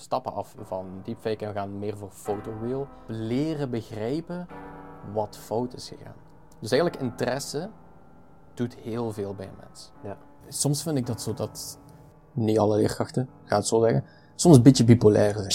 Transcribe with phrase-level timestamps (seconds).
[0.00, 2.88] stappen af van deepfake en we gaan meer voor photoreal.
[3.06, 4.46] Leren begrijpen
[5.12, 6.14] wat fout is gegaan.
[6.58, 7.70] Dus eigenlijk interesse
[8.54, 9.90] doet heel veel bij een mens.
[10.02, 10.16] Ja.
[10.48, 11.78] Soms vind ik dat zo dat
[12.32, 15.50] niet alle leerkrachten, ga het zo zeggen, soms een beetje bipolair zijn.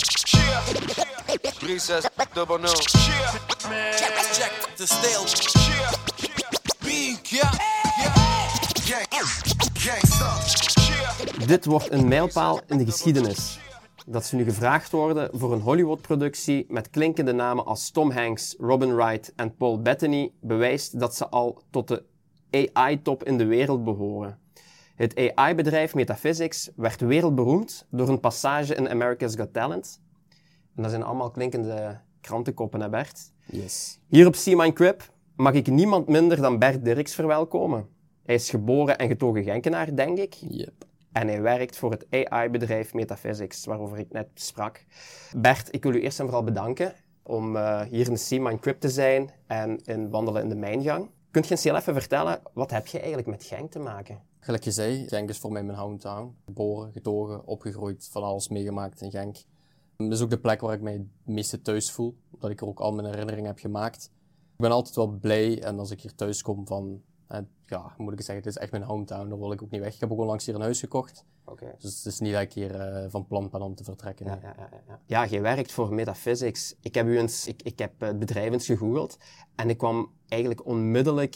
[1.80, 2.68] 36 double no.
[2.68, 5.24] Check the steel.
[6.80, 7.52] Being, ja.
[11.46, 13.60] Dit wordt een mijlpaal in de geschiedenis.
[14.08, 18.96] Dat ze nu gevraagd worden voor een Hollywood-productie met klinkende namen als Tom Hanks, Robin
[18.96, 22.04] Wright en Paul Bettany bewijst dat ze al tot de
[22.52, 24.40] AI-top in de wereld behoren.
[24.96, 30.02] Het AI-bedrijf Metaphysics werd wereldberoemd door een passage in America's Got Talent.
[30.76, 33.32] En dat zijn allemaal klinkende krantenkoppen, hè Bert?
[33.46, 34.00] Yes.
[34.08, 37.88] Hier op See My Crib mag ik niemand minder dan Bert Dirks verwelkomen.
[38.26, 40.34] Hij is geboren en getogen Genkenaar, denk ik.
[40.34, 40.86] Yep.
[41.16, 44.86] En hij werkt voor het AI-bedrijf Metaphysics, waarover ik net sprak.
[45.38, 46.94] Bert, ik wil u eerst en vooral bedanken
[47.24, 51.10] om uh, hier in de My Crib te zijn en in Wandelen in de Mijngang.
[51.32, 54.22] Kunt je eens heel even vertellen, wat heb je eigenlijk met Genk te maken?
[54.40, 56.36] Gelijk je zei, Genk is voor mij mijn hometown.
[56.46, 59.38] Geboren, getogen, opgegroeid, van alles meegemaakt in Genk.
[59.98, 62.68] Het is ook de plek waar ik mij het meeste thuis voel, omdat ik er
[62.68, 64.12] ook al mijn herinneringen heb gemaakt.
[64.52, 68.14] Ik ben altijd wel blij en als ik hier thuis kom van, eh, ja, moet
[68.14, 69.94] ik zeggen, dit is echt mijn hometown, daar wil ik ook niet weg.
[69.94, 71.26] Ik heb ook onlangs hier een huis gekocht,
[71.80, 74.26] dus het is niet dat ik hier uh, van plan ben om te vertrekken.
[74.26, 74.56] Ja, ja,
[75.06, 75.42] ja, ja.
[75.42, 76.76] werkt voor Metaphysics.
[76.82, 79.18] Ik heb, u eens, ik, ik heb het bedrijf eens gegoogeld
[79.56, 81.36] en ik kwam eigenlijk onmiddellijk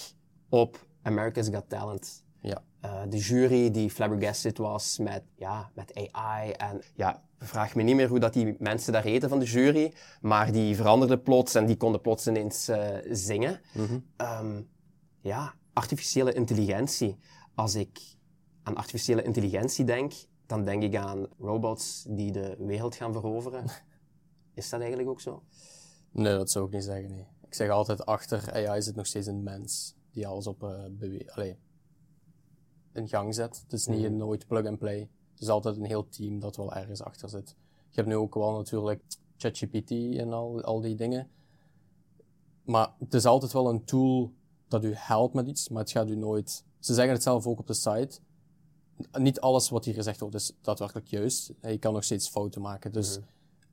[0.50, 2.24] op America's Got Talent.
[2.42, 2.64] Ja.
[2.86, 6.52] Uh, de jury die flabbergasted was met, ja, met AI.
[6.52, 9.94] En ja, vraag me niet meer hoe dat die mensen daar heten van de jury,
[10.22, 13.62] maar die veranderden plots en die konden plots ineens uh, zingen.
[13.74, 14.04] Mm -hmm.
[14.48, 14.70] um,
[15.22, 17.18] ja, artificiële intelligentie.
[17.56, 18.00] Als ik
[18.64, 20.14] aan artificiële intelligentie denk,
[20.46, 23.66] dan denk ik aan robots die de wereld gaan veroveren.
[24.54, 25.44] Is dat eigenlijk ook zo?
[26.12, 27.10] Nee, dat zou ik niet zeggen.
[27.10, 27.26] Nee.
[27.48, 31.32] Ik zeg altijd, achter AI zit nog steeds een mens die alles op uh, beweegt.
[31.32, 31.58] Allee,
[32.94, 33.62] in gang zet.
[33.62, 35.00] Het is niet een nooit plug-and-play.
[35.32, 37.56] Het is altijd een heel team dat wel ergens achter zit.
[37.90, 39.02] Je hebt nu ook wel natuurlijk
[39.38, 41.30] ChatGPT en al, al die dingen.
[42.64, 44.34] Maar het is altijd wel een tool
[44.70, 46.64] dat u helpt met iets, maar het gaat u nooit...
[46.80, 48.20] Ze zeggen het zelf ook op de site.
[49.12, 51.54] Niet alles wat hier gezegd wordt is daadwerkelijk juist.
[51.62, 52.92] Je kan nog steeds fouten maken.
[52.92, 53.24] Dus mm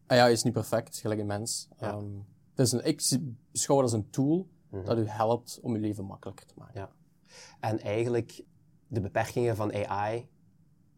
[0.07, 0.19] -hmm.
[0.19, 1.69] AI is niet perfect, gelijk een mens.
[1.79, 1.95] Ja.
[1.95, 3.19] Um, het is een, ik
[3.51, 4.85] beschouw het als een tool mm -hmm.
[4.85, 6.81] dat u helpt om uw leven makkelijker te maken.
[6.81, 6.91] Ja.
[7.61, 8.45] En eigenlijk,
[8.87, 10.29] de beperkingen van AI,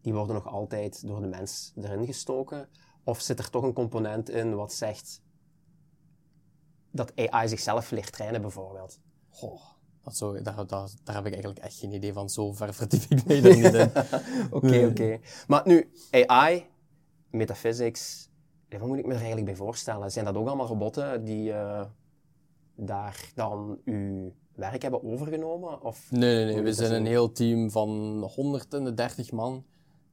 [0.01, 2.69] die worden nog altijd door de mens erin gestoken?
[3.03, 5.21] Of zit er toch een component in wat zegt
[6.91, 8.99] dat AI zichzelf leert trainen, bijvoorbeeld?
[9.29, 9.61] Goh,
[10.03, 12.29] dat zo, daar, daar, daar heb ik eigenlijk echt geen idee van.
[12.29, 13.91] Zo ver verdiep ik mij er niet in.
[14.57, 14.85] Oké, oké.
[14.85, 15.21] Okay.
[15.47, 16.65] Maar nu, AI,
[17.29, 18.29] metaphysics,
[18.69, 20.11] wat moet ik me er eigenlijk bij voorstellen?
[20.11, 21.85] Zijn dat ook allemaal robotten die uh,
[22.75, 25.81] daar dan uw werk hebben overgenomen?
[25.81, 26.63] Of nee, nee, nee.
[26.63, 27.89] We zijn een heel team van
[28.35, 29.65] 130 man.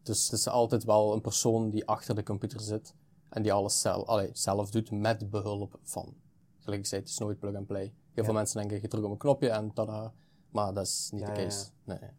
[0.02, 2.94] Dus het is altijd wel een persoon die achter de computer zit
[3.28, 6.14] en die alles zelf, allee, zelf doet met behulp van.
[6.58, 7.92] Gelijk ik zei, het is nooit plug and play.
[8.16, 10.12] Heel veel mensen denken, je druk op een knopje en tada.
[10.50, 11.66] Maar dat is niet de case.
[11.84, 11.98] Ja.
[12.00, 12.10] Nee.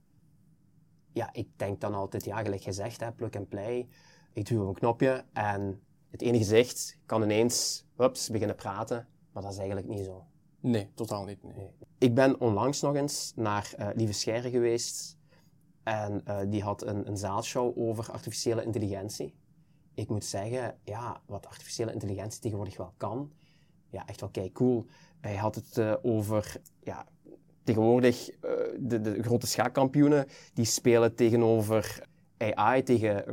[1.13, 3.87] ja, ik denk dan altijd, ja, gelijk gezegd, hè, plug and play.
[4.33, 9.07] Ik druk op een knopje en het ene gezicht kan ineens, hups, beginnen praten.
[9.31, 10.25] Maar dat is eigenlijk niet zo.
[10.59, 11.43] Nee, totaal niet.
[11.43, 11.53] Nee.
[11.55, 11.71] nee.
[11.97, 15.17] Ik ben onlangs nog eens naar uh, Lieve Scheire geweest.
[15.83, 19.35] En uh, die had een, een zaalshow over artificiële intelligentie.
[19.93, 23.31] Ik moet zeggen, ja, wat artificiële intelligentie tegenwoordig wel kan,
[23.89, 24.85] ja, echt wel kei cool.
[25.19, 27.05] Hij had het uh, over, ja,
[27.63, 32.07] tegenwoordig uh, de, de grote schaakkampioenen, die spelen tegenover
[32.37, 33.23] AI, tegen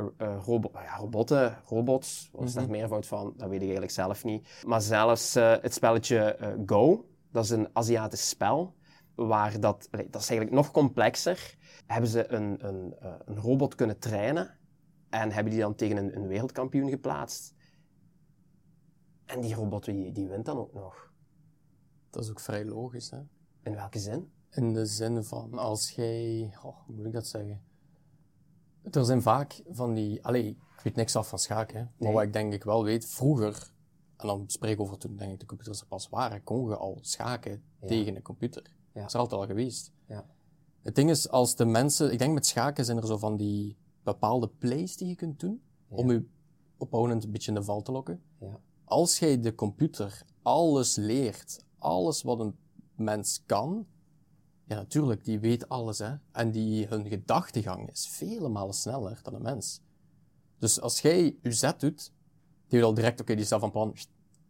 [0.45, 2.29] robo ja, robotten, robots.
[2.31, 2.77] Wat is daar mm -hmm.
[2.77, 3.33] meervoud van?
[3.37, 4.63] Dat weet ik eigenlijk zelf niet.
[4.65, 8.75] Maar zelfs het spelletje Go, dat is een Aziatisch spel,
[9.15, 13.99] waar dat, dat is eigenlijk nog complexer hebben ze een, een, uh, een, robot kunnen
[13.99, 14.57] trainen
[15.09, 17.53] en hebben die dan tegen een, een, wereldkampioen geplaatst.
[19.25, 21.13] En die robot die, die wint dan ook nog.
[22.15, 23.17] Dat is ook vrij logisch, hè?
[23.63, 24.31] In welke zin?
[24.51, 27.61] In de zin van als jij, oh, hoe moet ik dat zeggen?
[28.91, 31.83] Er zijn vaak van die, allee, ik weet niks af van schaken, hè?
[31.83, 32.13] maar Nee.
[32.13, 33.71] wat ik denk ik wel weet, vroeger,
[34.17, 36.75] en dan spreek ik over toen denk ik de computers er pas waren, kon je
[36.75, 37.87] al schaken Ja.
[37.87, 38.63] tegen een computer.
[38.93, 38.99] Ja.
[38.99, 39.91] Dat is er altijd al geweest.
[40.07, 40.25] Ja.
[40.81, 43.77] Het ding is, als de mensen, ik denk met schaken zijn er zo van die
[44.03, 46.25] bepaalde plays die je kunt doen, om je
[46.77, 48.21] opponent een beetje in de val te lokken.
[48.39, 48.59] Ja.
[48.83, 52.55] Als jij de computer alles leert, alles wat een
[52.95, 53.85] mens kan,
[54.67, 56.15] ja natuurlijk, die weet alles hè.
[56.31, 59.81] En die, hun gedachtegang is vele malen sneller dan een mens.
[60.59, 62.11] Dus als jij je zet doet,
[62.67, 63.89] weet al direct, oké, die is zelf van plan.
[63.93, 64.07] Ik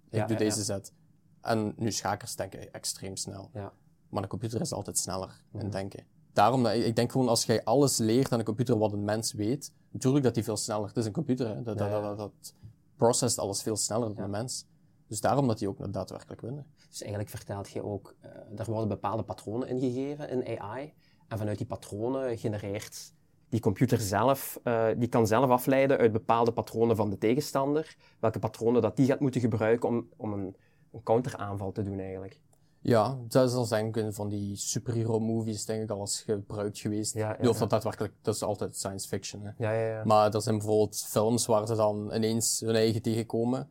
[0.09, 0.93] Ja, doe ja, deze zet.
[1.41, 3.49] En nu schakers denken extreem snel.
[3.53, 3.73] Ja.
[4.09, 5.63] Maar de computer is altijd sneller Mhm.
[5.63, 6.05] in denken.
[6.33, 9.33] Daarom, dat, ik denk gewoon als jij alles leert aan een computer wat een mens
[9.33, 12.53] weet, natuurlijk dat die veel sneller, het is een computer, hè, dat, dat, dat, dat
[12.95, 14.65] processed alles veel sneller dan een mens.
[15.07, 16.65] Dus daarom dat die ook daadwerkelijk winnen.
[16.95, 20.93] Dus eigenlijk vertelt je ook, eh er worden bepaalde patronen ingegeven in AI.
[21.27, 23.13] En vanuit die patronen genereert
[23.49, 28.39] die computer zelf, eh, die kan zelf afleiden uit bepaalde patronen van de tegenstander, welke
[28.39, 30.55] patronen dat die gaat moeten gebruiken om, om een,
[30.91, 32.39] een counteraanval te doen eigenlijk.
[32.81, 37.13] Ja, dat is al kunnen van die superhero movies, denk ik, al eens gebruikt geweest.
[37.13, 37.59] Ja, ja, Nu, of ja.
[37.59, 39.41] dat daadwerkelijk, dat is altijd science fiction.
[39.41, 39.51] Hè.
[39.57, 40.03] Ja, ja, ja.
[40.03, 43.69] Maar er zijn bijvoorbeeld films waar ze dan ineens hun eigen tegenkomen.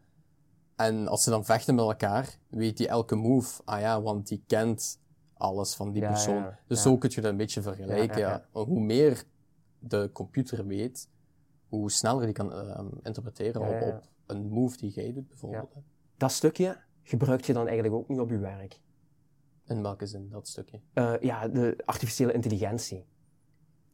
[0.76, 3.62] En als ze dan vechten met elkaar, weet die elke move.
[3.65, 5.00] Ah ja, want die kent
[5.37, 6.35] alles van die Ja, persoon.
[6.37, 8.44] ja, Dus zo kun je dat een beetje vergelijken.
[8.53, 9.25] Hoe meer
[9.79, 11.09] de computer weet,
[11.69, 13.61] hoe sneller die kan ehm, interpreteren.
[13.62, 15.75] Op, op een move die jij doet, bijvoorbeeld.
[16.17, 18.81] Dat stukje gebruik je dan eigenlijk ook niet op je werk.
[19.67, 20.81] In welke zin, dat stukje?
[20.93, 23.06] Eh, ja, de artificiële intelligentie.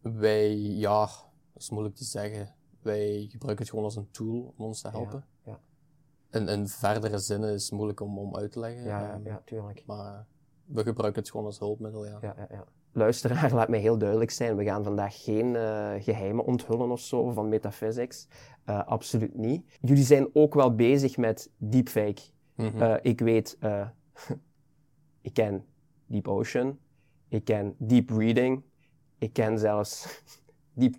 [0.00, 1.00] Wij, ja,
[1.52, 2.54] dat is moeilijk te zeggen.
[2.82, 5.24] Wij gebruiken het gewoon als een tool om ons te helpen.
[6.30, 8.84] In, in verdere zinnen is moeilijk om, om uit te leggen.
[8.84, 9.82] ja, ehm, ja tuurlijk.
[9.86, 10.26] Maar
[10.64, 12.18] we gebruiken het gewoon als hulpmiddel, ja.
[12.20, 12.64] Ja, ja, ja.
[12.92, 14.56] Luisteraar, laat mij heel duidelijk zijn.
[14.56, 18.28] We gaan vandaag geen eh, geheimen onthullen of zo van metaphysics.
[18.64, 19.78] Eh, absoluut niet.
[19.80, 22.22] Jullie zijn ook wel bezig met deepfake.
[22.54, 22.82] Mhm.
[22.82, 23.58] Eh, ik weet,
[25.28, 25.64] ik ken
[26.06, 26.78] Deep Ocean,
[27.28, 28.62] ik ken Deep Reading,
[29.18, 30.22] ik ken zelfs
[30.74, 30.94] Deep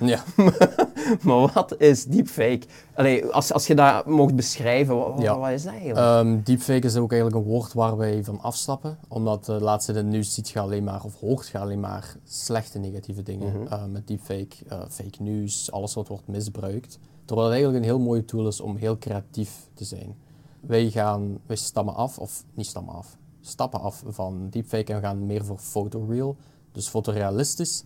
[0.00, 0.24] ja.
[1.22, 2.60] maar wat is deepfake?
[2.94, 5.38] Allee, als, als je dat mocht beschrijven, wat, Ja.
[5.38, 6.06] wat is dat eigenlijk?
[6.06, 8.98] Ehm, deepfake is ook eigenlijk een woord waar wij van afstappen.
[9.08, 12.78] Omdat de laatste het nieuws ziet je alleen maar, of hoort je alleen maar slechte
[12.78, 13.60] negatieve dingen.
[13.60, 13.72] Mhm.
[13.72, 16.98] Eh, met deepfake, eh, fake news, alles wat wordt misbruikt.
[17.24, 20.16] Terwijl het eigenlijk een heel mooie tool is om heel creatief te zijn.
[20.60, 25.06] Wij gaan, wij stammen af, of niet stammen af, stappen af van deepfake en we
[25.06, 26.36] gaan meer voor photoreal.
[26.72, 27.84] Dus fotorealistisch.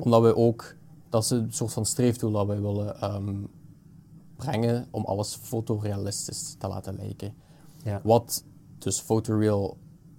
[0.00, 0.74] Omdat we ook,
[1.12, 3.34] dat is een soort van streefdoel dat wij willen ehm,
[4.36, 7.34] brengen om alles fotorealistisch te laten lijken.
[7.84, 8.00] Ja.
[8.04, 8.44] Wat
[8.78, 9.76] dus photoreal,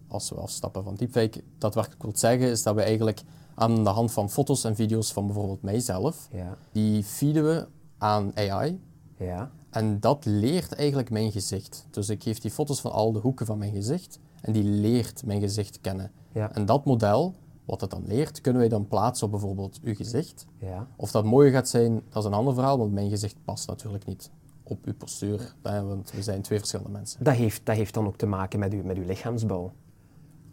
[0.08, 3.22] als we afstappen van deepfake, daadwerkelijk wil zeggen, is dat we eigenlijk
[3.56, 7.68] aan de hand van foto's en video's van bijvoorbeeld mijzelf, Ja, die feeden we
[7.98, 8.82] aan AI.
[9.18, 11.86] ja, En dat leert eigenlijk mijn gezicht.
[11.92, 15.26] Dus ik geef die foto's van al de hoeken van mijn gezicht en die leert
[15.26, 16.12] mijn gezicht kennen.
[16.32, 17.34] ja, En dat model,
[17.66, 20.46] wat het dan leert, kunnen wij dan plaatsen op bijvoorbeeld uw gezicht.
[20.58, 20.88] ja.
[20.96, 24.06] Of dat mooier gaat zijn, dat is een ander verhaal, want mijn gezicht past natuurlijk
[24.06, 24.30] niet
[24.64, 25.54] op uw postuur.
[25.62, 27.24] Want we zijn twee verschillende mensen.
[27.24, 29.72] Dat heeft, dat heeft dan ook te maken met uw, met uw lichaamsbouw.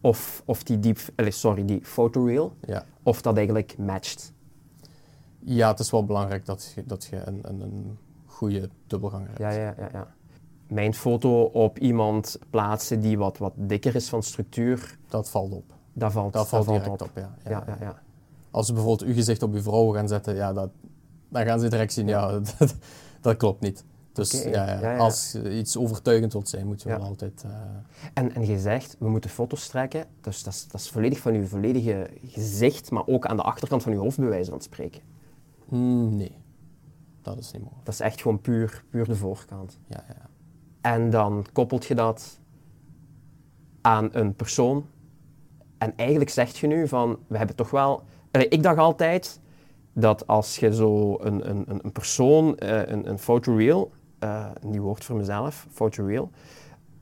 [0.00, 2.84] Of, of die allee, sorry, die photoreal, Ja.
[3.02, 4.32] of dat eigenlijk matcht.
[5.38, 9.38] Ja, het is wel belangrijk dat je, dat je een, een, een goede dubbelganger hebt.
[9.38, 10.14] Ja, ja, ja, ja.
[10.68, 15.74] Mijn foto op iemand plaatsen die wat, wat dikker is van structuur, Dat valt op.
[15.92, 17.02] dat valt, Dat valt direct op.
[17.02, 17.34] op, ja.
[17.48, 18.02] Ja, Ja.
[18.50, 20.70] Als ze bijvoorbeeld uw gezicht op uw vrouw gaan zetten, ja, dat,
[21.28, 22.74] dan gaan ze direct zien, ja, dat,
[23.20, 23.84] dat klopt niet.
[24.12, 27.42] Dus ja, ja, als je iets overtuigend wilt zijn, moet je wel altijd...
[27.46, 27.50] eh,
[28.14, 31.34] En, en je zegt, we moeten foto's trekken, dus dat is, dat is volledig van
[31.34, 35.00] uw volledige gezicht, maar ook aan de achterkant van uw hoofd, bij wijze van spreken.
[35.68, 36.36] hmm, nee,
[37.22, 37.84] dat is niet mogelijk.
[37.84, 39.78] Dat is echt gewoon puur, puur de voorkant.
[39.86, 40.28] Ja, ja.
[40.80, 42.38] En dan koppelt je dat
[43.80, 44.84] aan een persoon.
[45.80, 48.02] En eigenlijk zeg je nu van, we hebben toch wel...
[48.30, 49.40] Allee, ik dacht altijd
[49.92, 54.82] dat als je zo een, een, een- persoon, eh, een, een photoreal, eh, een nieuw
[54.82, 56.30] woord voor mezelf, photoreal,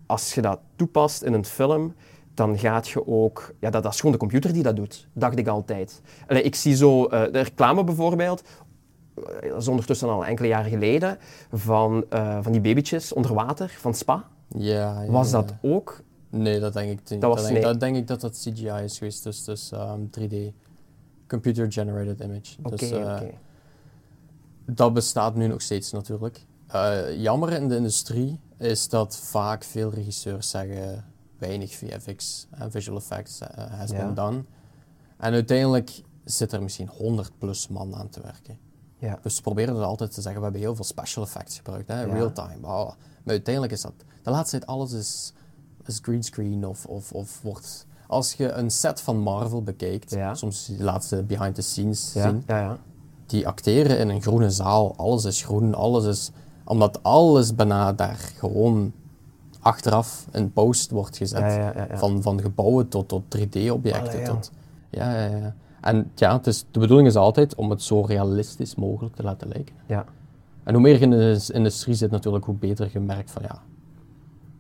[0.07, 1.95] als je dat toepast in een film,
[2.35, 3.55] dan gaat je ook...
[3.61, 6.03] Ja, dat, dat is gewoon de computer die dat doet, dacht ik altijd.
[6.27, 8.43] Allee, ik zie zo eh, de reclame bijvoorbeeld,
[9.41, 11.19] dat is ondertussen al enkele jaren geleden,
[11.53, 12.05] van,
[12.41, 14.25] van die babytjes onder water, van Spa.
[14.49, 16.01] Ja, ja, Was dat ook?
[16.31, 17.21] Nee, dat denk ik niet.
[17.21, 17.73] Dat was- Dat, denk, nee.
[17.73, 20.53] dat denk ik dat dat CGI is geweest, dus, dus ehm, 3D.
[21.27, 22.57] Computer Generated Image.
[22.63, 23.31] Oké, dus, eh, oké.
[24.67, 26.47] Dat bestaat nu nog steeds natuurlijk.
[26.67, 31.05] Eh, jammer in de industrie is dat vaak veel regisseurs zeggen
[31.39, 33.97] weinig VFX en visual effects eh, has Ja.
[33.97, 34.45] been done.
[35.19, 38.59] En uiteindelijk zit er misschien 100 plus man aan te werken.
[38.99, 39.19] Ja.
[39.23, 42.01] Dus ze proberen er altijd te zeggen, we hebben heel veel special effects gebruikt, hè,
[42.01, 42.13] Ja.
[42.13, 42.57] real time.
[42.61, 42.85] bla.
[42.85, 43.93] Maar uiteindelijk is dat,
[44.23, 45.33] de laatste tijd alles is,
[45.89, 47.87] is greenscreen of, of, of wordt...
[48.07, 50.35] Als je een set van Marvel bekijkt, Ja.
[50.35, 52.79] soms die laatste behind the scenes Ja, zien, ja, ja.
[53.27, 54.95] die acteren in een groene zaal.
[54.97, 56.31] Alles is groen, alles is...
[56.65, 58.93] Omdat alles bijna daar gewoon
[59.61, 61.75] achteraf in post wordt gezet.
[61.93, 64.09] Van, van gebouwen tot, tot 3D-objecten.
[64.09, 64.27] Allee, ja.
[64.27, 64.51] tot,
[64.91, 65.55] ja, ja, ja.
[65.81, 69.49] En ja, het is, de bedoeling is altijd om het zo realistisch mogelijk te laten
[69.49, 69.75] lijken.
[69.87, 70.05] ja.
[70.65, 73.63] En hoe meer je in de industrie zit natuurlijk, hoe beter je merkt van ja,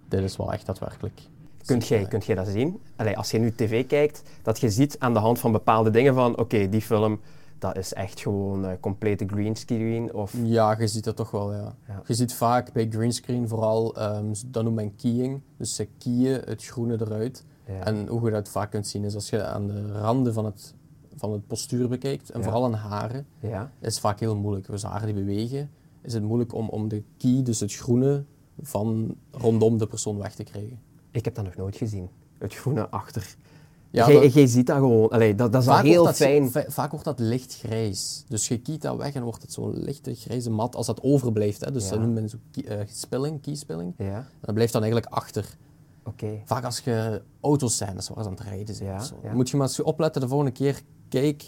[0.08, 1.20] dit is wel echt daadwerkelijk.
[1.64, 2.80] Kunt jij, kunt jij dat zien?
[2.96, 6.14] Allee, als je nu tv kijkt, dat je ziet aan de hand van bepaalde dingen
[6.14, 7.20] van oké, die film,
[7.58, 10.34] dat is echt gewoon eh, complete green screen of...
[10.42, 11.74] Ja, je ziet dat toch wel, ja.
[11.88, 12.02] Ja.
[12.06, 15.40] Je ziet vaak bij greenscreen vooral, ehm, dat noemt men keying.
[15.56, 17.44] Dus ze keyen het groene eruit.
[17.66, 17.84] Ja.
[17.84, 20.74] En hoe je dat vaak kunt zien is als je aan de randen van het,
[21.16, 22.44] van het postuur bekijkt, en Ja.
[22.44, 24.66] vooral aan haren, Ja, is het vaak heel moeilijk.
[24.66, 25.70] Dus haren die bewegen,
[26.02, 28.24] is het moeilijk om, om de key, dus het groene,
[28.62, 30.78] van rondom de persoon weg te krijgen.
[31.10, 32.08] ik heb dat nog nooit gezien.
[32.38, 33.36] Het groene achter.
[33.90, 35.08] Ja, jij, dat- ziet dat gewoon.
[35.08, 36.50] Allee, dat, dat is Vaak heel dat, fijn.
[36.50, 38.24] va- Vaak wordt dat lichtgrijs.
[38.28, 41.64] Dus je kiet dat weg en wordt het zo'n lichte grijze mat als dat overblijft.
[41.64, 41.70] Hè.
[41.72, 41.90] Dus Ja.
[41.90, 43.94] dat noemt men zo kie- eh, spilling, keyspilling.
[43.98, 45.56] Ja, En dat blijft dan eigenlijk achter.
[46.04, 46.40] oké.
[46.44, 48.88] Vaak als je auto's zijn, dat is waar ze aan het rijden zijn.
[48.88, 49.14] Ja, zo.
[49.32, 50.80] moet je maar eens opletten de volgende keer.
[51.08, 51.44] Kijk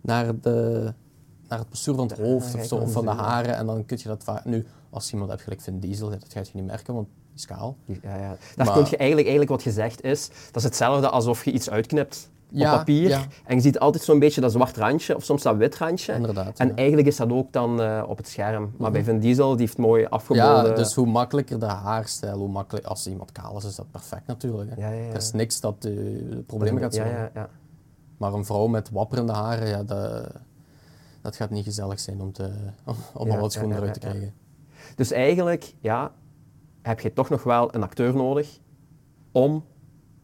[0.00, 0.94] naar, de,
[1.50, 3.56] naar het postuur van het hoofd ga of, zo, of van de haren.
[3.56, 4.44] En dan kun je dat vaak...
[4.44, 7.46] Nu, als iemand hebt gelijk Vin Diesel, dat gaat je niet merken, want die is
[7.46, 7.76] kaal.
[7.84, 8.36] Ja, ja.
[8.56, 11.70] Daar Maar- kun je eigenlijk, eigenlijk wat gezegd is, dat is hetzelfde alsof je iets
[11.70, 13.08] uitknipt Ja, op papier.
[13.08, 13.22] ja.
[13.44, 16.12] En je ziet altijd zo'n beetje dat zwart randje, of soms dat wit randje.
[16.12, 16.70] Inderdaad, En ja.
[16.72, 16.78] Mhm.
[16.78, 18.72] eigenlijk is dat ook dan eh, op het scherm.
[18.78, 20.68] Maar bij Vin Diesel, die heeft mooi afgebogen.
[20.68, 22.86] Ja, dus hoe makkelijker de haarstijl, hoe makkelijk...
[22.86, 24.70] Als iemand kaal is, is dat perfect natuurlijk.
[24.78, 27.30] Er is niks dat de problemen gaat ja.
[28.16, 30.26] Maar een vrouw met wapperende haren, ja, dat,
[31.20, 32.52] dat gaat niet gezellig zijn om, te,
[32.84, 34.34] om, om Ja, al wat ja, schoen ja, eruit te krijgen.
[34.96, 36.12] Dus eigenlijk, ja,
[36.82, 38.58] heb je toch nog wel een acteur nodig
[39.32, 39.64] om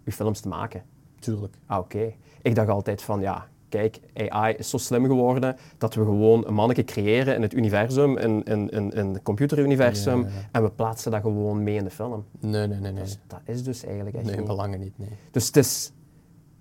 [0.05, 0.83] je films te maken.
[1.19, 1.57] Tuurlijk.
[1.67, 2.13] Ah, oké.
[2.43, 6.55] Ik dacht altijd van, ja, kijk, AI is zo slim geworden dat we gewoon een
[6.55, 11.21] manneke creëren in het universum, in, in, in, in het computeruniversum, en we plaatsen dat
[11.21, 12.25] gewoon mee in de film.
[12.41, 13.03] Nee, nee, nee, nee.
[13.03, 14.47] Dus dat is dus eigenlijk echt Nee, niet.
[14.47, 15.09] belangen niet, nee.
[15.31, 15.93] Dus het is,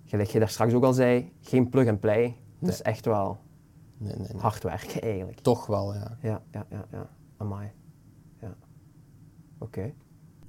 [0.04, 2.36] gelijk je daar straks ook al zei, geen plug-and-play.
[2.58, 3.38] Het is echt wel
[3.98, 4.40] nee, nee, nee.
[4.40, 5.40] hard werken eigenlijk.
[5.40, 6.18] Toch wel, ja.
[6.22, 7.08] Ja, ja, ja, ja.
[7.36, 7.70] Amai.
[8.40, 8.54] Ja.
[9.58, 9.92] Oké.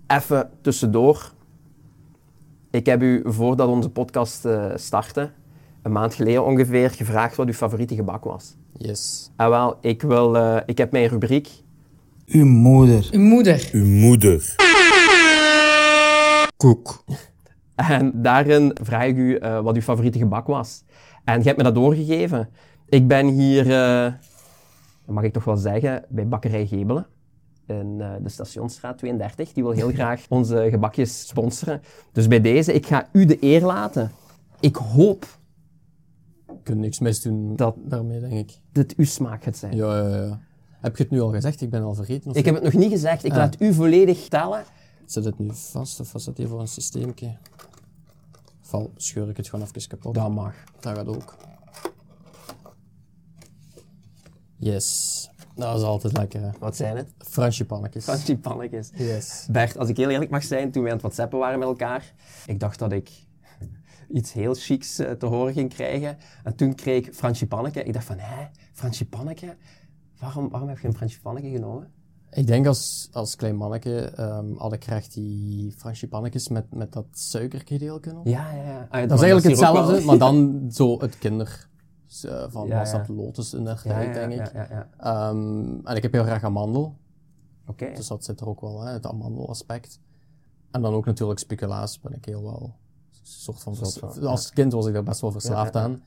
[0.08, 1.32] Even tussendoor.
[2.72, 5.32] Ik heb u, voordat onze podcast eh, startte,
[5.82, 8.56] een maand geleden ongeveer, gevraagd wat uw favoriete gebak was.
[8.77, 9.32] Yes.
[9.36, 11.50] En wel, ik, wil, eh, ik heb mijn rubriek.
[12.25, 13.10] Uw moeder.
[13.12, 13.70] Uw moeder.
[13.72, 14.56] Uw moeder.
[16.58, 17.04] Koek.
[17.75, 20.84] En daarin vraag ik u eh, wat uw favoriete gebak was.
[21.24, 22.50] En je hebt me dat doorgegeven.
[22.89, 24.13] Ik ben hier, eh,
[25.06, 27.08] dat mag ik toch wel zeggen, bij Bakkerij Gebelen.
[27.65, 29.53] In eh, de Stationsstraat 32.
[29.53, 31.82] Die wil heel graag onze gebakjes sponsoren.
[32.12, 34.12] Dus bij deze, ik ga u de eer laten.
[34.60, 35.25] Ik hoop
[36.48, 38.48] Je kunt niks mis doen Dat- daarmee, denk ik.
[38.72, 39.75] dat het uw smaak gaat zijn.
[39.75, 40.39] Ja, ja, ja.
[40.82, 41.62] Heb je het nu al gezegd?
[41.62, 42.29] Ik ben al vergeten.
[42.32, 43.24] Of Ik heb het nog niet gezegd.
[43.24, 43.38] Ik Ah.
[43.38, 44.63] laat u volledig tellen.
[45.06, 47.38] Zit het nu vast of was dat hier voor een systeemje?
[48.62, 50.13] Val, scheur ik het gewoon even kapot.
[50.15, 50.53] Dat mag.
[50.79, 51.36] Dat gaat ook.
[54.57, 55.29] Yes.
[55.55, 56.55] Dat is altijd lekker.
[56.59, 57.07] Wat zijn het?
[57.17, 58.03] Fransje pannetjes.
[58.03, 58.89] Fransje pannetjes.
[58.95, 59.47] Yes.
[59.51, 62.13] Bert, als ik heel eerlijk mag zijn, toen wij aan het whatsappen waren met elkaar,
[62.45, 63.09] ik dacht dat ik
[64.09, 66.17] iets heel chics eh, te horen ging krijgen.
[66.43, 67.83] En toen kreeg ik Fransje Panneke.
[67.83, 69.55] Ik dacht van, hè, Fransje Panneke?
[70.19, 71.91] Waarom, waarom heb je een Fransje Panneke genomen?
[72.31, 76.93] Ik denk als, als klein manneke ehm had ik graag die Fransje pannetjes met, met
[76.93, 78.27] dat suikerkedeeltje op.
[78.27, 78.87] Ja, ja, ja.
[78.89, 81.67] Ah, Dat is eigenlijk hetzelfde, maar dan zo het kinder
[82.23, 82.91] eh, van Ja, ja.
[82.97, 84.51] dat Lotus in de tijd, denk ik.
[84.97, 86.95] Ehm, en ik heb heel graag amandel,
[87.67, 87.91] Oké.
[87.95, 89.99] dus dat zit er ook wel, hè, het amandelaspect.
[90.71, 92.75] En dan ook natuurlijk speculaas, ben ik heel wel
[93.23, 93.75] soort van...
[93.75, 96.01] vers- Soort van, als kind was ik daar best wel verslaafd aan.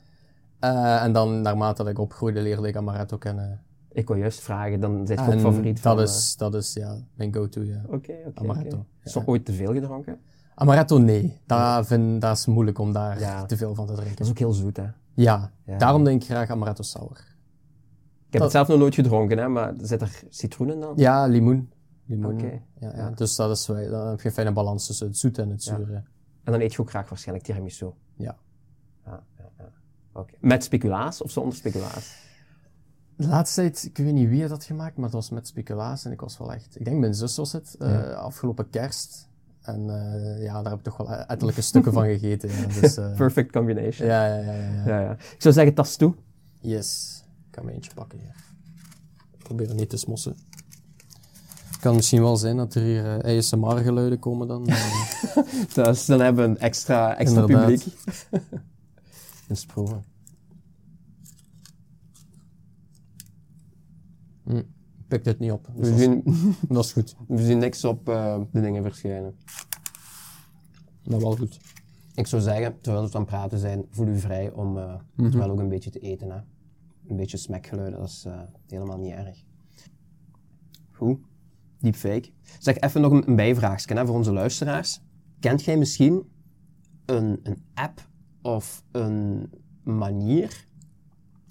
[0.59, 3.61] Eh, en dan, naarmate dat ik opgroeide, leerde ik amaretto kennen.
[3.91, 6.01] Ik wil juist vragen, dan zit je ook favoriet dat van...
[6.03, 7.81] is, dat is ja, mijn go-to, ja.
[7.87, 8.13] eh, Oké.
[8.33, 8.85] Amaretto.
[9.03, 10.19] Is er ooit te veel gedronken?
[10.55, 11.39] Amaretto, nee.
[11.45, 13.45] Dat, vind, dat is moeilijk om daar Ja.
[13.45, 14.15] te veel van te drinken.
[14.15, 14.85] Dat is ook heel zoet, hè?
[15.13, 15.77] Ja, Ja.
[15.77, 17.09] daarom denk ik graag amaretto sour.
[17.11, 20.93] Ik heb Dat- het zelf nog nooit gedronken, hè, maar zit er citroen in dan?
[20.95, 21.71] Ja, limoen.
[22.05, 22.33] limoen.
[22.33, 22.95] Oké, Ja, ja.
[22.95, 23.09] ja.
[23.09, 25.63] Dus dat is, wel- dan heb je een fijne balans tussen het zoete en het
[25.63, 25.93] zure.
[26.43, 27.85] En dan eet je ook graag waarschijnlijk tiramisu.
[28.15, 28.37] Ja.
[29.05, 29.71] Ja, ja, ja.
[30.13, 30.33] Oké.
[30.39, 32.19] Met speculaas of zonder speculaas?
[33.15, 36.05] De laatste tijd, ik weet niet wie het had gemaakt, maar het was met speculaas
[36.05, 36.79] en ik was wel echt...
[36.79, 39.29] Ik denk mijn zus was het, eh, afgelopen kerst.
[39.61, 42.49] En eh, ja, daar heb ik toch wel ettelijke stukken van gegeten.
[42.49, 42.81] Ja.
[42.81, 44.07] Dus, eh, Perfect combination.
[44.07, 44.99] ja, ja, ja, ja, ja.
[44.99, 45.11] Ja.
[45.11, 46.15] Ik zou zeggen, tas toe.
[46.59, 47.23] Yes.
[47.45, 48.35] Ik kan me eentje pakken hier.
[49.37, 50.35] Ik probeer het niet te smossen.
[51.69, 54.65] Het kan misschien wel zijn dat er hier eh, ASMR-geluiden komen dan.
[55.73, 57.67] Dus dan hebben we een extra, extra Inderdaad.
[57.69, 57.93] publiek.
[59.47, 60.03] eens proeven.
[64.43, 64.61] Hm,
[65.11, 65.67] ik pik dit niet op.
[65.75, 66.23] Dus We dat, is, zien,
[66.75, 67.15] dat is goed.
[67.27, 69.35] we zien niks op eh, de dingen verschijnen.
[71.03, 71.59] Dat wel goed.
[72.15, 74.79] Ik zou zeggen, terwijl we aan het praten zijn, voel u vrij om
[75.15, 76.31] terwijl ook een beetje te eten.
[76.31, 76.39] Hè.
[77.07, 79.43] Een beetje smakgeluiden, dat is eh, helemaal niet erg.
[80.91, 81.19] Goed.
[81.79, 82.29] Deepfake.
[82.59, 85.01] Zeg even nog een, een bijvraagje hè, voor onze luisteraars.
[85.39, 86.29] Kent jij misschien
[87.05, 88.07] een, een app
[88.41, 89.49] of een
[89.83, 90.67] manier,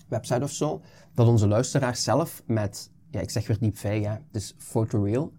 [0.09, 0.83] website of zo,
[1.15, 5.33] dat onze luisteraars zelf met, ja, ik zeg weer deepfake, hè, dus photoreal,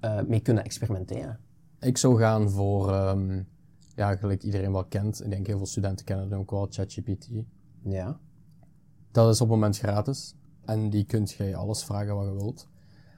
[0.00, 1.38] eh mee kunnen experimenteren?
[1.80, 3.42] Ik zou gaan voor, ehm,
[3.94, 5.24] ja, gelijk iedereen wel kent.
[5.24, 7.28] Ik denk heel veel studenten kennen het ook wel, ChatGPT.
[7.84, 8.18] Ja.
[9.10, 10.34] Dat is op het moment gratis.
[10.64, 12.68] En die kunt je alles vragen wat je wilt.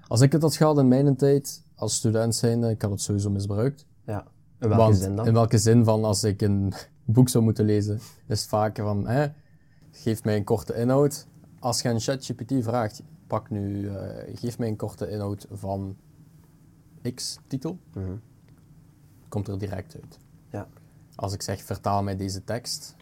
[0.07, 3.31] Als ik het had gehad in mijn tijd, als student zijnde, ik had het sowieso
[3.31, 3.87] misbruikt.
[4.07, 4.27] ja.
[4.61, 5.27] In welke Want zin dan?
[5.27, 6.73] in welke zin van als ik een
[7.05, 7.95] boek zou moeten lezen,
[8.27, 9.27] is het vaak van, hè,
[9.91, 11.27] geef mij een korte inhoud.
[11.59, 15.97] Als je een ChatGPT vraagt, pak nu, eh, geef mij een korte inhoud van
[17.15, 18.13] X titel, Mhm.
[19.29, 20.19] komt er direct uit.
[20.51, 20.69] Ja.
[21.15, 22.95] Als ik zeg, vertaal mij deze tekst,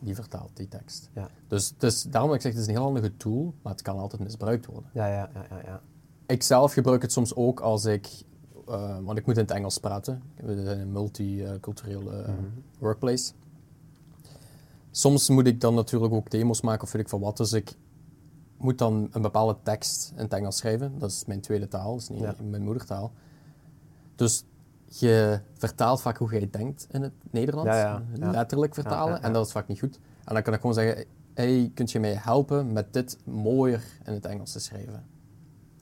[0.00, 1.10] die vertaalt die tekst.
[1.14, 1.28] Ja.
[1.48, 3.98] Dus, dus daarom dat ik zeg, het is een heel handige tool, maar het kan
[3.98, 4.90] altijd misbruikt worden.
[4.94, 5.80] Ja, ja, ja, ja, ja.
[6.26, 8.08] Ik zelf gebruik het soms ook als ik,
[8.66, 10.22] eh, want ik moet in het Engels praten.
[10.36, 12.34] We zijn een multiculturele eh,
[12.78, 13.32] workplace.
[14.90, 17.36] Soms moet ik dan natuurlijk ook demos maken of weet ik van wat.
[17.36, 17.74] Dus ik
[18.62, 20.98] moet dan een bepaalde tekst in het Engels schrijven.
[20.98, 22.34] Dat is mijn tweede taal, dat is niet Ja.
[22.42, 23.12] mijn moedertaal.
[24.16, 24.44] Dus
[24.86, 27.70] je vertaalt vaak hoe jij denkt in het Nederlands.
[27.70, 28.30] Ja, ja, ja.
[28.30, 29.22] Letterlijk vertalen.
[29.22, 29.98] En dat is vaak niet goed.
[30.24, 31.04] En dan kan ik gewoon zeggen,
[31.34, 35.04] hey, kunt je mij helpen met dit mooier in het Engels te schrijven?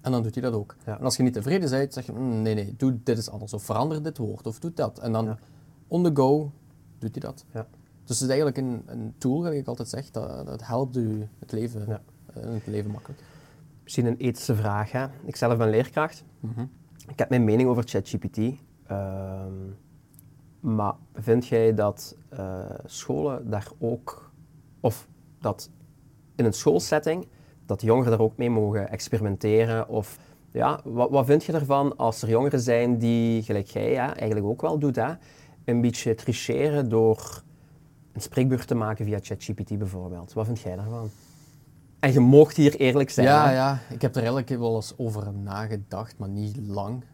[0.01, 0.77] En dan doet hij dat ook.
[0.85, 3.53] En als je niet tevreden bent, zeg je, "Mm, nee, nee, doe dit is anders.
[3.53, 4.99] Of verander dit woord, of doe dat.
[4.99, 5.37] En dan
[5.89, 6.53] on the go
[6.99, 7.45] doet hij dat.
[7.53, 7.67] Ja.
[8.05, 11.29] Dus het is eigenlijk een, een tool, dat ik altijd zeg, dat, dat helpt u
[11.39, 12.01] het leven, Ja.
[12.35, 13.23] Het leven makkelijk.
[13.83, 14.93] Misschien een ethische vraag.
[14.93, 15.07] Hè?
[15.25, 16.25] Ik zelf ben leerkracht.
[16.41, 16.65] Mhm.
[17.09, 18.39] Ik heb mijn mening over ChatGPT.
[18.87, 19.55] Ehm,
[20.61, 24.33] maar vind jij dat eh, scholen daar ook,
[24.81, 25.09] of
[25.41, 25.71] dat
[26.37, 27.27] in een schoolsetting,
[27.67, 29.89] dat jongeren daar ook mee mogen experimenteren?
[29.89, 30.19] Of
[30.51, 34.47] ja, wat, wat vind je ervan als er jongeren zijn die, gelijk jij ja, eigenlijk
[34.47, 35.13] ook wel doet, hè,
[35.65, 37.43] een beetje tricheren door
[38.13, 40.33] een spreekbeurt te maken via ChatGPT bijvoorbeeld?
[40.33, 41.11] Wat vind jij daarvan?
[42.01, 43.27] En je moogt hier eerlijk zijn.
[43.27, 43.55] Ja, hè?
[43.55, 47.05] ja, ik heb er eigenlijk wel eens over nagedacht, maar niet lang.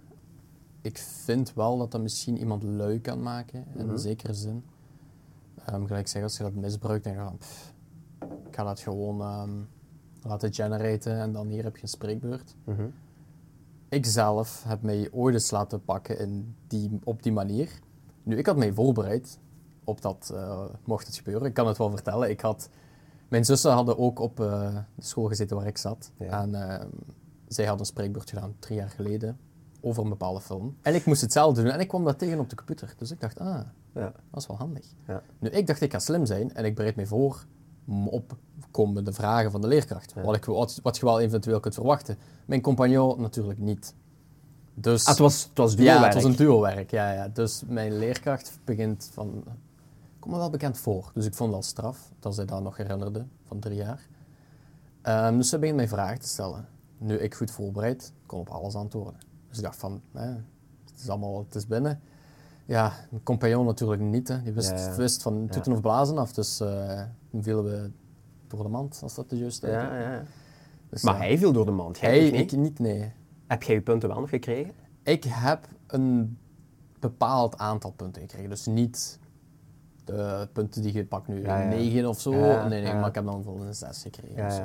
[0.83, 4.65] Ik vind wel dat dat misschien iemand lui kan maken, in een zekere zin.
[5.65, 7.73] Ehm gelijk zeg, als je dat misbruikt, dan ga pff,
[8.21, 9.51] ik ga dat gewoon ehm,
[10.23, 12.55] laten generaten en dan hier heb je een spreekbeurt.
[12.65, 12.87] Mhm.
[13.89, 17.71] Ik zelf heb mij ooit eens laten pakken in die, op die manier.
[18.23, 19.39] Nu, ik had mij voorbereid
[19.85, 21.47] op dat, eh, mocht het gebeuren.
[21.47, 22.31] Ik kan het wel vertellen.
[22.31, 22.69] Ik had,
[23.29, 26.11] mijn zussen hadden ook op eh, de school gezeten waar ik zat.
[26.19, 26.43] Ja.
[26.43, 26.89] En ehm,
[27.49, 29.39] zij hadden een spreekbeurt gedaan drie jaar geleden
[29.81, 30.77] over een bepaalde film.
[30.83, 32.95] En ik moest hetzelfde doen en ik kwam dat tegen op de computer.
[32.99, 33.61] Dus ik dacht, ah,
[33.95, 34.13] Ja.
[34.31, 34.87] dat is wel handig.
[35.07, 35.23] Ja.
[35.39, 37.45] Nu, ik dacht, ik ga slim zijn en ik bereid me voor
[38.11, 38.37] op
[38.71, 40.15] komende vragen van de leerkracht.
[40.25, 42.17] Wat, ik, wat, wat je wel eventueel kunt verwachten.
[42.47, 43.95] Mijn compagnon natuurlijk niet.
[44.75, 46.91] Dus, Ah, het was, het was ja, het was een duowerk.
[46.91, 47.29] Ja, ja.
[47.29, 49.45] Dus mijn leerkracht begint van...
[50.27, 51.11] Kom me wel bekend voor.
[51.15, 54.07] Dus ik vond het al straf, dat zij dat nog herinnerde, van drie jaar.
[55.03, 56.69] Ehm, dus ze begint mij vragen te stellen.
[56.99, 59.15] Nu, ik goed voorbereid, kon op alles antwoorden.
[59.49, 60.29] Dus ik dacht van, hè,
[60.85, 62.01] het is allemaal, het is binnen.
[62.65, 64.29] Ja, mijn compagnon natuurlijk niet.
[64.29, 64.43] Hè.
[64.43, 64.97] Die wist, Ja, ja.
[64.97, 66.33] wist van toeten of blazen af.
[66.33, 67.91] Dus eh toen vielen we
[68.47, 70.23] door de mand, als dat de juiste Ja, ja.
[70.89, 71.99] Dus, Maar hij viel door de mand.
[71.99, 72.53] Jij Hij, nog niet?
[72.53, 73.13] ik niet, nee.
[73.47, 74.75] Heb jij je punten wel nog gekregen?
[75.03, 76.39] Ik heb een
[76.99, 78.49] bepaald aantal punten gekregen.
[78.49, 79.19] Dus niet
[80.07, 81.63] de punten die je pakt nu, Ja, ja.
[81.63, 82.35] een 9 of zo.
[82.35, 84.53] Ja, nee, nee, maar ik heb dan bijvoorbeeld een 6 gekregen.
[84.53, 84.63] zo.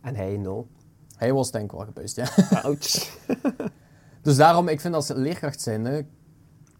[0.00, 0.68] En hij nul.
[1.16, 2.28] Hij was denk ik wel gebuist, ja.
[2.62, 2.86] Ouch.
[4.22, 6.06] Dus daarom, ik vind als leerkracht zijnde,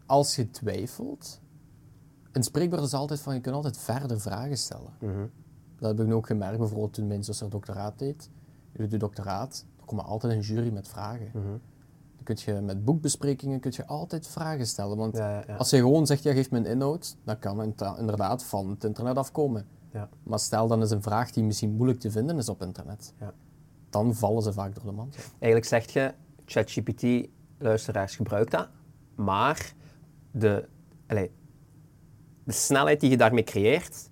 [0.07, 1.41] als je twijfelt,
[2.33, 4.93] een spreekbeurt is altijd van, je kunt altijd verder vragen stellen.
[5.01, 5.27] Mhm.
[5.79, 8.31] Dat heb ik nu ook gemerkt, bijvoorbeeld toen mijn zus haar doctoraat deed.
[8.73, 11.31] Je doet je doctoraat, er komt altijd een jury met vragen.
[11.33, 11.61] Dan
[12.35, 14.97] kun je met boekbesprekingen kun je altijd vragen stellen.
[14.97, 15.57] Want Ja, ja, ja.
[15.57, 18.85] als je gewoon zegt, ja, geef me een inhoud, dan kan het inderdaad van het
[18.85, 19.67] internet afkomen.
[19.93, 20.09] Ja.
[20.23, 23.13] Maar stel dan is een vraag die misschien moeilijk te vinden is op internet.
[23.21, 23.33] Ja.
[23.91, 25.17] Dan vallen ze vaak door de mand.
[25.39, 26.15] Eigenlijk zegt je,
[26.45, 28.69] ChatGPT, luisteraars gebruikt dat,
[29.15, 29.73] maar
[30.31, 30.69] de,
[31.07, 31.31] allee,
[32.45, 34.11] de snelheid die je daarmee creëert,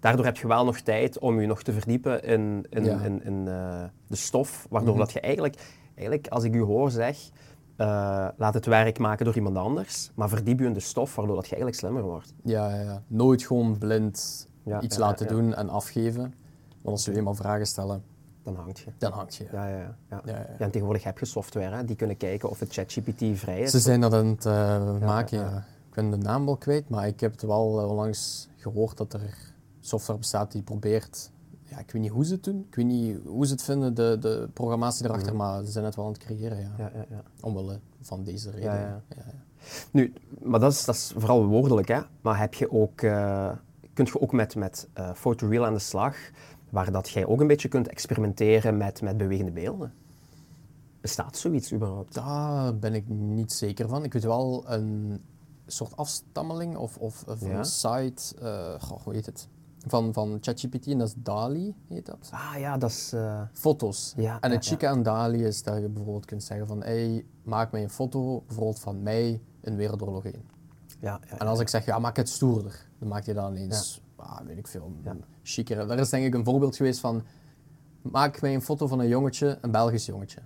[0.00, 3.00] daardoor heb je wel nog tijd om je nog te verdiepen in, in, Ja.
[3.00, 4.98] in, in, eh, de stof, waardoor Mhm.
[5.04, 5.56] dat je eigenlijk,
[5.94, 7.30] eigenlijk, als ik u hoor zeg,
[7.76, 11.34] eh, laat het werk maken door iemand anders, maar verdiep je in de stof, waardoor
[11.36, 12.34] dat je eigenlijk slimmer wordt.
[12.42, 13.02] Ja, ja, ja.
[13.06, 16.34] Nooit gewoon blind Ja, iets ja, laten doen en afgeven.
[16.82, 18.02] Want als je eenmaal vragen stellen,
[18.42, 18.90] Dan hangt je.
[18.98, 19.46] dan hangt je.
[19.52, 19.78] Ja, ja, ja.
[19.78, 19.96] ja.
[20.10, 20.46] Ja, ja, ja.
[20.58, 23.70] Ja, en tegenwoordig heb je software hè, die kunnen kijken of het ChatGPT vrij is.
[23.70, 25.50] Ze zijn dat aan het eh, maken, ja.
[25.50, 25.56] ja.
[25.88, 29.12] Ik ben de naam wel kwijt, maar ik heb het wel eh, onlangs gehoord dat
[29.12, 31.30] er software bestaat die probeert
[31.72, 32.66] ja, ik weet niet hoe ze het doen.
[32.68, 35.96] Ik weet niet hoe ze het vinden, de, de programmatie erachter, maar ze zijn het
[35.96, 36.74] wel aan het creëren, ja.
[36.78, 37.22] Ja, ja, ja.
[37.40, 38.72] Omwille van deze reden.
[38.72, 39.02] Ja, ja.
[39.08, 39.22] ja.
[39.90, 42.00] Nu, maar dat is, dat is vooral woordelijk, hè.
[42.20, 43.50] Maar heb je ook, eh
[43.92, 46.16] kunt je ook met, met eh Photoreal aan de slag,
[46.70, 49.92] waar dat jij ook een beetje kunt experimenteren met, met bewegende beelden?
[51.00, 52.14] Bestaat zoiets überhaupt?
[52.14, 54.04] Daar ben ik niet zeker van.
[54.04, 55.20] Ik weet wel een
[55.66, 59.48] soort afstammeling of, of, een site, eh, goh, hoe heet het?
[59.86, 62.28] Van, van ChatGPT en dat is DALI, heet dat?
[62.32, 63.12] Ah ja, dat is...
[63.12, 64.12] eh, Foto's.
[64.16, 67.24] Ja, en ja, het chique aan DALI is dat je bijvoorbeeld kunt zeggen van hey,
[67.42, 70.34] maak mij een foto bijvoorbeeld van mij in Wereldoorlog 1.
[71.00, 74.00] ja, ja, En als ik zeg, ja, maak het stoerder, dan maak je dan ineens,
[74.16, 75.16] ah, weet ik veel, Ja.
[75.42, 75.86] chiquer.
[75.86, 77.22] Daar is denk ik een voorbeeld geweest van,
[78.02, 80.40] maak mij een foto van een jongetje, een Belgisch jongetje.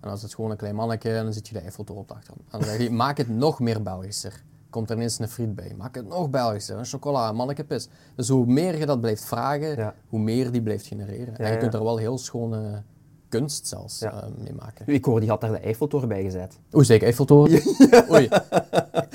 [0.00, 2.08] En dan is het gewoon een klein mannetje en dan zit je de Eiffeltoren op
[2.08, 2.48] de achtergrond.
[2.50, 4.42] En dan zeg je, maak het nog meer Belgischer.
[4.70, 5.74] Komt er ineens een friet bij.
[5.76, 7.88] Maak het nog Belgischer, een chocola, een mannekepis.
[8.16, 9.94] Dus hoe meer je dat blijft vragen, Ja.
[10.08, 11.36] hoe meer die blijft genereren.
[11.36, 12.82] en je kunt er wel heel schone
[13.28, 14.12] kunst zelfs Ja.
[14.22, 14.86] eh, mee maken.
[14.86, 16.58] Ik hoorde, die had daar de Eiffeltoren bij gezet.
[16.74, 17.62] Oei, zeker Eiffeltoren?
[18.12, 18.28] Oei.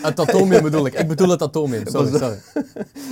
[0.02, 0.94] Het atomium bedoel ik.
[0.94, 1.88] Ik bedoel het atomium.
[1.88, 2.38] Sorry, sorry.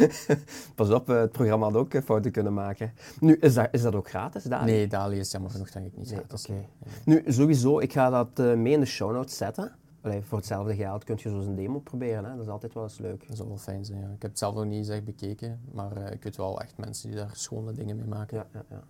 [0.75, 2.91] Pas op, het programma had ook eh, fouten kunnen maken.
[3.19, 4.71] Nu, is dat, is dat ook gratis, Dali?
[4.71, 6.09] Nee, Dali is jammer genoeg denk ik niet.
[6.09, 6.45] Nee, gratis.
[6.45, 6.65] oké.
[7.05, 9.71] Nu, sowieso, ik ga dat eh, mee in de show notes zetten.
[10.01, 12.35] Allee, voor hetzelfde geld kun je zo eens een demo proberen, hè.
[12.35, 13.27] dat is altijd wel eens leuk.
[13.27, 14.05] Dat zou wel fijn zijn, ja.
[14.05, 16.77] Ik heb het zelf nog niet eens echt bekeken, maar eh, ik weet wel echt
[16.77, 18.37] mensen die daar schone dingen mee maken.
[18.37, 18.83] Ja, ja, ja.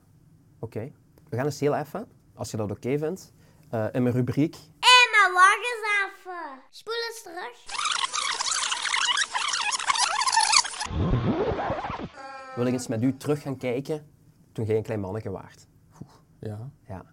[0.59, 0.91] Oké,
[1.29, 3.33] we gaan eens heel even, als je dat oké vindt,
[3.69, 6.59] eh, in mijn rubriek Hé, maar wacht eens even.
[6.69, 7.89] Spoel eens terug.
[12.55, 14.07] wil ik eens met u terug gaan kijken
[14.51, 15.67] toen jij een klein manneke waart.
[16.39, 16.69] Ja.
[16.87, 17.05] Ja.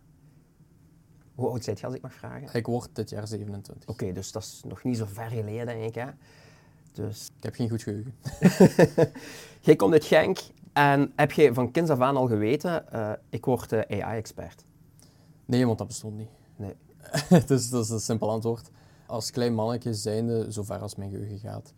[1.38, 2.48] Hoe oud zijt je als ik mag vragen?
[2.52, 3.88] Ik word dit jaar 27.
[3.88, 5.94] Oké, dus dat is nog niet zo ver geleden, denk ik.
[5.94, 6.06] Hè?
[6.92, 8.14] Dus Ik heb geen goed geheugen.
[9.60, 10.38] jij komt uit Genk
[10.72, 14.64] en heb je van kinds af aan al geweten, eh, ik word eh, AI-expert.
[15.44, 16.30] Nee, want dat bestond niet.
[16.56, 16.74] Nee.
[17.46, 18.70] dus dat is een simpel antwoord.
[19.06, 21.72] Als klein mannetje zijnde, zover als mijn geheugen gaat.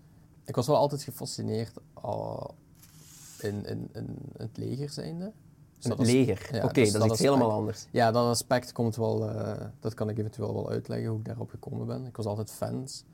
[0.44, 2.54] Ik was wel altijd gefascineerd al
[3.38, 5.32] in, in, in het leger zijnde.
[5.80, 6.48] Dus leger.
[6.52, 7.86] ja, Oké, dus dat is iets helemaal anders.
[7.90, 11.50] Ja, dat aspect komt wel, eh, dat kan ik eventueel wel uitleggen hoe ik daarop
[11.50, 12.06] gekomen ben.
[12.06, 13.04] Ik was altijd fans,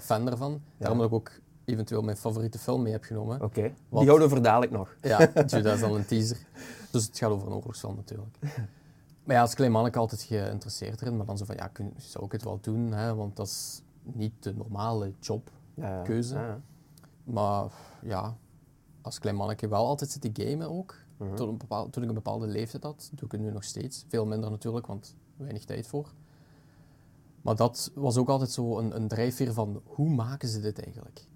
[0.00, 0.62] fan ervan.
[0.78, 1.30] Daarom dat ik ook
[1.64, 3.42] eventueel mijn favoriete film mee heb genomen.
[3.42, 4.00] Oké, Wat?
[4.00, 4.96] die houden we dadelijk nog.
[5.02, 6.38] Ja, dat is dan een teaser.
[6.90, 8.36] Dus het gaat over een oorlogsfilm natuurlijk.
[9.24, 12.24] Maar ja, als klein manneke altijd geïnteresseerd erin, maar dan zo van, ja, kun, zou
[12.24, 16.34] ik het wel doen, hè, want dat is niet de normale jobkeuze.
[16.34, 16.60] Ja, ja.
[17.24, 17.70] Maar
[18.02, 18.36] ja,
[19.02, 20.94] als klein manneke wel altijd zitten gamen ook.
[21.16, 21.34] Mhm.
[21.34, 24.04] Tot een bepaal- toen ik een bepaalde leeftijd had, doe ik het nu nog steeds.
[24.08, 26.12] Veel minder natuurlijk, want weinig tijd voor.
[27.42, 31.26] Maar dat was ook altijd zo een, een drijfveer van, hoe maken ze dit eigenlijk?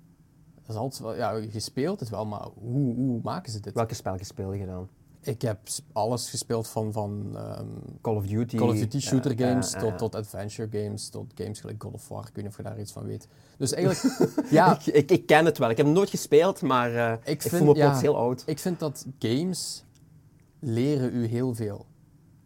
[0.54, 3.74] Dat is altijd wel, ja, je speelt het wel, maar hoe, hoe maken ze dit?
[3.74, 4.88] Welke spelletjes speelde je dan?
[5.28, 5.58] Ik heb
[5.92, 7.66] alles gespeeld van, van ehm,
[8.00, 8.56] Call of Duty?
[8.56, 9.96] Call of Duty shooter Ja, ja, games ja, tot, ja.
[9.96, 12.20] tot adventure games, tot games gelijk God of War.
[12.20, 13.28] Ik weet niet of je daar iets van weet.
[13.58, 15.70] Dus eigenlijk, ja, Ik, ik, ik ken het wel.
[15.70, 17.86] Ik heb het nooit gespeeld, maar eh, ik, Ik voel vind- me ja.
[17.88, 18.42] plots heel oud.
[18.46, 19.84] ik vind dat games
[20.58, 21.86] leren u heel veel.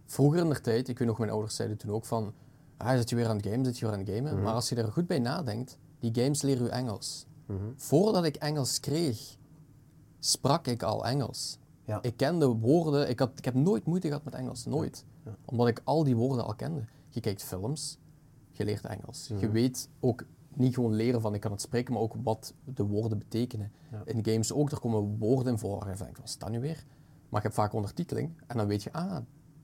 [0.07, 2.33] Vroeger in de tijd, ik weet nog, mijn ouders zeiden toen ook van,
[2.77, 4.35] ah, zit je weer aan het gamen, zit je weer aan het gamen.
[4.35, 4.43] Mhm.
[4.43, 7.27] Maar als je er goed bij nadenkt, die games leren u Engels.
[7.47, 7.59] Mhm.
[7.77, 9.37] Voordat ik Engels kreeg,
[10.19, 11.59] sprak ik al Engels.
[11.85, 12.03] Ja.
[12.03, 15.05] Ik kende woorden, ik, had, ik heb nooit moeite gehad met Engels, nooit.
[15.45, 16.85] Omdat ik al die woorden al kende.
[17.09, 17.99] Je kijkt films,
[18.51, 19.29] je leert Engels.
[19.29, 19.51] Je Mhm.
[19.51, 23.19] weet ook niet gewoon leren van ik kan het spreken, maar ook wat de woorden
[23.19, 23.73] betekenen.
[24.05, 25.83] In games ook, er komen woorden in voor.
[25.83, 26.85] En je denkt, wat is dat nu weer?
[27.29, 29.17] Maar je hebt vaak ondertiteling en dan weet je, ah,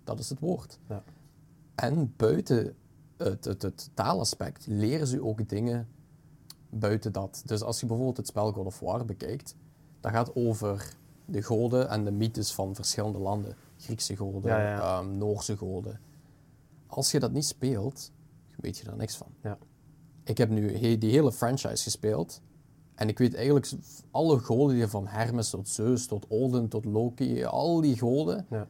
[0.04, 0.78] dat is het woord.
[0.88, 1.02] Ja.
[1.74, 2.74] En buiten
[3.16, 5.88] het, het, het taalaspect leren ze ook dingen
[6.70, 7.42] buiten dat.
[7.46, 9.54] Dus als je bijvoorbeeld het spel God of War bekijkt,
[10.00, 10.96] dat gaat over
[11.30, 13.54] de goden en de mythes van verschillende landen.
[13.76, 14.98] Griekse goden, Ja, ja.
[14.98, 16.00] ehm, Noorse goden.
[16.86, 18.12] Als je dat niet speelt,
[18.56, 19.26] weet je daar niks van.
[19.42, 19.58] Ja.
[20.24, 22.40] Ik heb nu he- die hele franchise gespeeld.
[22.94, 23.72] En ik weet eigenlijk
[24.10, 28.46] alle goden, die van Hermes tot Zeus, tot Odin, tot Loki, al die goden.
[28.50, 28.66] Ja.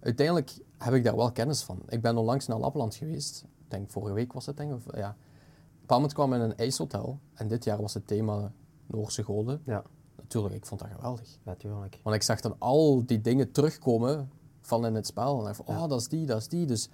[0.00, 1.78] Uiteindelijk heb ik daar wel kennis van.
[1.88, 3.44] Ik ben onlangs naar Lapland geweest.
[3.64, 4.76] Ik denk vorige week was het, denk ik.
[4.76, 5.08] Of, ja.
[5.08, 7.18] Op een bepaald moment kwam in een ijshotel.
[7.34, 8.52] En dit jaar was het thema
[8.86, 9.62] Noorse goden.
[9.66, 9.82] Ja,
[10.16, 11.38] Natuurlijk, ik vond dat geweldig.
[11.42, 12.00] natuurlijk.
[12.02, 15.42] Want ik zag dan al die dingen terugkomen van in het spel.
[15.44, 16.66] En ik van, oh, dat is die, dat is die.
[16.66, 16.88] Dus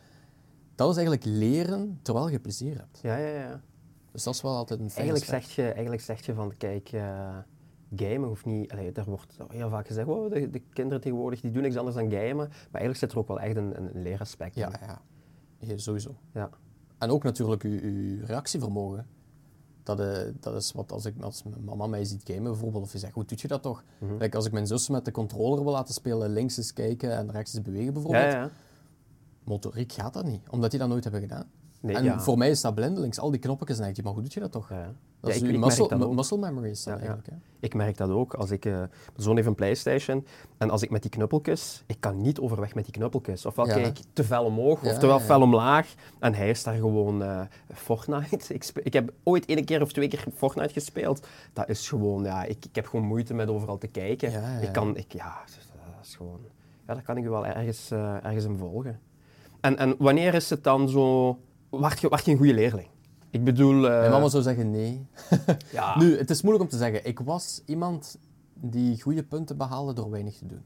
[0.75, 2.99] dat is eigenlijk leren terwijl je plezier hebt.
[3.03, 3.61] Ja, ja, ja.
[4.13, 5.55] Dus dat is wel altijd een fijn Eigenlijk aspect.
[5.55, 7.39] zeg, je, eigenlijk zeg je van, kijk, eh,
[7.97, 8.73] gamen hoeft niet...
[8.73, 11.97] Allee, er wordt heel vaak gezegd, oh, de, de kinderen tegenwoordig die doen niks anders
[11.97, 12.49] dan gamen.
[12.49, 14.63] Maar eigenlijk zit er ook wel echt een, een, leeraspect in.
[14.63, 15.03] Ja, ja.
[15.59, 16.17] Ja, sowieso.
[16.35, 16.51] Ja.
[16.99, 19.07] En ook natuurlijk uw reactievermogen.
[19.83, 22.93] Dat, eh, dat is wat als, ik, als mijn mama mij ziet gamen bijvoorbeeld, of
[22.93, 23.85] je zegt, hoe doe je dat toch?
[24.19, 27.31] Like, als ik mijn zus met de controller wil laten spelen, links eens kijken en
[27.31, 28.51] rechts eens bewegen bijvoorbeeld, Ja, ja.
[29.45, 31.51] motoriek gaat dat niet, omdat die dat nooit hebben gedaan.
[31.81, 32.21] Nee, en ja.
[32.21, 34.41] voor mij is dat blindelings, al die knopjes en denk je, maar hoe doe je
[34.41, 34.69] dat toch?
[34.69, 34.93] Ja.
[35.21, 36.39] Dat Ja, is ik- uw ik merk muscle, dat muscle
[36.85, 36.99] Ja, ja.
[36.99, 37.27] eigenlijk.
[37.27, 37.35] Hè?
[37.61, 38.35] Ik merk dat ook.
[38.35, 40.27] Als ik, eh, mijn zoon heeft een Playstation
[40.59, 43.47] en als ik met die knuppeltjes, ik kan niet overweg met die knuppeltjes.
[43.47, 45.95] Ofwel kijk ik te fel omhoog, of te wel fel omlaag.
[46.19, 47.41] En hij is daar gewoon eh,
[47.75, 48.55] Fortnite.
[48.83, 51.27] Ik, heb ooit één keer of twee keer Fortnite gespeeld.
[51.53, 54.63] Dat is gewoon, ja, ik, ik heb gewoon moeite met overal te kijken.
[54.63, 55.39] Ik kan, ik, ja,
[55.97, 56.41] dat is gewoon,
[56.87, 59.01] ja, dat kan ik wel ergens, eh, ergens in volgen.
[59.61, 61.39] En, en wanneer is het dan zo,
[61.71, 62.89] word je, word je een goede leerling?
[63.31, 63.85] Ik bedoel...
[63.85, 65.07] eh, Mijn mama zou zeggen nee.
[65.73, 67.07] ja, Nu, het is moeilijk om te zeggen.
[67.07, 68.19] Ik was iemand
[68.55, 70.63] die goede punten behaalde door weinig te doen.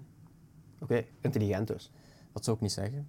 [0.80, 1.90] Oké, intelligent dus.
[2.32, 3.08] Dat zou ik niet zeggen.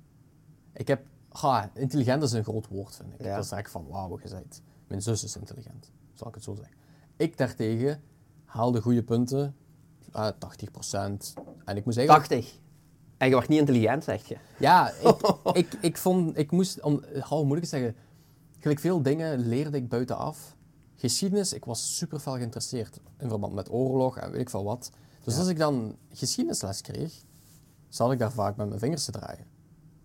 [0.73, 1.05] Ik heb...
[1.31, 3.25] Ga, intelligent is een groot woord, vind ik.
[3.25, 3.35] Ja.
[3.35, 4.61] Dat zeg ik van, wauw, je bent.
[4.87, 5.91] Mijn zus is intelligent.
[6.13, 6.75] Zal ik het zo zeggen.
[7.17, 8.01] Ik daartegen
[8.45, 9.55] haalde goede punten.
[10.11, 10.33] ah 80%.
[11.65, 12.27] En ik moest eigenlijk...
[12.27, 12.59] 80.
[13.25, 14.37] En je wordt niet intelligent, zeg je.
[14.59, 14.91] Ja,
[15.53, 16.37] ik, ik, ik vond...
[16.37, 16.81] Ik moest...
[16.81, 17.95] Om, oh, hoe moet ik het zeggen?
[18.59, 20.55] Gelijk veel dingen leerde ik buitenaf.
[20.95, 24.91] Geschiedenis, ik was super fel geïnteresseerd in verband met oorlog en weet ik veel wat.
[25.23, 27.23] Dus als ik dan geschiedenisles kreeg,
[27.89, 29.45] zat ik daar vaak met mijn vingers te draaien.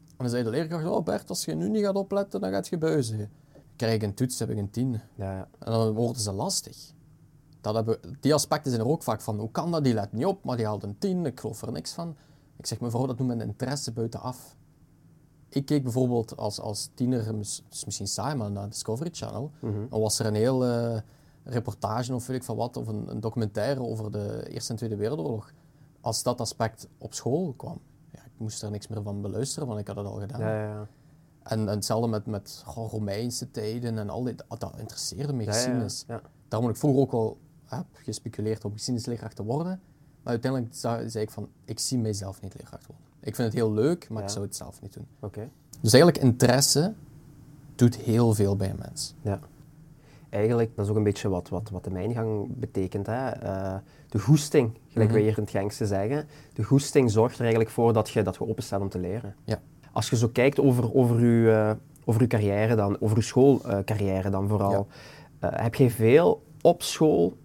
[0.08, 2.68] En dan zei de leerkracht, oh Bert, als je nu niet gaat opletten, dan gaat
[2.68, 3.30] je buizen.
[3.76, 5.00] Krijg ik een toets, heb ik een tien.
[5.14, 5.48] Ja.
[5.58, 6.92] En dan worden ze lastig.
[7.60, 9.38] Dat hebben, die aspecten zijn er ook vaak van.
[9.38, 9.84] Hoe kan dat?
[9.84, 11.26] Die let niet op, maar die haalt een 10.
[11.26, 12.16] Ik geloof er niks van.
[12.60, 14.56] Ik zeg, mevrouw, dat noemt men interesse buitenaf.
[15.48, 19.50] Ik keek bijvoorbeeld als, als tiener, is misschien saai, maar naar Discovery Channel.
[19.88, 21.02] Dan was er een hele
[21.44, 24.96] reportage of weet ik van wat, of een, een documentaire over de Eerste en Tweede
[24.96, 25.52] Wereldoorlog.
[26.00, 27.80] Als dat aspect op school kwam,
[28.12, 30.40] ja, ik moest er niks meer van beluisteren, want ik had het al gedaan.
[30.40, 30.88] Ja, ja.
[31.42, 36.04] En, en hetzelfde met, met goh, Romeinse tijden en al dit, dat interesseerde me geschiedenis.
[36.48, 39.80] Daarom had ik vroeger ook wel heb gespeculeerd om geschiedenisleerkracht te worden.
[40.22, 40.74] Maar uiteindelijk
[41.10, 43.04] zei ik van, ik zie mijzelf niet leerkracht worden.
[43.20, 44.24] Ik vind het heel leuk, maar Ja.
[44.24, 45.06] ik zou het zelf niet doen.
[45.20, 45.48] Oké.
[45.80, 46.92] Dus eigenlijk interesse
[47.74, 49.14] doet heel veel bij een mens.
[49.22, 49.38] Ja.
[50.28, 53.06] Eigenlijk, dat is ook een beetje wat, wat, wat de mijngang betekent.
[53.06, 53.28] Hè?
[53.28, 53.74] Eh,
[54.08, 56.28] de goesting, gelijk wij hier in het Gengse zeggen.
[56.54, 59.34] De goesting zorgt er eigenlijk voor dat je, dat je openstaat om te leren.
[59.44, 59.60] Ja.
[59.92, 61.72] Als je zo kijkt over, over, je, eh,
[62.04, 64.86] over je carrière dan, over je schoolcarrière dan vooral.
[65.38, 67.36] eh, heb jij veel op school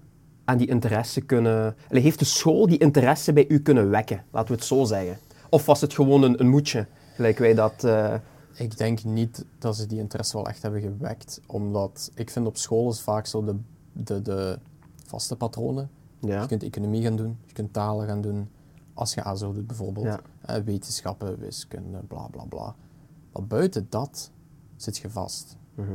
[0.45, 1.75] aan die interesse kunnen...
[1.89, 5.17] Allee, heeft de school die interesse bij u kunnen wekken, laten we het zo zeggen?
[5.49, 7.83] Of was het gewoon een, een moedje, gelijk wij dat...
[7.83, 8.13] eh,
[8.57, 12.57] Ik denk niet dat ze die interesse wel echt hebben gewekt, omdat ik vind op
[12.57, 13.55] school is vaak zo de,
[13.93, 14.59] de, de
[15.05, 15.89] vaste patronen.
[16.19, 16.41] ja.
[16.41, 18.49] Je kunt economie gaan doen, je kunt talen gaan doen,
[18.93, 20.05] als je ASO doet bijvoorbeeld.
[20.05, 20.19] Ja.
[20.41, 22.75] Eh, wetenschappen, wiskunde, bla bla bla.
[23.33, 24.31] Maar buiten dat
[24.75, 25.57] zit je vast.
[25.75, 25.91] Mhm.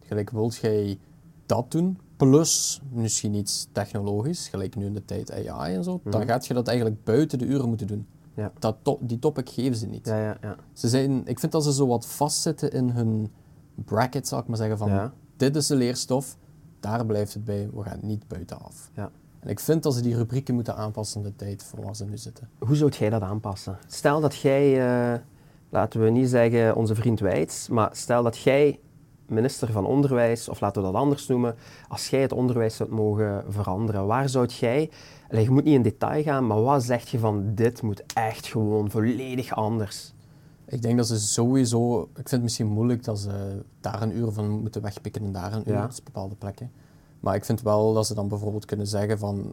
[0.00, 0.98] Gelijk wilt jij
[1.46, 6.26] dat doen, plus misschien iets technologisch, gelijk nu in de tijd AI en zo, dan
[6.26, 8.06] gaat je dat eigenlijk buiten de uren moeten doen.
[8.34, 8.40] Mhm.
[8.40, 8.52] Ja.
[8.58, 10.06] Dat to- die topic geven ze niet.
[10.06, 10.56] Ja, ja, ja.
[10.72, 13.32] Ze zijn, ik vind dat ze zo wat vastzitten in hun
[13.74, 15.12] bracket, zal ik maar zeggen, van Ja.
[15.36, 16.36] dit is de leerstof,
[16.80, 18.90] daar blijft het bij, we gaan niet buitenaf.
[18.94, 19.10] ja.
[19.40, 22.04] En ik vind dat ze die rubrieken moeten aanpassen in de tijd voor waar ze
[22.04, 22.48] nu zitten.
[22.58, 23.78] Hoe zou jij dat aanpassen?
[23.86, 25.18] Stel dat jij, eh,
[25.68, 28.80] laten we niet zeggen onze vriend Wijts, maar stel dat jij
[29.26, 31.54] minister van Onderwijs, of laten we dat anders noemen,
[31.88, 34.90] als jij het onderwijs zou mogen veranderen, waar zou jij,
[35.30, 38.90] je moet niet in detail gaan, maar wat zeg je van dit moet echt gewoon
[38.90, 40.12] volledig anders?
[40.66, 44.30] Ik denk dat ze sowieso, ik vind het misschien moeilijk dat ze daar een uur
[44.32, 45.88] van moeten wegpikken en daar een uur, Ja.
[45.88, 46.70] is bepaalde plekken.
[47.20, 49.52] Maar ik vind wel dat ze dan bijvoorbeeld kunnen zeggen van,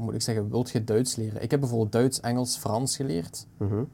[0.00, 1.42] moet ik zeggen, wilt je Duits leren?
[1.42, 3.46] Ik heb bijvoorbeeld Duits, Engels, Frans geleerd.
[3.56, 3.84] Mhm.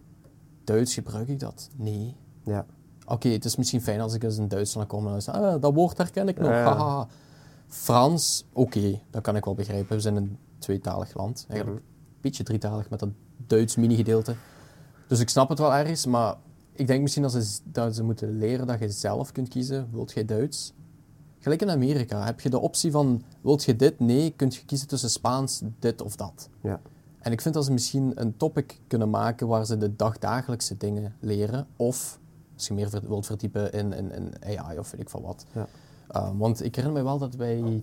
[0.64, 1.70] Duits gebruik ik dat?
[1.76, 2.16] Nee.
[2.44, 2.66] Ja.
[3.06, 5.60] Oké, het is misschien fijn als ik eens in Duitsland kom en dan zeg ah,
[5.60, 6.48] dat woord herken ik nog.
[6.50, 7.06] Ja.
[7.68, 9.96] Frans, oké, dat kan ik wel begrijpen.
[9.96, 11.44] We zijn een tweetalig land.
[11.48, 11.88] Eigenlijk Mhm.
[11.88, 13.08] een beetje drietalig met dat
[13.46, 14.34] Duits mini-gedeelte.
[15.06, 16.34] Dus ik snap het wel ergens, maar
[16.72, 19.88] ik denk misschien dat ze, dat ze moeten leren dat je zelf kunt kiezen.
[19.92, 20.72] Wilt jij Duits?
[21.38, 24.00] Gelijk in Amerika heb je de optie van, wilt je dit?
[24.00, 26.48] Nee, kunt je kiezen tussen Spaans, dit of dat.
[26.60, 26.80] Ja.
[27.18, 31.14] En ik vind dat ze misschien een topic kunnen maken waar ze de dagdagelijkse dingen
[31.20, 31.66] leren.
[31.76, 32.18] Of
[32.54, 35.46] als je meer wilt verdiepen in, in, in AI of weet ik van wat.
[35.52, 35.66] Ja.
[36.16, 37.82] Um, want ik herinner me wel dat wij,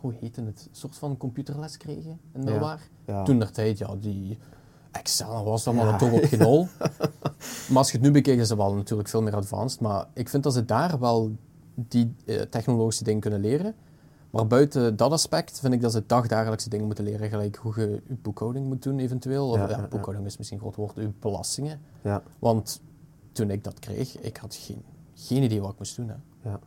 [0.00, 2.88] hoe heette het, een soort van computerles kregen in middelbaar.
[3.06, 3.22] Ja.
[3.22, 4.38] Toen der tijd, ja, die
[4.90, 6.68] Excel was dan maar een top op geen hol.
[7.68, 9.80] maar als je het nu bekijkt, is het wel natuurlijk veel meer advanced.
[9.80, 11.36] Maar ik vind dat ze daar wel
[11.74, 13.74] die eh, technologische dingen kunnen leren.
[14.30, 17.28] Maar buiten dat aspect vind ik dat ze dagdagelijkse dingen moeten leren.
[17.28, 19.48] Gelijk hoe je je boekhouding moet doen eventueel.
[19.48, 19.88] Of, Ja, ja, ja, ja.
[19.88, 20.94] boekhouding is misschien een groot woord.
[20.94, 21.80] Je belastingen.
[22.02, 22.22] Ja.
[22.38, 22.80] Want
[23.32, 24.82] toen ik dat kreeg, ik had geen,
[25.14, 26.08] geen idee wat ik moest doen.
[26.08, 26.14] Hè.
[26.50, 26.60] Ja.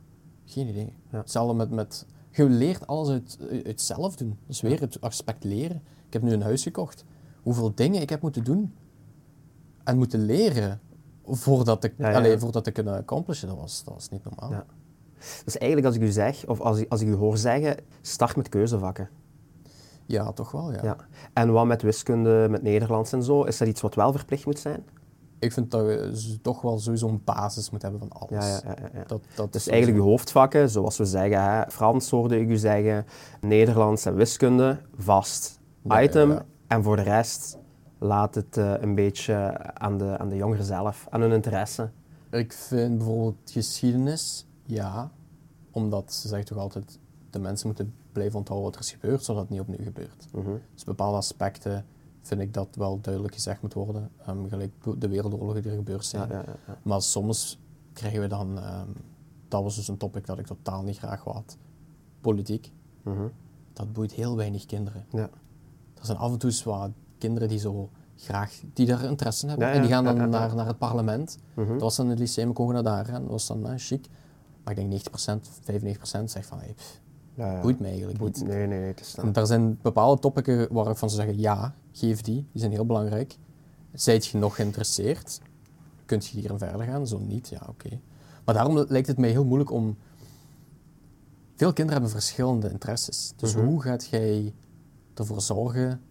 [0.45, 0.93] Geen idee.
[1.11, 1.17] Ja.
[1.17, 2.05] Hetzelfde met, met...
[2.31, 4.29] Je leert alles uit, uit zelf doen.
[4.29, 5.81] Dat is weer het aspect leren.
[6.07, 7.05] Ik heb nu een huis gekocht.
[7.41, 8.73] Hoeveel dingen ik heb moeten doen
[9.83, 10.79] en moeten leren
[11.25, 14.51] voordat ik, Ja, voordat ik kunnen accomplishen, dat was, dat was niet normaal.
[14.51, 14.65] Ja.
[15.45, 18.35] Dus eigenlijk als ik u zeg, of als ik, als ik u hoor zeggen, start
[18.35, 19.09] met keuzevakken.
[20.05, 20.83] Ja, toch wel, ja.
[20.83, 20.97] Ja.
[21.33, 24.59] En wat met wiskunde, met Nederlands en zo, is dat iets wat wel verplicht moet
[24.59, 24.83] zijn?
[25.39, 28.45] Ik vind dat je z- toch wel sowieso een basis moet hebben van alles.
[28.45, 29.03] Ja, ja, ja, ja, ja.
[29.07, 32.57] Dat, dat Dus is eigenlijk sowieso- hoofdvakken, zoals we zeggen, hè, Frans hoorde ik u
[32.57, 33.05] zeggen,
[33.41, 35.59] Nederlands en wiskunde, vast
[36.01, 36.39] item.
[36.67, 37.57] En voor de rest
[37.99, 41.89] laat het eh, een beetje aan de, aan de jongeren zelf, aan hun interesse.
[42.31, 45.11] Ik vind bijvoorbeeld geschiedenis, ja.
[45.71, 49.41] Omdat ze zeggen toch altijd, de mensen moeten blijven onthouden wat er is gebeurd, zodat
[49.41, 50.27] het niet opnieuw gebeurt.
[50.31, 50.49] Mhm.
[50.73, 51.85] Dus bepaalde aspecten
[52.27, 54.09] vind ik dat wel duidelijk gezegd moet worden.
[54.25, 56.29] Ehm, gelijk de wereldoorlogen die er gebeurd zijn.
[56.29, 56.77] Ja, ja, ja.
[56.83, 57.59] Maar soms
[57.93, 58.87] krijgen we dan, ehm,
[59.47, 61.57] dat was dus een topic dat ik totaal niet graag had,
[62.21, 62.71] politiek.
[63.01, 63.27] Mhm.
[63.73, 65.05] Dat boeit heel weinig kinderen.
[65.11, 65.29] Ja.
[65.93, 69.71] Er zijn af en toe wat kinderen die zo graag, die daar interesse in hebben.
[69.71, 70.29] En die gaan dan.
[70.29, 71.37] Naar, naar het parlement.
[71.53, 71.71] Mhm.
[71.71, 73.21] Dat was dan het lyceum, naar daar gaan.
[73.21, 74.07] Dat was dan eh, chic.
[74.63, 77.01] Maar ik denk 90%, 95% zegt van, hey, pff,
[77.61, 78.47] boeit mij eigenlijk Boeit- niet.
[78.47, 81.39] Nee, nee, nee, het is En daar zijn bepaalde topics waar ik van zou zeggen,
[81.39, 82.47] ja, geef die.
[82.51, 83.37] Die zijn heel belangrijk.
[83.93, 85.41] Zijt je nog geïnteresseerd?
[86.05, 87.07] Kunt je hierin verder gaan?
[87.07, 87.99] Zo niet, ja, oké.
[88.45, 89.97] Maar daarom lijkt het mij heel moeilijk om...
[91.55, 93.33] Veel kinderen hebben verschillende interesses.
[93.35, 93.65] Dus Mhm.
[93.65, 94.53] hoe gaat jij
[95.13, 96.01] ervoor zorgen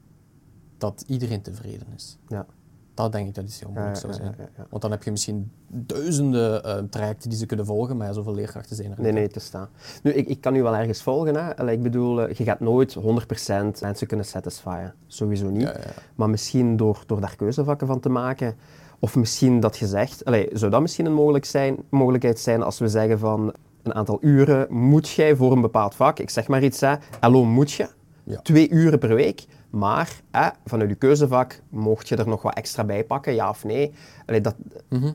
[0.78, 2.18] dat iedereen tevreden is?
[2.28, 2.46] Ja.
[2.94, 4.34] Dat denk ik dat iets heel moeilijk zou zijn.
[4.70, 8.34] Want dan heb je misschien duizenden eh, trajecten die ze kunnen volgen, maar ja, zoveel
[8.34, 9.14] leerkrachten zijn er Nee, niet.
[9.20, 9.68] nee, te staan.
[10.02, 11.34] Nu, ik, ik kan u wel ergens volgen.
[11.34, 11.56] Hè.
[11.56, 14.94] Allee, Ik bedoel, eh, je gaat nooit 100% mensen kunnen satisfyen.
[15.06, 15.72] Sowieso niet.
[16.14, 18.54] Maar misschien door, door daar keuzevakken van te maken.
[18.98, 22.88] Of misschien dat je zegt, zou dat misschien een mogelijk zijn, mogelijkheid zijn als we
[22.88, 26.80] zeggen van een aantal uren moet jij voor een bepaald vak, ik zeg maar iets,
[26.80, 27.88] hè, hallo moet je,
[28.24, 28.40] Ja.
[28.40, 32.84] twee uren per week, maar hè, vanuit je keuzevak mocht je er nog wat extra
[32.84, 33.92] bij pakken, ja of nee.
[34.26, 34.54] Allee, dat,
[34.88, 35.12] Mhm.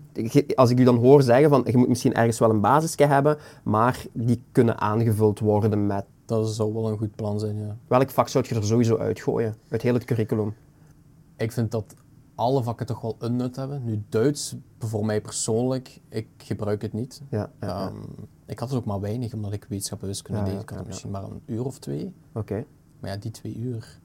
[0.55, 3.37] Als ik u dan hoor zeggen van je moet misschien ergens wel een basisje hebben,
[3.63, 7.77] maar die kunnen aangevuld worden met Dat zou wel een goed plan zijn, ja.
[7.87, 10.53] welk vak zou je er sowieso uitgooien uit heel het curriculum?
[11.37, 11.95] Ik vind dat
[12.35, 13.81] alle vakken toch wel een nut hebben.
[13.85, 17.21] Nu, Duits, voor mij persoonlijk, ik gebruik het niet.
[17.29, 17.87] Ja, ja, ja.
[17.87, 17.95] Ehm,
[18.45, 20.61] ik had het ook maar weinig, omdat ik wetenschap en wiskunde Ja, deed.
[20.61, 22.13] Ik had er misschien maar een uur of twee.
[22.33, 22.65] Oké.
[22.99, 23.99] Maar ja, die twee uur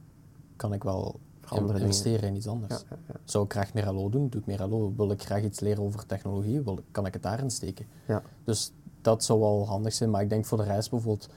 [0.56, 2.72] kan ik wel andere investeren in iets anders.
[2.74, 3.20] Ja, ja, ja.
[3.24, 4.92] Zou ik graag meer LO doen, doe ik meer LO.
[4.96, 7.86] Wil ik graag iets leren over technologie, wil, kan ik het daarin steken.
[8.06, 8.22] Ja.
[8.44, 10.10] Dus dat zou wel handig zijn.
[10.10, 11.28] Maar ik denk voor de rest bijvoorbeeld,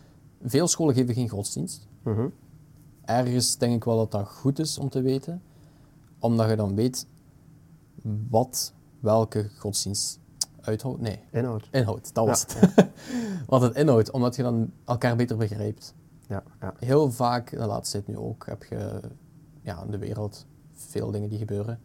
[0.43, 1.87] veel scholen geven geen godsdienst.
[2.03, 2.27] Mhm.
[3.05, 5.41] Ergens denk ik wel dat dat goed is om te weten,
[6.19, 7.07] omdat je dan weet
[8.29, 10.19] wat welke godsdienst
[10.61, 11.01] uithoudt.
[11.01, 11.67] Nee, Inhoud.
[11.71, 12.87] inhoudt, dat Ja, was het.
[13.47, 15.93] wat het inhoudt, omdat je dan elkaar beter begrijpt.
[16.27, 16.73] Ja, ja.
[16.79, 18.99] Heel vaak, de laatste tijd nu ook, heb je
[19.61, 21.79] ja, in de wereld veel dingen die gebeuren.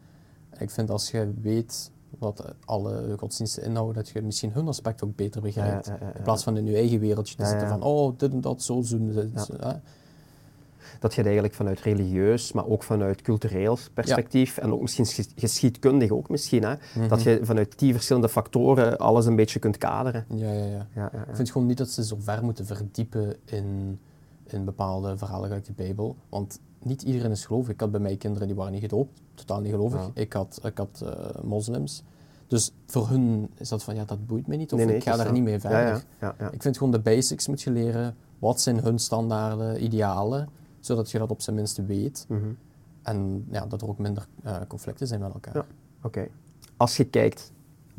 [0.50, 5.04] En ik vind als je weet wat alle godsdiensten inhouden, dat je misschien hun aspect
[5.04, 5.86] ook beter begrijpt.
[5.86, 5.98] Ja.
[6.16, 8.80] In plaats van in je eigen wereldje te zitten van, oh, dit en dat, zo
[8.82, 9.08] doen.
[9.60, 9.72] hè.
[10.98, 15.32] Dat je het eigenlijk vanuit religieus, maar ook vanuit cultureel perspectief en ook misschien ges-
[15.36, 17.08] geschiedkundig ook misschien, hè, Mhm.
[17.08, 20.24] dat je vanuit die verschillende factoren alles een beetje kunt kaderen.
[20.28, 20.86] Ja, ja, ja.
[20.94, 23.98] Ja, ja, Ik vind gewoon niet dat ze zo ver moeten verdiepen in,
[24.52, 26.16] in bepaalde verhalen uit de Bijbel.
[26.28, 27.72] Want niet iedereen is gelovig.
[27.72, 30.00] Ik had bij mij kinderen die waren niet gedoopt, totaal niet gelovig.
[30.00, 30.10] Ja.
[30.14, 32.02] Ik had, ik had eh, moslims.
[32.46, 34.72] Dus voor hun is dat van, ja, dat boeit mij niet.
[34.72, 35.78] Of Nee, nee, ik ga daar niet mee verder.
[35.78, 36.50] ja, ja, ja.
[36.50, 38.16] Ik vind gewoon de basics moet je leren.
[38.38, 40.48] Wat zijn hun standaarden, idealen,
[40.80, 42.24] zodat je dat op zijn minst weet.
[42.28, 42.40] Mhm.
[43.02, 45.54] En ja, dat er ook minder eh, conflicten zijn met elkaar.
[45.54, 45.66] Ja.
[46.02, 46.28] Oké.
[46.76, 47.52] Als je kijkt,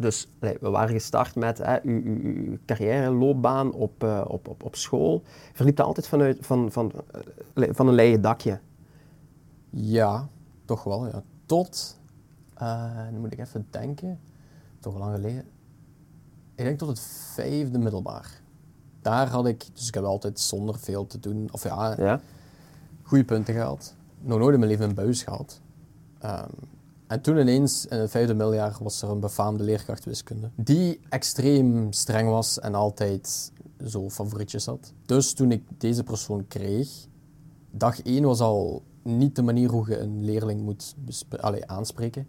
[0.04, 4.76] dus we waren gestart met hè, uw, uw, uw carrière-loopbaan op, eh, op, op, op
[4.76, 5.22] school.
[5.54, 6.92] Verliep dat altijd vanuit, van, van,
[7.54, 8.60] eh, van een leien dakje?
[9.70, 10.28] Ja,
[10.66, 11.24] toch wel, ja.
[11.46, 12.00] Tot,
[12.54, 14.20] eh, nu moet ik even denken,
[14.80, 15.46] toch lang geleden.
[16.56, 17.00] Ik denk tot het
[17.34, 18.42] vijfde middelbaar.
[19.02, 22.20] Daar had ik, dus ik heb altijd zonder veel te doen, of ja, Ja?
[23.04, 23.96] goede punten gehaald.
[24.20, 25.62] Nog nooit in mijn leven een buis gehad.
[26.20, 26.50] Ehm,
[27.14, 30.50] en toen ineens, in het vijfde middeljaar, was er een befaamde leerkracht wiskunde.
[30.56, 33.52] Die extreem streng was en altijd
[33.86, 34.94] zo favorietjes had.
[35.06, 36.90] Dus toen ik deze persoon kreeg,
[37.72, 40.96] dag één was al niet de manier hoe je een leerling moet
[41.40, 42.28] allee, aanspreken.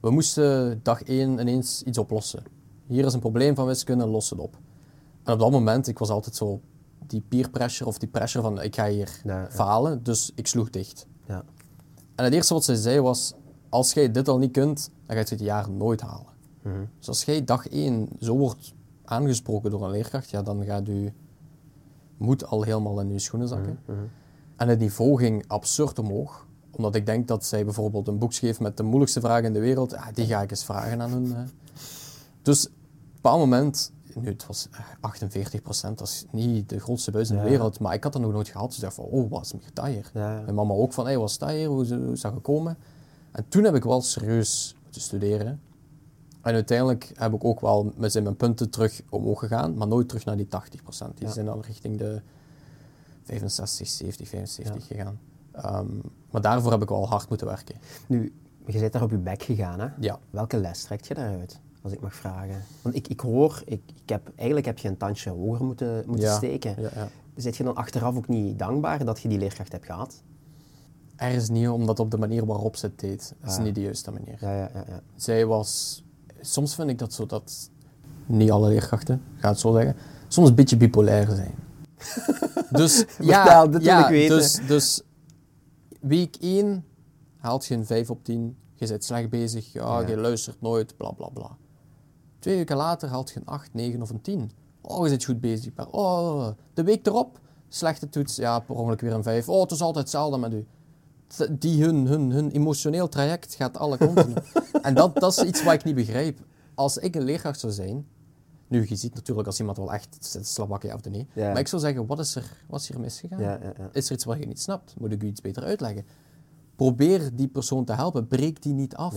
[0.00, 2.42] We moesten dag één ineens iets oplossen.
[2.86, 4.58] Hier is een probleem van wiskunde, los het op.
[5.22, 6.60] En op dat moment, ik was altijd zo
[7.06, 9.50] die peer pressure of die pressure van ik ga hier Ja, ja.
[9.50, 11.06] falen, dus ik sloeg dicht.
[11.26, 11.44] Ja.
[12.14, 13.34] En het eerste wat zij zei was,
[13.72, 16.26] als jij dit al niet kunt, dan ga je het jaar nooit halen.
[16.62, 16.74] Mhm.
[16.98, 21.12] Dus als jij dag één zo wordt aangesproken door een leerkracht, ja, dan gaat u
[22.16, 23.78] moed al helemaal in uw schoenen zakken.
[24.56, 26.46] En het niveau ging absurd omhoog.
[26.70, 29.60] Omdat ik denk dat zij bijvoorbeeld een boek schreef met de moeilijkste vragen in de
[29.60, 29.90] wereld.
[29.90, 31.32] Ja, die ga ik eens vragen aan hun.
[31.34, 31.44] hè.
[32.42, 36.80] Dus op een bepaald moment, nu het was eh, 48 procent, dat is niet de
[36.80, 37.48] grootste buis in de Ja.
[37.48, 37.78] wereld.
[37.80, 38.66] Maar ik had dat nog nooit gehad.
[38.66, 40.10] Dus ik dacht van, oh, wat is meer dat hier?
[40.14, 40.40] Ja.
[40.40, 41.68] Mijn mama ook van, hey, wat is dat hier?
[41.68, 42.76] Hoe is dat gekomen?
[43.32, 45.60] En toen heb ik wel serieus moeten studeren.
[46.42, 50.08] En uiteindelijk heb ik ook wel met zijn mijn punten terug omhoog gegaan, maar nooit
[50.08, 51.16] terug naar die 80 procent.
[51.18, 51.32] Die Ja.
[51.32, 52.20] zijn dan richting de
[53.22, 55.18] 65, 70, 75 gegaan.
[55.52, 55.86] Ehm,
[56.30, 57.74] maar daarvoor heb ik wel hard moeten werken.
[58.06, 58.32] Nu,
[58.66, 59.86] je bent daar op je bek gegaan, hè?
[60.00, 60.18] Ja.
[60.30, 62.62] Welke les trekt je daaruit, als ik mag vragen?
[62.82, 66.26] Want ik, ik hoor, ik, ik heb, eigenlijk heb je een tandje hoger moeten, moeten
[66.26, 66.74] Ja, steken.
[66.82, 67.08] Ja, ja.
[67.36, 70.22] Zit je dan achteraf ook niet dankbaar dat je die leerkracht hebt gehad?
[71.22, 73.62] Ergens niet, omdat op de manier waarop ze het deed, is Ah.
[73.62, 74.36] niet de juiste manier.
[74.40, 74.84] Ja, ja, ja.
[74.88, 75.02] ja.
[75.16, 76.02] Zij was...
[76.40, 77.70] Soms vind ik dat zo dat...
[78.26, 79.96] Niet alle leerkrachten, ga het zo zeggen.
[80.28, 81.54] Soms een beetje bipolair zijn.
[82.70, 84.36] dus ja, Vertel, dit wil ik weten.
[84.36, 85.02] Dus, dus
[86.00, 86.84] week 1
[87.36, 88.56] haalt je een 5 op 10.
[88.74, 89.72] Je bent slecht bezig.
[89.72, 91.56] Ja, je luistert nooit, bla bla bla.
[92.38, 94.50] Twee weken later haalt je een 8, 9 of een 10.
[94.80, 95.72] Oh, je zit goed bezig.
[95.76, 98.36] Maar oh, de week erop, slechte toets.
[98.36, 99.48] Ja, per ongeluk weer een 5.
[99.48, 100.66] Oh, het is altijd hetzelfde met u.
[101.50, 104.42] Die hun, hun, hun emotioneel traject gaat alle kanten op.
[104.82, 106.38] En dat, dat is iets wat ik niet begrijp.
[106.74, 108.06] Als ik een leerkracht zou zijn,
[108.68, 111.28] nu, je ziet natuurlijk als iemand wel echt slabakje of de nee.
[111.32, 111.48] Ja.
[111.48, 113.40] Maar ik zou zeggen, wat is er, wat is hier misgegaan?
[113.40, 113.88] Ja, ja, ja.
[113.92, 114.94] Is er iets wat je niet snapt?
[114.98, 116.04] Moet ik u iets beter uitleggen?
[116.76, 118.26] Probeer die persoon te helpen.
[118.26, 119.16] Breek die niet af.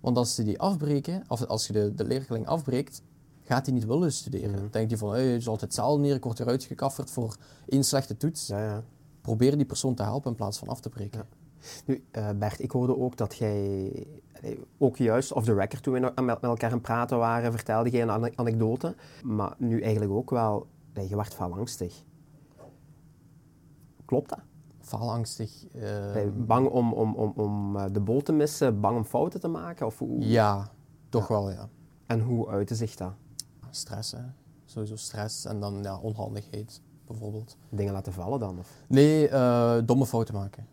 [0.00, 3.02] Want als ze die afbreken, of als je de, de leerling afbreekt,
[3.42, 4.52] gaat hij niet willen studeren.
[4.52, 7.36] Dan denkt hij van, hey, het is altijd hetzelfde neer, ik word eruit gekafferd voor
[7.68, 8.48] één slechte toets.
[9.28, 11.26] Probeer die persoon te helpen in plaats van af te breken.
[11.86, 14.06] Nu, eh, Bert, ik hoorde ook dat jij,
[14.78, 18.02] ook juist off the record toen we met, elkaar aan het praten waren, vertelde jij
[18.02, 18.96] een ane- anekdote.
[19.22, 20.66] Maar nu eigenlijk ook wel,
[21.08, 22.04] je werd valangstig.
[24.04, 24.40] Klopt dat?
[24.80, 25.66] Faalangstig.
[25.74, 29.40] eh, Allee, bang om, om, om, om eh, de boot te missen, bang om fouten
[29.40, 29.86] te maken?
[29.86, 30.70] Of hoe, ja,
[31.08, 31.68] toch wel, ja.
[32.06, 33.12] En hoe uitte zich dat?
[33.70, 34.22] Stress, hè.
[34.64, 37.56] Sowieso stress en dan ja, onhandigheid, bijvoorbeeld.
[37.68, 38.58] Dingen laten vallen dan?
[38.58, 38.84] Of?
[38.88, 40.66] Nee, eh, domme fouten maken.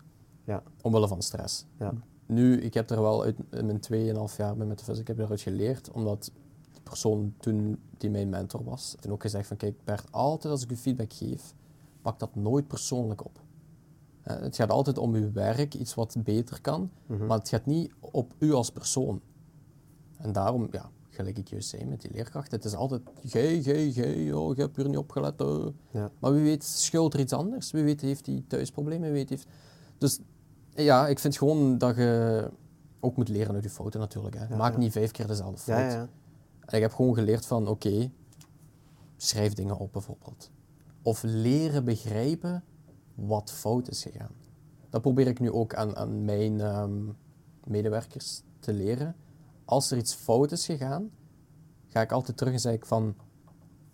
[0.43, 0.63] Ja.
[0.81, 1.65] Omwille van stress.
[1.79, 1.93] Ja.
[2.25, 5.41] Nu, ik heb er wel uit in mijn 2,5 jaar bij Metaphysics, ik heb eruit
[5.41, 6.31] geleerd, omdat
[6.73, 10.63] de persoon toen die mijn mentor was, toen ook gezegd van kijk Bert, altijd als
[10.63, 11.53] ik u feedback geef,
[12.01, 13.39] pak dat nooit persoonlijk op.
[14.21, 17.93] Eh, het gaat altijd om uw werk, iets wat beter kan, maar het gaat niet
[17.99, 19.21] op u als persoon.
[20.17, 23.91] En daarom, ja, gelijk ik juist zei met die leerkracht, het is altijd gij, gij,
[23.91, 25.43] gij, oh, je hebt hier niet opgelet.
[25.91, 26.11] Ja.
[26.19, 29.47] Maar wie weet scheelt er iets anders, wie weet heeft hij thuisproblemen, wie weet heeft...
[29.97, 30.19] Dus
[30.69, 32.49] ja, ik vind gewoon dat je
[32.99, 34.35] ook moet leren uit je fouten natuurlijk.
[34.37, 34.55] Hè.
[34.55, 34.77] Maak ja.
[34.77, 35.93] niet vijf keer dezelfde fout.
[36.65, 38.11] En ik heb gewoon geleerd van, oké,
[39.17, 40.51] schrijf dingen op bijvoorbeeld.
[41.01, 42.63] Of leren begrijpen
[43.15, 44.31] wat fout is gegaan.
[44.89, 47.01] Dat probeer ik nu ook aan, aan mijn ehm,
[47.63, 49.15] medewerkers te leren.
[49.65, 51.09] Als er iets fout is gegaan,
[51.87, 53.15] ga ik altijd terug en zeg ik van,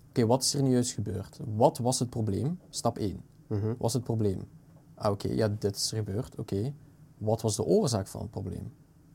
[0.10, 1.40] oké, wat is er nu juist gebeurd?
[1.56, 2.60] Wat was het probleem?
[2.70, 3.22] Stap 1.
[3.48, 3.68] Mhm.
[3.68, 4.42] Wat was het probleem?
[4.96, 6.36] Ah, oké, ja, dit is er gebeurd.
[6.36, 6.74] Oké,
[7.18, 8.74] wat was de oorzaak van het probleem?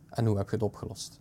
[0.09, 1.21] En hoe heb je het opgelost?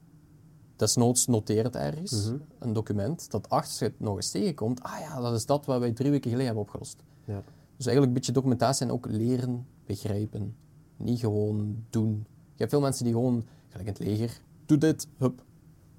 [0.75, 5.33] Desnoods noteer het ergens, een document, dat je het nog eens tegenkomt, ah ja, dat
[5.33, 7.03] is dat wat wij drie weken geleden hebben opgelost.
[7.23, 7.43] Ja.
[7.77, 10.55] Dus eigenlijk een beetje documentatie en ook leren begrijpen.
[10.97, 12.25] Niet gewoon doen.
[12.27, 15.43] Je hebt veel mensen die gewoon, gelijk in het leger, doe dit, hup.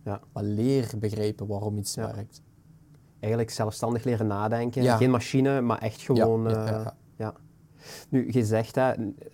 [0.04, 0.20] Ja.
[0.32, 2.14] Maar leer begrijpen waarom iets Ja.
[2.14, 2.42] werkt.
[3.20, 4.82] Eigenlijk zelfstandig leren nadenken.
[4.82, 4.96] Ja.
[4.96, 6.48] Geen machine, maar echt gewoon...
[6.48, 6.86] Ja, eh,
[7.16, 7.34] ja.
[8.08, 8.92] Nu, je zegt, hè,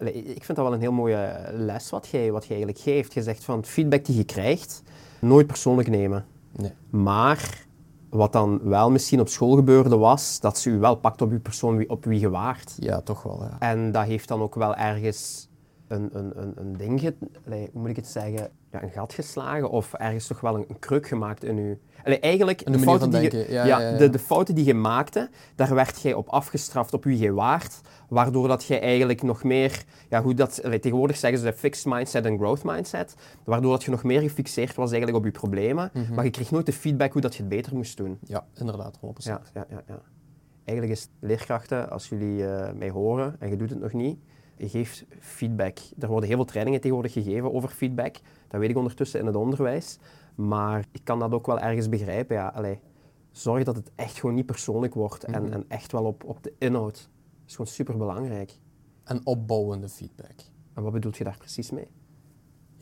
[0.08, 3.14] ik vind dat wel een heel mooie les wat jij, wat jij eigenlijk geeft.
[3.14, 4.82] Je zegt van feedback die je krijgt,
[5.20, 6.26] nooit persoonlijk nemen.
[6.52, 6.72] Nee.
[6.90, 7.66] Maar
[8.10, 11.40] wat dan wel misschien op school gebeurde was, dat ze u wel pakt op uw
[11.40, 12.76] persoon op wie je waart.
[12.78, 13.56] Ja, toch wel, ja.
[13.58, 15.48] En dat heeft dan ook wel ergens
[15.92, 17.00] een, een, een, een ding,
[17.44, 20.78] hoe moet ik het zeggen, ja, een gat geslagen of ergens toch wel een, een
[20.78, 21.78] kruk gemaakt in u.
[22.04, 23.96] Allee, eigenlijk, de fouten, die je, ja, ja, ja, ja.
[23.98, 27.80] De, de fouten die je maakte, daar werd jij op afgestraft op wie je waart,
[28.08, 31.92] waardoor dat jij eigenlijk nog meer, ja, hoe dat, allee, tegenwoordig zeggen ze de fixed
[31.92, 33.14] mindset en growth mindset,
[33.44, 36.14] waardoor dat je nog meer gefixeerd was eigenlijk op je problemen, Mhm.
[36.14, 38.18] maar je kreeg nooit de feedback hoe dat je het beter moest doen.
[38.24, 39.22] Ja, inderdaad, 100%.
[39.24, 40.00] Ja, ja, ja, ja.
[40.64, 44.18] Eigenlijk is leerkrachten, als jullie eh, mij horen en je doet het nog niet,
[44.68, 45.78] geef feedback.
[45.98, 48.16] Er worden heel veel trainingen tegenwoordig gegeven over feedback.
[48.48, 49.98] Dat weet ik ondertussen in het onderwijs.
[50.34, 52.36] Maar ik kan dat ook wel ergens begrijpen.
[52.36, 52.80] Ja, allee,
[53.30, 56.52] zorg dat het echt gewoon niet persoonlijk wordt en, en echt wel op, op de
[56.58, 56.94] inhoud.
[56.94, 58.58] Dat is gewoon super belangrijk.
[59.04, 60.40] En opbouwende feedback.
[60.74, 61.88] En wat bedoelt je daar precies mee?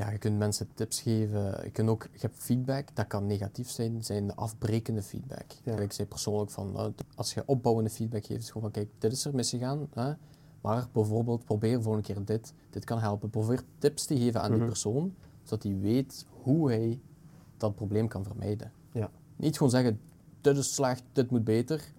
[0.01, 1.61] ja, je kunt mensen tips geven.
[1.65, 5.53] Je, kunt ook, je hebt feedback, dat kan negatief zijn, zijn de afbrekende feedback.
[5.65, 5.79] Ja.
[5.79, 9.13] Ik zei persoonlijk van, nou, als je opbouwende feedback geeft, is gewoon van, kijk, dit
[9.13, 10.13] is er misgegaan, hè,
[10.61, 13.31] maar bijvoorbeeld probeer volgende keer dit, dit kan helpen.
[13.31, 17.01] Probeer tips te geven aan die persoon, zodat hij weet hoe hij
[17.57, 18.73] dat probleem kan vermijden.
[18.93, 19.11] Ja.
[19.37, 20.01] Niet gewoon zeggen,
[20.41, 21.93] dit is slecht, dit moet beter,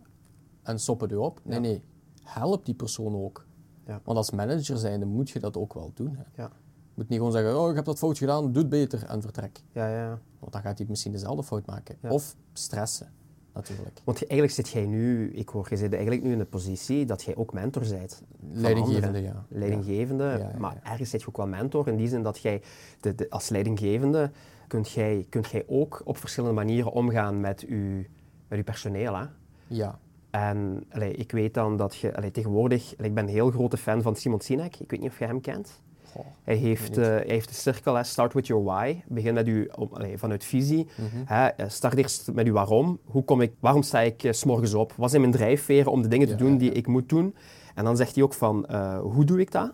[0.64, 1.39] en stop het op.
[1.43, 1.59] Nee, Ja.
[1.62, 1.84] nee,
[2.24, 3.45] help die persoon ook.
[3.86, 4.01] Ja.
[4.03, 6.16] Want als manager zijnde moet je dat ook wel doen.
[6.16, 6.24] Hè.
[6.43, 6.51] Ja.
[6.93, 9.22] Je moet niet gewoon zeggen, oh, ik heb dat fout gedaan, doe het beter en
[9.22, 9.64] vertrek.
[9.72, 10.20] Ja, ja.
[10.39, 11.97] Want dan gaat hij misschien dezelfde fout maken.
[12.09, 13.12] Of stressen,
[13.54, 14.02] natuurlijk.
[14.04, 17.06] Want je- eigenlijk zit jij nu, ik hoor, je zit eigenlijk nu in de positie
[17.06, 18.24] dat jij ook mentor bent.
[18.52, 19.45] Leidinggevende, ja.
[19.47, 22.62] Leidinggevende, Ja, ja, maar ergens zit je ook wel mentor in die zin dat jij,
[22.99, 24.32] de, de- als leidinggevende,
[24.68, 28.06] kunt jij, kunt jij ook op verschillende manieren omgaan met je,
[28.47, 29.16] met uw personeel.
[29.16, 29.26] Hè?
[29.68, 29.99] Ja,
[30.30, 33.78] En allee, ik weet dan dat je, allee, tegenwoordig, allee, ik ben een heel grote
[33.78, 35.82] fan van Simon Sinek, ik weet niet of je hem kent.
[36.12, 39.01] Goh, Hij heeft, hij heeft de cirkel, hè, start with your why.
[39.07, 40.88] Begin met uw, om- allee, vanuit visie.
[40.97, 41.22] Mhm.
[41.26, 42.99] Hè, eh, start eerst met uw waarom.
[43.05, 44.93] Hoe kom ik, waarom sta ik eh, 's morgens op?
[44.97, 46.76] Wat zijn mijn drijfveren om de dingen te Ja, doen die ja.
[46.78, 47.36] ik moet doen?
[47.76, 48.66] En dan zegt hij ook van,
[49.01, 49.72] hoe doe ik dat?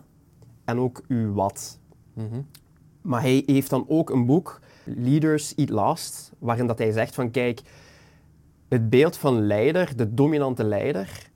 [0.64, 1.78] En ook uw wat.
[2.12, 2.40] Mhm.
[3.02, 7.30] Maar hij heeft dan ook een boek, Leaders Eat Last, waarin dat hij zegt van,
[7.30, 7.60] kijk,
[8.68, 11.27] het beeld van leider, de dominante leider,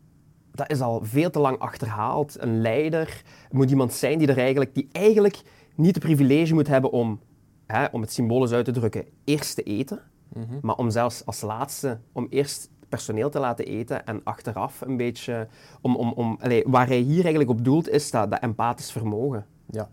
[0.55, 2.37] dat is al veel te lang achterhaald.
[2.43, 5.43] Een leider moet iemand zijn die er eigenlijk, die eigenlijk
[5.75, 7.21] niet de privilege moet hebben om,
[7.67, 10.01] hè, om het symbolisch uit te drukken, eerst te eten,
[10.35, 10.59] Mhm.
[10.63, 15.49] maar om zelfs als laatste, om eerst personeel te laten eten en achteraf een beetje,
[15.81, 19.47] om, om, om, allee, waar hij hier eigenlijk op doelt, is dat, dat empathisch vermogen.
[19.71, 19.91] ja.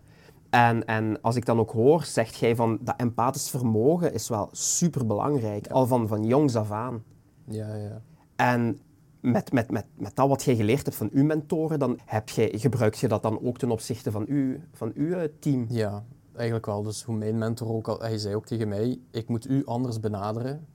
[0.50, 4.48] En, en als ik dan ook hoor, zegt jij van dat empathisch vermogen is wel
[4.52, 7.02] super belangrijk, al van, van jongs af aan.
[7.44, 8.00] Ja, ja.
[8.36, 8.78] En
[9.20, 12.52] met, met, met, met dat wat jij geleerd hebt van uw mentoren, dan heb jij,
[12.54, 15.66] gebruik je dat dan ook ten opzichte van, u, van uw eh, team.
[15.68, 16.04] Ja,
[16.34, 16.82] eigenlijk wel.
[16.82, 20.00] Dus hoe mijn mentor ook al, hij zei ook tegen mij, ik moet u anders
[20.00, 20.66] benaderen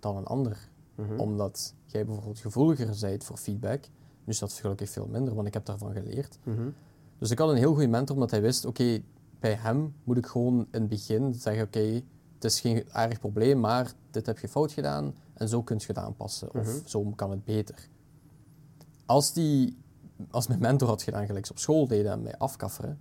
[0.00, 0.70] dan een ander.
[1.16, 3.84] Omdat jij bijvoorbeeld gevoeliger bent voor feedback.
[4.24, 6.38] Nu is dat gelukkig veel minder, want ik heb daarvan geleerd.
[7.18, 9.02] Dus ik had een heel goede mentor, omdat hij wist, oké,
[9.40, 12.02] bij hem moet ik gewoon in het begin zeggen, oké,
[12.34, 15.86] het is geen erg probleem, maar dit heb je fout gedaan en zo kun je
[15.86, 16.54] het aanpassen.
[16.54, 17.88] Of zo kan het beter.
[19.06, 19.76] Als, die,
[20.30, 22.98] als mijn mentor had gedaan, gelijk ze op school deden en mij afkafferen,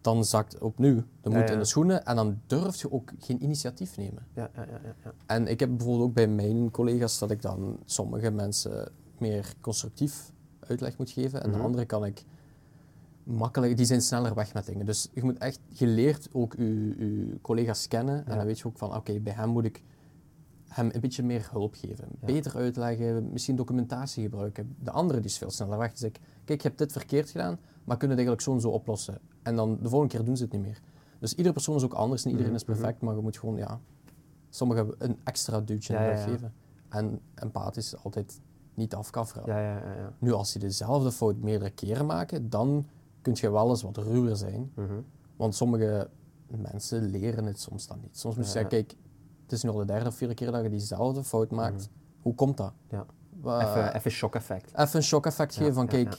[0.00, 1.52] dan zakt opnieuw de moed ja.
[1.52, 4.26] in de schoenen en dan durf je ook geen initiatief nemen.
[4.34, 5.12] Ja, ja, ja, ja, ja.
[5.26, 10.32] En ik heb bijvoorbeeld ook bij mijn collega's dat ik dan sommige mensen meer constructief
[10.60, 12.24] uitleg moet geven en de andere kan ik
[13.22, 14.86] makkelijk, die zijn sneller weg met dingen.
[14.86, 18.78] Dus je moet echt geleerd ook je, je collega's kennen en dan weet je ook
[18.78, 19.82] van oké, bij hem moet ik
[20.68, 24.76] hem een beetje meer hulp geven, beter uitleggen, misschien documentatie gebruiken.
[24.78, 25.92] De andere die is veel sneller weg.
[25.92, 28.68] Dus ik, kijk, je hebt dit verkeerd gedaan, maar kunnen het eigenlijk zo en zo
[28.68, 29.18] oplossen.
[29.42, 30.80] En dan de volgende keer doen ze het niet meer.
[31.18, 33.80] Dus iedere persoon is ook anders, niet iedereen is perfect, maar je moet gewoon, ja,
[34.50, 36.52] sommigen een extra duwtje Ja, ja, geven.
[36.88, 38.40] En empathisch is altijd
[38.74, 39.46] niet afkafferen.
[39.46, 40.12] Ja, ja, ja, ja.
[40.18, 42.86] Nu, als je dezelfde fout meerdere keren maken, dan
[43.22, 44.72] kun je wel eens wat ruwer zijn.
[44.74, 45.00] Mhm.
[45.36, 46.10] Want sommige
[46.46, 48.18] mensen leren het soms dan niet.
[48.18, 48.96] Soms moet je zeggen, kijk,
[49.48, 51.88] het is nu al de derde of vierde keer dat je diezelfde fout maakt.
[52.22, 52.72] Hoe komt dat?
[52.90, 53.06] ja.
[53.44, 54.72] Even, even shock effect.
[54.78, 56.16] even een shock effect Ja, geven van, kijk,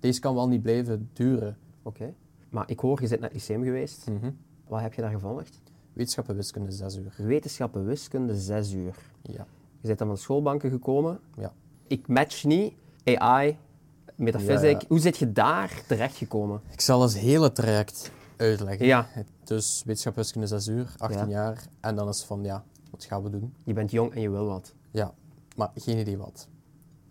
[0.00, 1.56] deze kan wel niet blijven duren.
[1.82, 2.14] Oké.
[2.50, 4.06] Maar ik hoor, je bent naar het lyceum geweest.
[4.10, 4.30] Mhm.
[4.68, 5.60] Wat heb je daar gevolgd?
[5.92, 7.14] Wetenschap en wiskunde, zes uur.
[7.16, 8.94] Wetenschappen, wiskunde, zes uur.
[9.22, 9.46] Ja.
[9.80, 11.20] Je bent dan van de schoolbanken gekomen.
[11.36, 11.52] ja.
[11.86, 12.74] Ik match niet.
[13.04, 13.58] AI.
[14.16, 14.80] Ja, ja.
[14.88, 16.60] Hoe zit je daar terechtgekomen?
[16.70, 18.86] Ik zal eens heel het traject uitleggen.
[18.86, 19.06] Ja.
[19.44, 21.26] Dus wetenschap en wiskunde, zes uur, 18 Ja.
[21.28, 21.64] jaar.
[21.80, 22.64] En dan is van, ja,
[23.00, 23.54] wat gaan we doen?
[23.64, 24.74] Je bent jong en je wil wat.
[24.90, 25.14] Ja,
[25.56, 26.48] maar geen idee wat.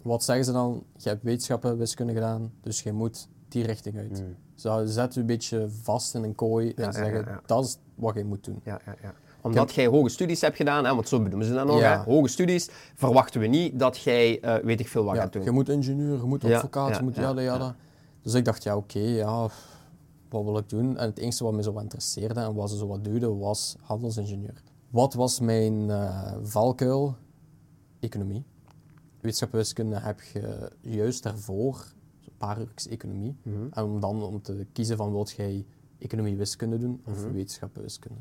[0.03, 0.83] Wat zeggen ze dan?
[0.97, 4.23] Je hebt wetenschappen, wiskunde gedaan, dus je moet die richting uit.
[4.55, 7.41] Ze zetten je een beetje vast in een kooi en ja, zeggen, ja, ja.
[7.45, 8.61] dat is wat je moet doen.
[8.63, 9.13] Ja, ja, ja.
[9.41, 11.79] Omdat jij hoge studies hebt gedaan, hè, want zo bedoelen ze dat nog.
[11.79, 11.97] Ja.
[11.97, 12.03] Hè?
[12.03, 15.43] Hoge studies verwachten we niet dat jij, eh, weet ik veel, wat Ja, gaat doen.
[15.43, 17.51] je moet ingenieur, je moet advocaat, ja, je moet ja, jada ja.
[17.51, 17.75] jada.
[18.21, 19.49] Dus ik dacht, ja oké, ja,
[20.29, 20.97] wat wil ik doen?
[20.97, 24.61] En het enige wat me zo interesseerde en wat ze zo wat duwde, was handelsingenieur.
[24.89, 27.15] Wat was mijn eh, valkuil?
[27.99, 28.43] Economie.
[29.19, 31.93] Wetenschap en wiskunde heb je juist daarvoor
[32.25, 33.35] een paar uur economie.
[33.43, 33.67] Mhm.
[33.71, 35.65] En om dan om te kiezen van, wilt jij
[35.97, 37.37] economie wiskunde doen of Mhm.
[37.37, 38.19] en wiskunde?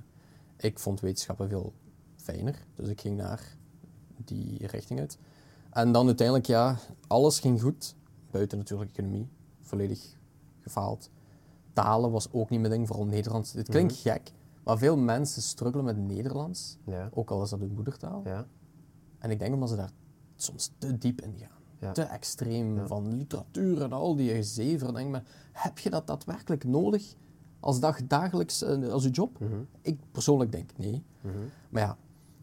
[0.57, 1.73] Ik vond wetenschappen veel
[2.17, 3.57] fijner, dus ik ging naar
[4.25, 5.19] die richting uit.
[5.71, 7.95] En dan uiteindelijk, ja, alles ging goed.
[8.31, 9.29] Buiten natuurlijk economie.
[9.61, 10.17] Volledig
[10.61, 11.11] gefaald.
[11.73, 13.53] Talen was ook niet mijn ding, vooral Nederlands.
[13.53, 14.33] Het klinkt gek,
[14.69, 16.79] maar veel mensen struggelen met Nederlands.
[16.85, 17.09] Ja.
[17.13, 18.23] Ook al is dat hun moedertaal.
[18.25, 18.47] Ja.
[19.19, 19.93] En ik denk omdat ze daar
[20.37, 21.59] soms te diep in gaan.
[21.79, 21.93] Ja.
[21.93, 24.95] Te extreem van literatuur en al die gezever.
[24.95, 27.15] Denk me, heb je dat daadwerkelijk nodig?
[27.61, 29.39] als dag dagelijks eh, als uw job?
[29.39, 29.61] Mhm.
[29.83, 31.03] Ik persoonlijk denk nee.
[31.69, 31.97] Maar ja,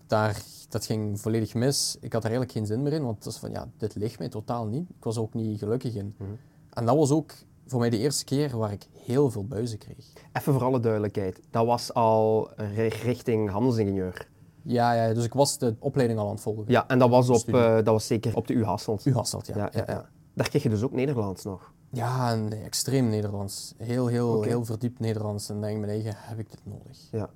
[0.08, 1.98] daar, dat ging volledig mis.
[2.00, 4.20] Ik had er eigenlijk geen zin meer in, want het was van ja, dit ligt
[4.20, 4.90] mij totaal niet.
[4.90, 6.16] Ik was ook niet gelukkig in.
[6.18, 6.30] Mhm.
[6.70, 7.32] En dat was ook
[7.66, 10.06] voor mij de eerste keer waar ik heel veel buizen kreeg.
[10.34, 14.28] Even voor alle duidelijkheid, dat was al ri- richting handelsingenieur.
[14.62, 16.64] Ja, ja, dus ik was de opleiding al aan het volgen.
[16.68, 19.06] Ja, en dat was, op, eh, dat was zeker op de U Hasselt.
[19.06, 19.56] U Hasselt, ja.
[19.58, 20.10] Ja, ja, ja.
[20.34, 21.74] Daar kreeg je dus ook Nederlands nog.
[21.92, 23.74] Ja, en extreem Nederlands.
[23.78, 25.50] Heel, heel, heel verdiept Nederlands.
[25.50, 26.98] En dan denk ik mijn eigen, heb ik dit nodig?
[27.12, 27.30] Ja.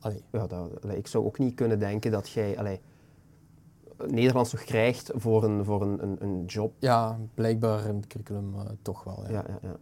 [0.00, 2.80] Allee, Ja, dat, allee, ik zou ook niet kunnen denken dat jij allee,
[4.06, 6.74] Nederlands nog krijgt voor een, voor een, een, een job.
[6.78, 9.22] ja, blijkbaar in het curriculum eh, toch wel.
[9.22, 9.30] Ja.
[9.30, 9.76] Ja, ja, ja.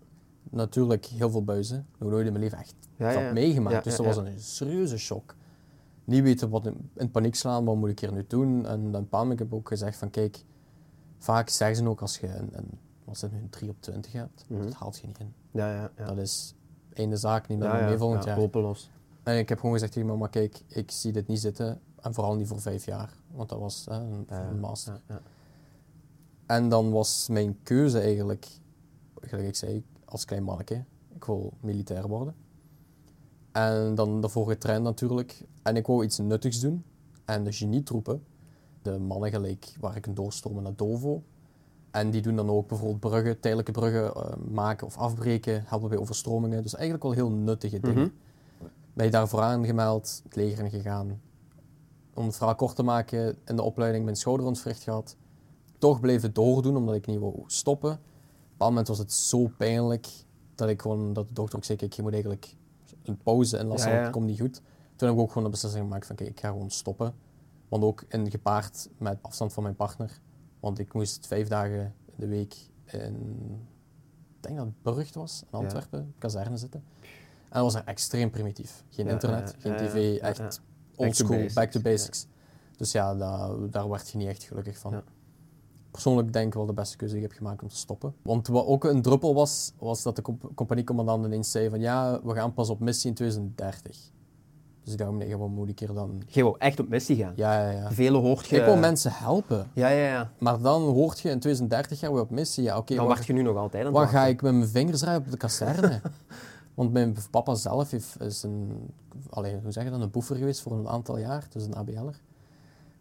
[0.51, 1.87] Natuurlijk heel veel buizen.
[1.99, 3.85] Nog nooit in mijn leven echt dat meegemaakt.
[3.85, 5.35] Dus dat was een serieuze shock.
[6.05, 8.67] Niet weten wat in, in paniek slaan, wat moet ik hier nu doen?
[8.67, 10.45] En dan paan ik heb ook gezegd van kijk,
[11.19, 14.45] vaak zeggen ze ook als je een, een, het nu, een 3 op 20 hebt,
[14.49, 14.62] Mhm.
[14.62, 15.33] dat haalt je niet in.
[15.51, 16.07] Ja, ja, ja.
[16.07, 16.55] Dat is
[16.93, 18.39] einde zaak, niet meer mee volgend ja, jaar.
[18.39, 18.91] hopeloos.
[19.23, 21.81] En ik heb gewoon gezegd tegen mama, kijk, ik zie dit niet zitten.
[22.05, 23.17] En vooral niet voor vijf jaar.
[23.31, 25.01] Want dat was hè, een, een master.
[26.47, 28.47] En dan was mijn keuze eigenlijk,
[29.21, 30.85] gelijk ik zei, als klein manneke,
[31.15, 32.35] ik wil militair worden.
[33.53, 35.45] En dan daarvoor getraind natuurlijk.
[35.63, 36.85] En ik wou iets nuttigs doen.
[37.25, 38.25] En de genietroepen,
[38.83, 41.23] de mannen gelijk waar ik kan doorstromen naar Dovo.
[41.91, 45.99] En die doen dan ook bijvoorbeeld bruggen, tijdelijke bruggen eh, maken of afbreken, helpen bij
[45.99, 46.63] overstromingen.
[46.63, 48.13] Dus eigenlijk wel heel nuttige dingen.
[48.93, 51.21] Ben je daarvoor aangemeld, het leger in gegaan.
[52.15, 55.17] Om het verhaal kort te maken, in de opleiding mijn schouderontwricht gehad.
[55.79, 57.91] Toch bleef het doordoen, omdat ik niet wou stoppen.
[57.91, 60.07] Op een bepaald moment was het zo pijnlijk
[60.55, 62.55] dat ik gewoon, dat de dokter ook zei, kijk, je moet eigenlijk
[63.03, 64.03] een pauze inlassen, Ja, ja.
[64.03, 64.62] want het komt niet goed.
[64.97, 67.15] Toen heb ik ook gewoon de beslissing gemaakt van, kijk, ik ga gewoon stoppen.
[67.69, 70.21] Want ook in gepaard met afstand van mijn partner.
[70.61, 73.15] Want ik moest vijf dagen in de week in,
[74.37, 75.59] ik denk dat het Burgt was, in Ja.
[75.59, 76.85] Antwerpen, kazerne zitten.
[77.01, 78.85] En dat was er extreem primitief.
[78.89, 80.49] Geen Ja, internet, ja, geen ja, ja, tv, ja, echt ja.
[80.97, 82.26] Old school, basics, back to basics.
[82.76, 84.92] Dus ja, da- daar werd je niet echt gelukkig van.
[84.92, 85.03] Ja.
[85.90, 88.14] Persoonlijk denk ik wel de beste keuze die ik heb gemaakt om te stoppen.
[88.22, 92.20] Want wat ook een druppel was, was dat de comp companiecommandant ineens zei van ja,
[92.24, 93.97] we gaan pas op missie in 2030.
[94.84, 96.22] Dus ik dacht, nee, wat moet ik hier dan...
[96.26, 97.32] Je wou echt op missie gaan.
[97.36, 97.92] Ja, ja, ja.
[97.92, 98.57] Vele hoort je...
[98.57, 99.70] Ik wil mensen helpen.
[99.74, 100.30] Ja, ja, ja.
[100.38, 102.64] Maar dan hoort je in 2030 gaan we op missie.
[102.64, 105.01] Ja, oké, Dan wacht je nu nog altijd aan Waar ga ik met mijn vingers
[105.01, 106.01] draaien op de kazerne?
[106.75, 108.77] Want mijn papa zelf heeft, is een,
[109.31, 112.20] allee, hoe zeg je dat, een boefer geweest voor een aantal jaar, dus een ABL'er.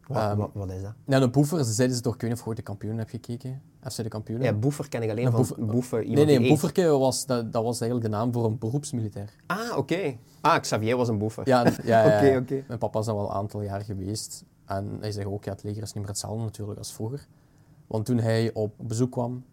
[0.07, 0.93] Wat, Ehm, wat, wat is dat?
[1.05, 2.97] Ja, een boefer, ze zeiden ze toch, ik weet niet of je ooit de kampioen
[2.97, 4.41] hebt gekeken, FC de kampioen.
[4.41, 6.11] Ja, boefer ken ik alleen Een van boefer- boeven.
[6.11, 9.35] nee, nee, een boeferke was, dat, dat was eigenlijk de naam voor een beroepsmilitair.
[9.45, 10.15] Ah, oké.
[10.41, 11.47] Ah, Xavier was een boefer.
[11.47, 12.17] Ja, ja, ja, ja.
[12.27, 12.63] Oké, oké.
[12.67, 14.43] Mijn papa is dan wel een aantal jaar geweest.
[14.65, 17.27] En hij zei ook, ja, het leger is niet meer hetzelfde natuurlijk als vroeger.
[17.87, 19.43] Want toen hij op bezoek kwam,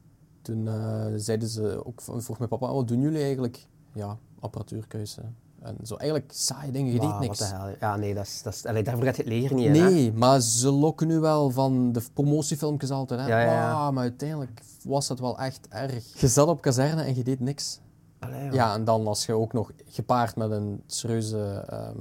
[0.42, 3.66] toen eh, zeiden ze ook, vroeg mijn papa, wat doen jullie eigenlijk?
[3.92, 5.22] Ja, apparatuurkeuze.
[5.62, 7.38] En zo eigenlijk saaie dingen, je deed niks.
[7.38, 7.74] Wat de hel.
[7.80, 9.90] Ja, nee, dat is, dat is, allee, daarvoor gaat je het leger niet in, hè?
[9.90, 13.20] Nee, maar ze lokken nu wel van de promotiefilmpjes altijd.
[13.20, 13.26] Hè?
[13.26, 16.20] Ja, ja, maar uiteindelijk was het wel echt erg.
[16.20, 17.80] Je zat op kazerne en je deed niks.
[18.18, 18.52] Allee.
[18.52, 22.00] Ja, en dan als je ook nog gepaard met een serieuze ehm,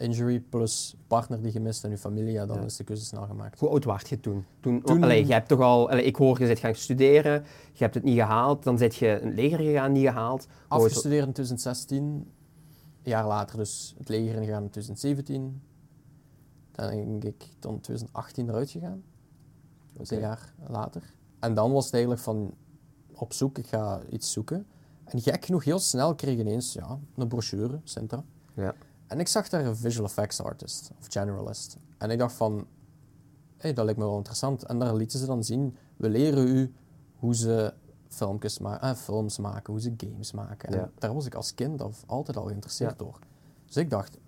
[0.00, 2.64] injury plus partner die je mist en je familie, ja, dan Ja.
[2.64, 3.60] is de keuze snel gemaakt.
[3.60, 4.44] Hoe oud was je toen?
[4.60, 5.90] toen, Toen- allee, je hebt toch al...
[5.90, 9.06] Allee, ik hoor, je bent gaan studeren, je hebt het niet gehaald, dan zit je
[9.20, 10.46] in het leger gegaan, niet gehaald.
[10.68, 12.26] Afgestudeerd in 2016, een
[13.02, 15.62] jaar later dus het leger ingegaan in 2017.
[16.72, 19.02] Dan denk ik dan 2018 eruit gegaan.
[19.92, 21.02] Dat is een jaar later.
[21.38, 22.54] En dan was het eigenlijk van
[23.12, 24.66] op zoek, ik ga iets zoeken.
[25.04, 28.24] En gek genoeg, heel snel kreeg ik ineens ja, een brochure, Sintra.
[28.54, 28.74] Ja.
[29.10, 31.76] En ik zag daar een visual effects artist, of generalist.
[31.98, 32.66] En ik dacht van,
[33.56, 34.62] hé, dat lijkt me wel interessant.
[34.64, 36.74] En daar lieten ze dan zien, we leren u
[37.16, 37.74] hoe ze
[38.08, 40.68] filmpjes eh, films maken, hoe ze games maken.
[40.68, 40.90] En Ja.
[40.98, 43.18] daar was ik als kind of altijd al geïnteresseerd door.
[43.66, 44.18] Dus ik dacht,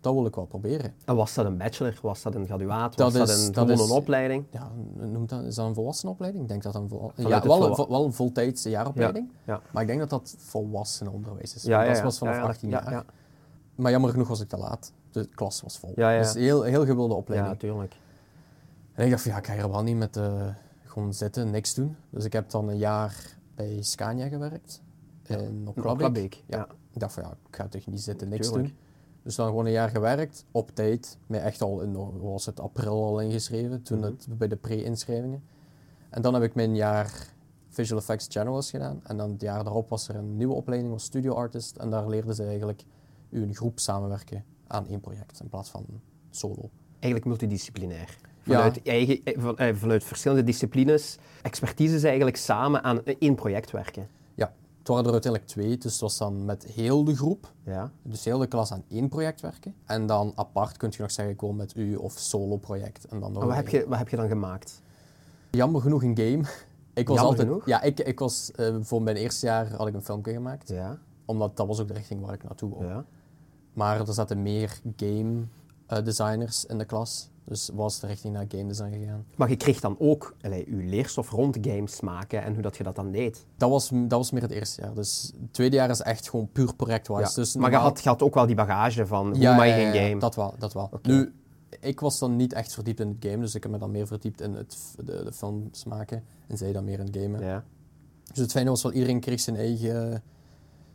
[0.00, 0.94] dat wil ik wel proberen.
[1.04, 1.98] En was dat een bachelor?
[2.02, 2.96] Was dat een graduaat?
[2.96, 4.44] Was dat is- een, dat is- een opleiding?
[4.50, 6.42] Ja, noemt dat, is dat een volwassenenopleiding?
[6.42, 9.30] Ik denk dat dat een vol, ja, wel, een, wel voltijdse jaaropleiding.
[9.46, 9.60] Ja.
[9.72, 11.62] Maar ik denk dat dat volwassenenonderwijs is.
[11.62, 13.04] Ja, want ja, dat was vanaf Ja, ja, 18 ja, jaar.
[13.80, 13.86] Ja.
[13.86, 14.92] Maar jammer genoeg was ik te laat.
[15.10, 15.92] De klas was vol.
[15.96, 16.22] Ja, ja.
[16.22, 17.52] Dus heel, heel gewilde Ja, opleiding.
[17.52, 17.94] natuurlijk.
[18.92, 20.48] En ik dacht van ja, ik ga hier wel niet met eh,
[20.84, 21.96] gewoon zitten, niks doen.
[22.10, 24.82] Dus ik heb dan een jaar bij Scania gewerkt.
[25.26, 25.76] In, op.
[25.76, 26.56] Krabbeek, Ja.
[26.58, 26.66] ja.
[26.92, 28.68] Ik dacht van ja, ik ga toch niet zitten, niks Tuurlijk.
[28.68, 28.76] doen.
[29.22, 31.18] Dus dan gewoon een jaar gewerkt, op tijd.
[31.26, 34.06] Mij echt al in, was het, april al ingeschreven, toen Mhm.
[34.06, 35.42] het, bij de pre-inschrijvingen.
[36.10, 37.28] En dan heb ik mijn jaar
[37.68, 39.00] Visual Effects Generalist gedaan.
[39.04, 41.76] En dan het jaar daarop was er een nieuwe opleiding als studio artist.
[41.76, 42.84] En daar leerden ze eigenlijk
[43.30, 45.84] een groep samenwerken aan één project, in plaats van
[46.30, 46.70] solo.
[46.92, 48.18] Eigenlijk multidisciplinair.
[48.42, 48.54] Ja.
[48.56, 54.08] Vanuit, eigen, eh, van- eh, vanuit verschillende disciplines, expertises eigenlijk samen aan één project werken.
[54.34, 57.90] Ja, het waren er uiteindelijk twee, dus het was dan met heel de groep, Ja.
[58.02, 59.74] dus heel de klas aan één project werken.
[59.84, 63.04] En dan apart kun je nog zeggen, ik wil met u of solo-project.
[63.04, 64.82] En dan nog Maar wat heb, je, wat heb je dan gemaakt?
[65.50, 66.42] Jammer genoeg een game.
[66.94, 67.66] Ik was Jammer altijd, genoeg?
[67.66, 70.68] Ja, ik, ik was, eh, voor mijn eerste jaar had ik een filmpje gemaakt.
[70.68, 70.98] Ja.
[71.24, 72.84] Omdat dat was ook de richting waar ik naartoe wou.
[72.84, 73.04] ja.
[73.72, 75.42] Maar er zaten meer game
[75.86, 77.30] eh, designers in de klas.
[77.44, 79.24] Dus was de richting naar game design gegaan.
[79.36, 82.82] Maar je kreeg dan ook allee, je leerstof rond games maken en hoe dat je
[82.82, 83.46] dat dan deed.
[83.56, 84.94] Dat was, dat was meer het eerste jaar.
[84.94, 87.20] Dus het tweede jaar is echt gewoon puur projectwise.
[87.20, 87.34] Ja.
[87.34, 89.72] Dus maar je had, je had ook wel die bagage van hoe Ja, maak je
[89.72, 90.20] ja, een ja, game.
[90.20, 90.90] Dat wel, dat wel.
[91.02, 91.32] Nu,
[91.80, 94.06] ik was dan niet echt verdiept in het game, dus ik heb me dan meer
[94.06, 96.24] verdiept in het, de, de films maken.
[96.46, 97.40] En zij dan meer in het gamen.
[97.40, 97.64] Ja.
[98.28, 100.22] Dus het fijne was wel, iedereen kreeg zijn eigen,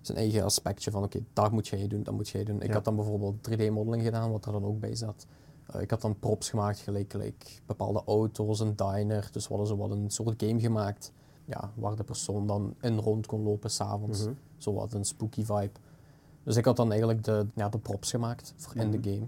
[0.05, 2.61] zijn eigen aspectje van, oké, dat moet jij doen, dat moet jij doen.
[2.61, 2.73] Ik Ja.
[2.73, 5.25] had dan bijvoorbeeld 3D-modeling gedaan, wat er dan ook bij zat.
[5.65, 9.29] Eh, ik had dan props gemaakt, gelijk, gelijk bepaalde auto's, een diner.
[9.31, 11.11] Dus we hadden zo wat een soort game gemaakt,
[11.45, 14.23] ja, waar de persoon dan in rond kon lopen s'avonds.
[14.23, 14.33] Mhm.
[14.57, 15.71] Zo wat een spooky vibe.
[16.43, 19.01] Dus ik had dan eigenlijk de, ja, de props gemaakt voor in Mhm.
[19.01, 19.27] de game.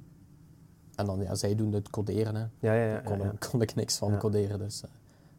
[0.96, 2.42] En dan, ja, zij doen het coderen, hè.
[2.42, 3.34] Ja, ja, ja, Daar kon, ja, ja.
[3.50, 4.90] kon ik niks van coderen, dus eh,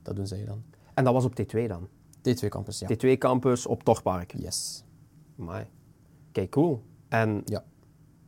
[0.02, 0.62] dat doen zij dan.
[0.94, 1.88] En dat was op T2 dan?
[2.22, 2.86] D2 Campus, ja.
[2.96, 4.34] T2 campus op Torpark.
[4.38, 4.84] Yes.
[5.38, 5.66] Amai.
[6.32, 6.82] Kijk, cool.
[7.08, 7.64] En Ja.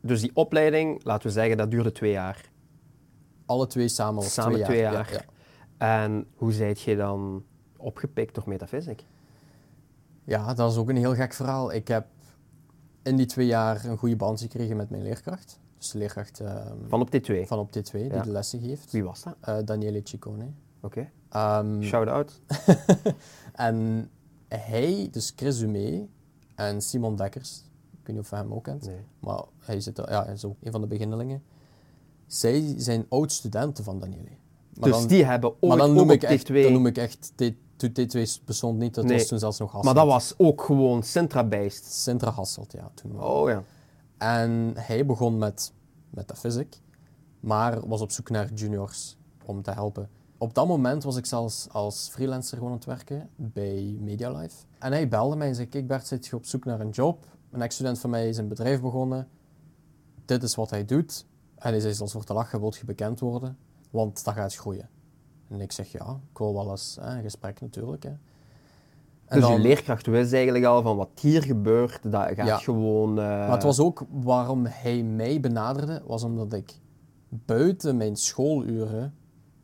[0.01, 2.49] dus die opleiding, laten we zeggen, dat duurde twee jaar.
[3.45, 4.93] Alle twee samen Samen twee, twee jaar.
[4.93, 5.11] jaar.
[5.11, 5.19] Ja,
[5.79, 6.03] ja.
[6.03, 7.43] En hoe zijt je dan
[7.77, 9.03] opgepikt door metafysic?
[10.23, 11.71] Ja, dat is ook een heel gek verhaal.
[11.73, 12.05] Ik heb
[13.03, 15.59] in die twee jaar een goede band gekregen met mijn leerkracht.
[15.77, 17.41] Dus de leerkracht ehm, Van op T2?
[17.45, 18.91] van op T2, die de lessen geeft.
[18.91, 19.35] Wie was dat?
[19.41, 20.47] Eh, Daniele Ciccone.
[20.81, 21.09] Oké.
[21.29, 22.41] Ehm, Shout-out.
[23.53, 24.09] en
[24.47, 26.07] hij, dus Chris Dumé
[26.67, 27.57] en Simon Dekkers,
[27.91, 28.99] ik weet niet of je hem ook kent, Nee.
[29.19, 31.43] maar hij, zit er, ja, hij is ook een van de beginnelingen.
[32.27, 34.29] Zij zijn oud-studenten van Daniele.
[34.79, 36.53] Maar dus dan- die hebben maar dan ook noem, ik echt, T2...
[36.63, 39.17] dan noem ik echt, T- toen T2 bestond niet, dat Nee.
[39.17, 39.95] was toen zelfs nog Hasselt.
[39.95, 41.85] Maar dat was ook gewoon Sintra-based.
[41.85, 42.91] Sintra Hasselt, ja.
[42.93, 43.21] Toen.
[43.21, 43.63] Oh ja.
[44.17, 45.73] En hij begon met
[46.09, 46.81] metaphysic,
[47.39, 50.09] maar was op zoek naar juniors om te helpen.
[50.41, 54.55] Op dat moment was ik zelfs als freelancer gewoon aan het werken bij Medialife.
[54.79, 57.25] En hij belde mij en zei, kijk Bert, zit je op zoek naar een job?
[57.51, 59.27] Een ex-student van mij is een bedrijf begonnen.
[60.25, 61.25] Dit is wat hij doet.
[61.55, 63.57] En hij zei zelfs voor te lachen, wilt je bekend worden?
[63.89, 64.89] Want dat gaat groeien.
[65.47, 68.03] En ik zeg, ja, ik wil wel eens hè, een gesprek natuurlijk.
[68.03, 68.09] Hè.
[68.09, 68.19] En
[69.39, 72.57] Dus je dan- leerkracht wist eigenlijk al van wat hier gebeurt, dat gaat Ja.
[72.57, 73.09] gewoon...
[73.09, 76.79] eh, Maar het was ook waarom hij mij benaderde, was omdat ik
[77.29, 79.13] buiten mijn schooluren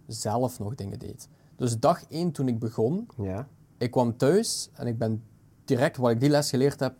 [0.07, 1.27] zelf nog dingen deed.
[1.55, 3.47] Dus dag één toen ik begon, Ja.
[3.77, 5.23] ik kwam thuis en ik ben
[5.65, 6.93] direct wat ik die les geleerd heb,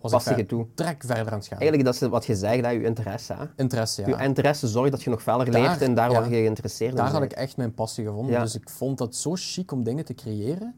[0.00, 0.66] was Pas ik je ver- toe.
[0.74, 1.58] direct verder aan het gaan.
[1.58, 3.32] Eigenlijk dat is wat je zegt, hè, je interesse.
[3.34, 3.44] Hè?
[3.56, 4.18] Interesse, ja.
[4.18, 6.20] Je interesse zorgt dat je nog verder Daar- leert en daar ja.
[6.20, 8.32] waar je geïnteresseerd in Daar had ik echt mijn passie gevonden.
[8.32, 8.42] Ja.
[8.42, 10.74] Dus ik vond dat zo chic om dingen te creëren.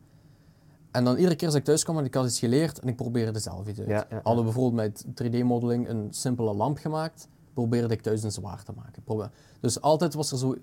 [0.91, 2.97] En dan iedere keer als ik thuis kwam en ik had iets geleerd en ik
[2.97, 3.89] probeerde zelf iets uit.
[3.89, 4.07] Ja.
[4.11, 8.73] Hadden we bijvoorbeeld met 3D-modeling een simpele lamp gemaakt, probeerde ik thuis een zwaar te
[8.77, 9.31] maken.
[9.61, 10.55] Dus altijd was er zo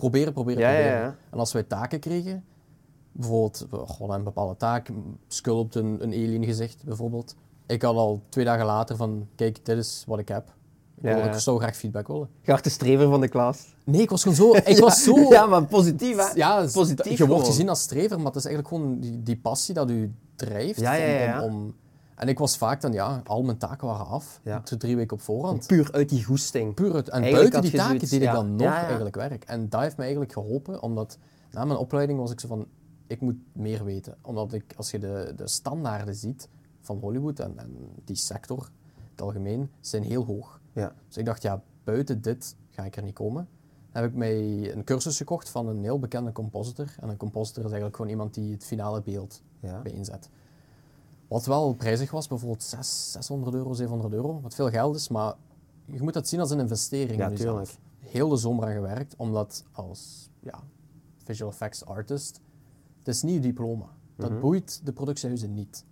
[0.00, 1.00] proberen, proberen, Ja, proberen.
[1.00, 1.16] ja.
[1.30, 2.44] En als wij taken kregen,
[3.12, 3.66] bijvoorbeeld
[4.08, 4.88] een bepaalde taak,
[5.28, 7.34] sculpt een, een alien gezicht bijvoorbeeld.
[7.66, 10.48] Ik had al twee dagen later van, kijk, dit is wat ik heb.
[10.96, 11.24] Ik, Ja, ja.
[11.32, 12.28] ik zou graag feedback willen.
[12.42, 13.74] Je de strever van de klas.
[13.84, 14.54] Nee, ik was gewoon zo...
[14.54, 15.16] Ik Ja, was zo...
[15.18, 16.30] Ja, maar positief hè?
[16.34, 19.74] Ja, positief je wordt gezien als strever, maar het is eigenlijk gewoon die, die passie
[19.74, 20.78] dat u drijft.
[21.42, 21.74] Om-
[22.20, 24.40] en ik was vaak dan, ja, al mijn taken waren af.
[24.44, 24.60] Ja.
[24.60, 25.66] Tot drie weken op voorhand.
[25.66, 26.74] Puur uit die goesting.
[26.74, 27.08] Puur uit.
[27.08, 29.44] En Eigenlijk buiten die taken zoiets, deed ik dan nog eigenlijk werk.
[29.44, 31.18] En dat heeft me eigenlijk geholpen, omdat
[31.50, 32.66] na mijn opleiding was ik zo van,
[33.06, 34.16] ik moet meer weten.
[34.22, 36.48] Omdat ik, als je de, de standaarden ziet
[36.80, 40.60] van Hollywood en, en die sector, in het algemeen, zijn heel hoog.
[40.72, 40.92] Ja.
[41.06, 43.48] Dus ik dacht, ja, buiten dit ga ik er niet komen.
[43.92, 46.94] Dan heb ik mij een cursus gekocht van een heel bekende compositor.
[47.00, 49.80] En een compositor is eigenlijk gewoon iemand die het finale beeld Ja.
[49.80, 50.28] bijeenzet.
[51.30, 55.34] Wat wel prijzig was, bijvoorbeeld 6, 600 euro, 700 euro, wat veel geld is, maar
[55.84, 57.68] je moet dat zien als een investering Ja, in jezelf.
[57.68, 58.12] tuurlijk.
[58.12, 60.60] Heel de zomer aan gewerkt, omdat als ja,
[61.24, 62.40] visual effects artist,
[62.98, 63.86] het is niet je diploma.
[64.16, 64.40] Dat Mhm.
[64.40, 65.84] boeit de productiehuizen niet.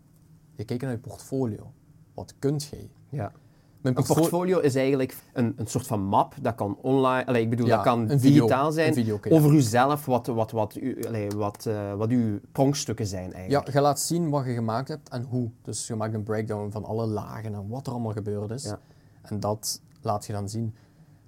[0.56, 1.72] Je kijkt naar je portfolio.
[2.14, 2.90] Wat kunt jij?
[3.08, 3.32] Ja.
[3.80, 7.42] Mijn Een portfo- portfolio is eigenlijk een, een soort van map, dat kan online, allee,
[7.42, 9.30] ik bedoel, Ja, dat kan video, digitaal zijn, video, ja.
[9.30, 13.72] over uzelf, wat, wat, wat, u, allee, wat, eh, wat uw pronkstukken zijn Ja, eigenlijk.
[13.72, 15.50] je laat zien wat je gemaakt hebt en hoe.
[15.62, 18.62] Dus je maakt een breakdown van alle lagen en wat er allemaal gebeurd is.
[18.64, 18.78] Ja.
[19.22, 20.74] En dat laat je dan zien.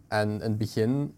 [0.08, 1.14] En in het begin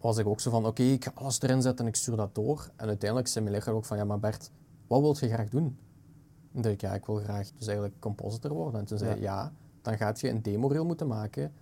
[0.00, 2.34] was ik ook zo van, oké, ik ga alles erin zetten en ik stuur dat
[2.34, 2.70] door.
[2.76, 4.50] En uiteindelijk zei mijn leraar ook van, ja, maar Bert,
[4.86, 5.64] wat wil je graag doen?
[5.64, 8.80] En toen zei ik, ja, ik wil graag dus eigenlijk compositor worden.
[8.80, 9.52] En toen zei hij, ja,
[9.82, 11.52] dan gaat je een demo-reel moeten maken,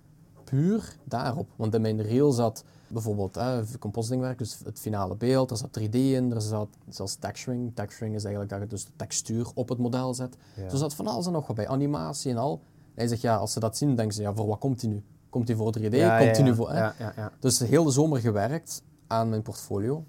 [0.45, 1.49] puur daarop.
[1.57, 5.91] Want in mijn reel zat bijvoorbeeld eh, compositingwerk, dus het finale beeld, er zat 3D
[5.91, 7.75] in, er zat zelfs texturing.
[7.75, 10.37] Texturing is eigenlijk dat je dus de textuur op het model zet.
[10.57, 10.63] Ja.
[10.63, 12.61] Dus er zat van alles en nog wat bij, animatie en al.
[12.85, 14.91] En hij zegt, ja, als ze dat zien, denken ze, ja, voor wat komt hij
[14.91, 15.03] nu?
[15.29, 15.83] Komt hij voor 3D?
[15.83, 16.75] Ja, komt ja, hij nu voor...
[16.75, 17.33] ja.
[17.39, 20.05] Dus de hele zomer gewerkt aan mijn portfolio.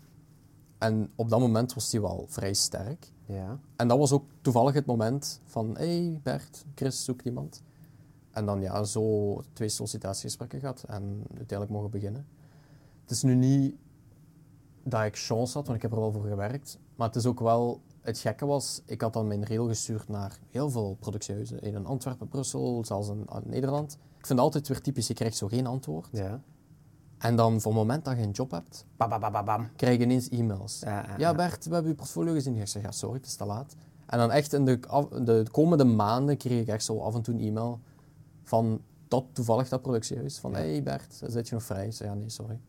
[0.78, 3.12] En op dat moment was die wel vrij sterk.
[3.26, 3.59] ja.
[3.76, 7.62] En dat was ook toevallig het moment van, hey Bert, Chris zoekt iemand.
[8.32, 12.26] En dan ja, zo twee sollicitatiegesprekken gehad en uiteindelijk mogen beginnen.
[13.02, 13.76] Het is nu niet
[14.84, 16.78] dat ik chance had, want ik heb er wel voor gewerkt.
[16.96, 20.40] Maar het is ook wel, het gekke was, ik had dan mijn reel gestuurd naar
[20.50, 21.60] heel veel productiehuizen.
[21.62, 23.94] In Antwerpen, Brussel, zelfs in, in Nederland.
[23.94, 26.08] Ik vind het altijd weer typisch, je krijgt zo geen antwoord.
[26.12, 26.42] ja.
[27.18, 29.70] En dan voor het moment dat je een job hebt, Bam, bam, bam, bam, bam.
[29.76, 30.80] krijg je ineens e-mails.
[30.80, 31.34] Ja, ja.
[31.36, 32.56] Bert, we hebben je portfolio gezien.
[32.56, 33.76] Ik zeg, ja, sorry, het is te laat.
[34.06, 34.80] En dan echt in de,
[35.24, 37.80] de komende maanden kreeg ik echt zo af en toe een e-mail
[38.52, 40.39] van dat toevallig dat productiehuis.
[40.39, 41.86] Van, hey Bert, zit je nog vrij?
[41.86, 42.60] Ik zeg, ja, nee, sorry.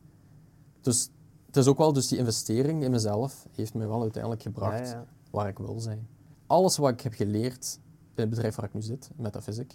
[0.80, 1.10] Dus
[1.46, 4.94] het is ook wel, dus die investering in mezelf heeft me wel uiteindelijk gebracht Ja,
[4.94, 5.06] ja.
[5.30, 6.08] waar ik wil zijn.
[6.46, 7.78] Alles wat ik heb geleerd
[8.14, 9.74] in het bedrijf waar ik nu zit, Metaphysic,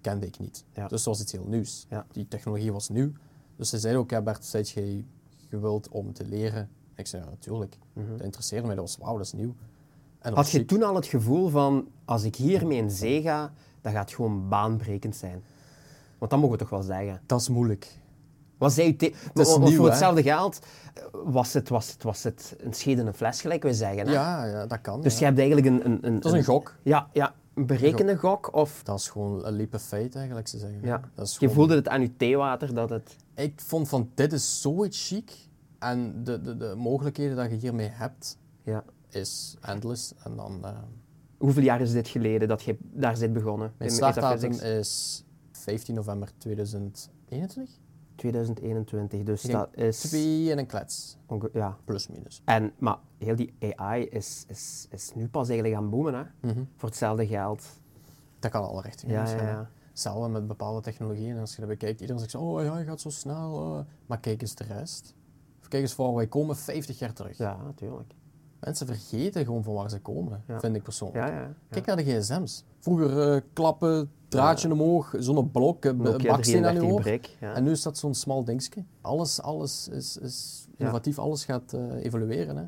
[0.00, 0.64] kende ik niet.
[0.72, 0.88] Ja.
[0.88, 1.86] Dus het was iets heel nieuws.
[2.12, 3.12] Die technologie was nieuw.
[3.56, 5.06] Dus ze zeiden ook, ja Bert, zijt jij
[5.48, 6.68] gewild om te leren?
[6.94, 7.78] Ik zei, ja, natuurlijk.
[7.94, 8.76] Dat interesseerde mij.
[8.76, 9.54] Dat was, wauw, dat is nieuw.
[10.18, 13.52] En dat Had je toen al het gevoel van, als ik hiermee in zee ga,
[13.82, 15.42] dat gaat gewoon baanbrekend zijn?
[16.18, 17.20] Want dat mogen we toch wel zeggen.
[17.26, 18.00] Dat is moeilijk.
[18.58, 18.92] Was zij
[19.46, 20.58] is want nieuw, voor hetzelfde geld
[20.94, 24.06] eh, was het, was, het, was het een scheden een fles, gelijk we zeggen.
[24.06, 24.12] Hè?
[24.12, 25.00] Ja, ja, dat kan.
[25.00, 25.18] Dus ja.
[25.18, 25.84] je hebt eigenlijk een...
[25.92, 26.76] een, een Dat is een gok.
[26.82, 28.54] Ja, ja, een berekende gok.
[28.54, 30.80] Of Dat is gewoon een of faith eigenlijk, ze zeggen.
[30.82, 31.00] ja.
[31.14, 33.16] Dat is je gewoon- voelde het aan je theewater dat het...
[33.34, 35.32] Ik vond van, dit is zoiets chic.
[35.78, 38.84] En de, de, de mogelijkheden dat je hiermee hebt, Ja.
[39.08, 40.14] is endless.
[40.24, 40.58] En dan...
[40.64, 40.70] eh,
[41.42, 43.72] Hoeveel jaar is dit geleden dat je daar zit begonnen?
[43.78, 47.70] mijn startdatum is 15 november 2021.
[48.16, 50.00] 2021, dus dat is...
[50.00, 51.16] Twee en een klets.
[51.52, 51.76] Ja.
[51.84, 52.42] Plus minus.
[52.44, 56.48] En, maar heel die AI is, is, is nu pas eigenlijk aan boomen, hè?
[56.48, 56.64] Mhm.
[56.76, 57.66] Voor hetzelfde geld.
[58.38, 59.36] Dat kan alle richtingen Ja, gaan.
[59.36, 59.70] ja, ja.
[59.88, 61.38] Hetzelfde met bepaalde technologieën.
[61.38, 63.74] Als je dat bekijkt, iedereen zegt zo, oh ja, je gaat zo snel.
[63.78, 65.14] eh." Maar kijk eens de rest.
[65.60, 67.38] Of kijk eens voor wij komen 50 jaar terug.
[67.38, 68.12] Ja, natuurlijk.
[68.64, 70.60] Mensen vergeten gewoon van waar ze komen, Ja.
[70.60, 71.26] vind ik persoonlijk.
[71.28, 71.52] Ja, ja.
[71.68, 72.64] Kijk naar de gsm's.
[72.78, 77.00] Vroeger eh, klappen, draadje omhoog, zo'n blok, een Nokia baksteen aan je 33 oor.
[77.00, 77.36] brik.
[77.40, 77.54] Ja.
[77.54, 78.84] En nu is dat zo'n smal dingetje.
[79.00, 82.56] Alles, alles is, is innovatief, alles gaat eh, evolueren.
[82.56, 82.64] Hè.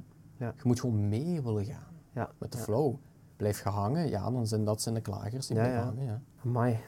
[0.47, 2.95] Je moet gewoon mee willen gaan met de flow.
[3.36, 5.84] Blijf je hangen, ja, dan zijn dat zijn de klagers die blijven ja.
[5.84, 6.05] hangen.
[6.05, 6.20] Ja.
[6.45, 6.78] Amai,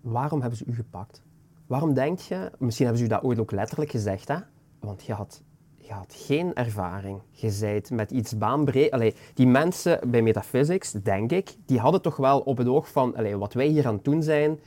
[0.00, 1.22] waarom hebben ze u gepakt?
[1.66, 4.36] Waarom denk je, misschien hebben ze u dat ooit ook letterlijk gezegd, hè?
[4.80, 5.42] Want je had,
[5.86, 7.20] je had geen ervaring.
[7.30, 8.90] Je zijt met iets baanbreed.
[8.90, 13.16] Allee, die mensen bij Metaphysics, denk ik, die hadden toch wel op het oog van,
[13.16, 14.60] allee, wat wij hier aan het doen zijn,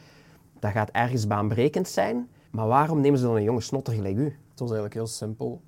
[0.59, 2.30] dat gaat ergens baanbrekend zijn.
[2.51, 4.24] Maar waarom nemen ze dan een jonge snotter gelijk u?
[4.26, 5.61] Het was eigenlijk heel simpel.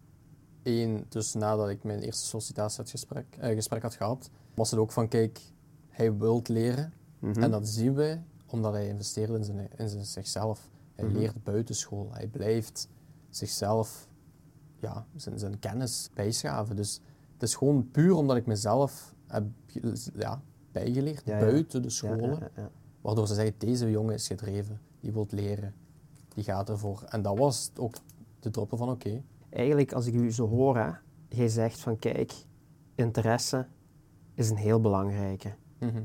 [0.64, 5.08] Eén, dus nadat ik mijn eerste sollicitatiegesprek eh, gesprek had gehad, was het ook van,
[5.08, 5.39] kijk,
[5.89, 6.93] hij wil leren.
[7.20, 7.43] Mhm.
[7.43, 10.70] En dat zien we omdat hij investeert in, zijn, in zijn, zichzelf.
[10.95, 11.18] Hij Mhm.
[11.18, 12.10] leert buitenschool.
[12.12, 12.88] Hij blijft
[13.30, 14.08] zichzelf,
[14.82, 16.75] ja, zijn, zijn kennis bijschaven.
[16.75, 17.01] Dus
[17.34, 19.43] het is gewoon puur omdat ik mezelf heb
[20.15, 22.39] ja, bijgeleerd, Ja, buiten de scholen.
[23.01, 25.73] Waardoor ze zeggen, deze jongen is gedreven, die wil leren,
[26.34, 27.03] die gaat ervoor.
[27.09, 27.95] En dat was ook
[28.39, 30.89] de droppen van, oké, Eigenlijk, als ik u zo hoor, hè,
[31.29, 32.34] jij zegt van, kijk,
[32.95, 33.67] interesse
[34.34, 35.53] is een heel belangrijke.
[35.79, 36.01] mhm,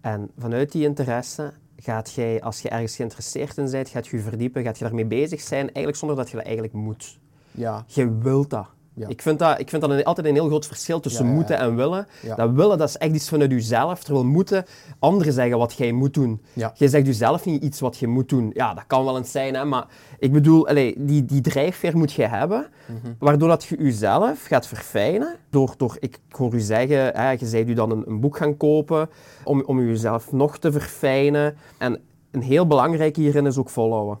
[0.00, 4.22] En vanuit die interesse gaat jij, als je ergens geïnteresseerd in bent, gaat je je
[4.22, 7.18] verdiepen, gaat je daarmee bezig zijn, eigenlijk zonder dat je dat eigenlijk moet.
[7.56, 8.66] Ja, Je wilt dat.
[8.94, 9.08] Ja.
[9.08, 11.58] Ik vind dat, ik vind dat een- altijd een heel groot verschil tussen Ja, moeten
[11.58, 12.06] en willen.
[12.36, 14.64] Dat willen, dat is echt iets vanuit jezelf, terwijl moeten
[14.98, 16.42] anderen zeggen wat jij moet doen.
[16.74, 18.50] Jij zegt jezelf niet iets wat je moet doen.
[18.54, 19.86] Ja, dat kan wel eens zijn, hè, maar
[20.18, 23.12] ik bedoel, allee, die, die drijfveer moet je hebben, Mhm.
[23.18, 25.36] waardoor dat je jezelf gaat verfijnen.
[25.50, 28.56] Door, door ik hoor u zeggen, hè, je zei u dan een, een boek gaan
[28.56, 29.08] kopen,
[29.44, 31.56] om, om jezelf nog te verfijnen.
[31.78, 32.00] En
[32.30, 34.18] een heel belangrijk hierin is ook volhouden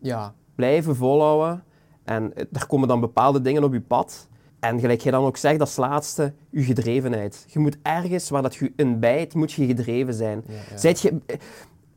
[0.00, 1.64] ja, blijven volhouden.
[2.06, 4.28] En eh, er komen dan bepaalde dingen op je pad.
[4.60, 7.44] En gelijk jij dan ook zegt, het laatste, je gedrevenheid.
[7.48, 10.44] Je moet ergens waar dat je in bijt, moet je gedreven zijn.
[10.48, 10.76] Ja, ja.
[10.76, 11.36] Zijt je, eh,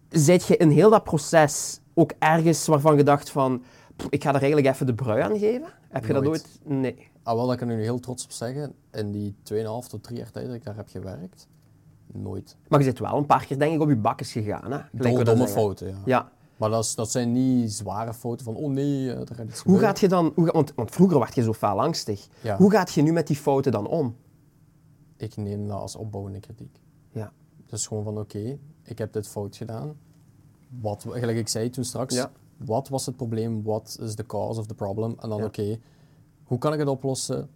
[0.09, 3.63] zijt je in heel dat proces ook ergens waarvan je dacht van,
[3.95, 5.67] "Pff, ik ga er eigenlijk even de brui aan geven?
[5.89, 6.59] Heb je dat Nooit.
[6.63, 6.77] ooit?
[6.79, 7.07] Nee.
[7.23, 8.73] Ah, wel, dat kan ik nu heel trots op zeggen.
[8.91, 11.47] In die 2,5 tot 3 jaar tijd dat ik daar heb gewerkt,
[12.13, 12.57] nooit.
[12.67, 14.71] Maar je zit wel een paar keer denk ik op je bakkes gegaan.
[14.71, 15.23] Hè?
[15.23, 15.95] Domme, fouten, ja.
[16.05, 16.31] Ja.
[16.59, 19.79] Maar dat, is, dat zijn niet zware fouten van, oh nee, eh, gaat iets Hoe
[19.79, 22.27] gaat je dan, hoe, want, want vroeger werd je zo faal angstig.
[22.41, 22.57] Ja.
[22.57, 24.15] Hoe gaat je nu met die fouten dan om?
[25.17, 26.79] Ik neem dat als opbouwende kritiek.
[27.11, 27.31] Ja.
[27.65, 29.97] Dus gewoon van, oké, ik heb dit fout gedaan.
[30.81, 32.31] Wat, gelijk ik zei toen straks, Ja.
[32.57, 35.45] wat was het probleem, wat is de cause of the problem, en dan Ja.
[35.45, 35.79] oké,
[36.43, 37.49] hoe kan ik het oplossen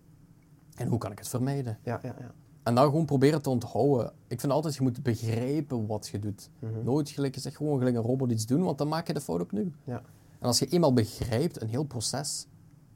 [0.76, 1.78] en hoe kan ik het vermijden?
[1.84, 2.32] Ja, ja, ja.
[2.64, 4.11] En dan gewoon proberen te onthouden.
[4.28, 6.49] Ik vind altijd, je moet begrijpen wat je doet.
[6.59, 6.84] Mhm.
[6.84, 9.72] Nooit gelijk gewoon gelijk een robot iets doen, want dan maak je de fout opnieuw.
[9.84, 10.01] Ja,
[10.39, 12.47] En als je eenmaal begrijpt, een heel proces,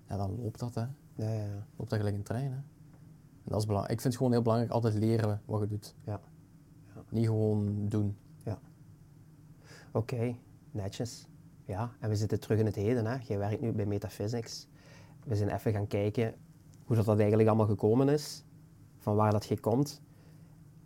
[0.10, 0.82] ja, dan loopt dat, hè.
[0.82, 1.44] ja, ja.
[1.44, 1.66] ja.
[1.76, 2.58] Loopt dat gelijk een trein, hè.
[2.58, 3.96] En dat is belangrijk.
[3.96, 5.96] Ik vind het gewoon heel belangrijk altijd leren wat je doet.
[6.06, 6.20] ja.
[7.10, 8.16] Niet gewoon doen.
[9.92, 10.36] Oké,
[10.72, 11.28] netjes.
[11.66, 13.06] Ja, en we zitten terug in het heden.
[13.06, 13.16] Hè.
[13.28, 14.68] Jij werkt nu bij Metaphysics.
[15.24, 16.34] We zijn even gaan kijken
[16.86, 18.44] hoe dat, dat eigenlijk allemaal gekomen is.
[19.08, 20.02] Van waar dat je komt.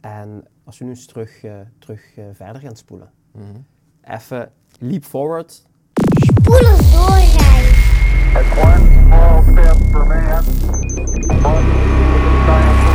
[0.02, 3.12] En als we nu eens terug, eh, terug eh, verder gaan spoelen.
[3.32, 3.46] Mhm.
[4.02, 5.66] Even leap forward.
[6.14, 7.46] Spoelen doorrijden.
[8.40, 10.44] It's one small step for man,
[11.44, 11.66] one
[12.46, 12.91] giant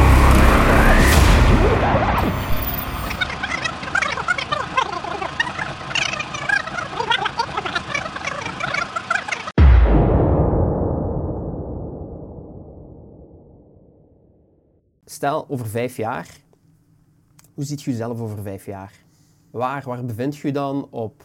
[15.17, 16.41] Stel, over vijf jaar.
[17.55, 18.93] Hoe ziet je jezelf over vijf jaar?
[19.51, 21.25] Waar, waar bevind je je dan op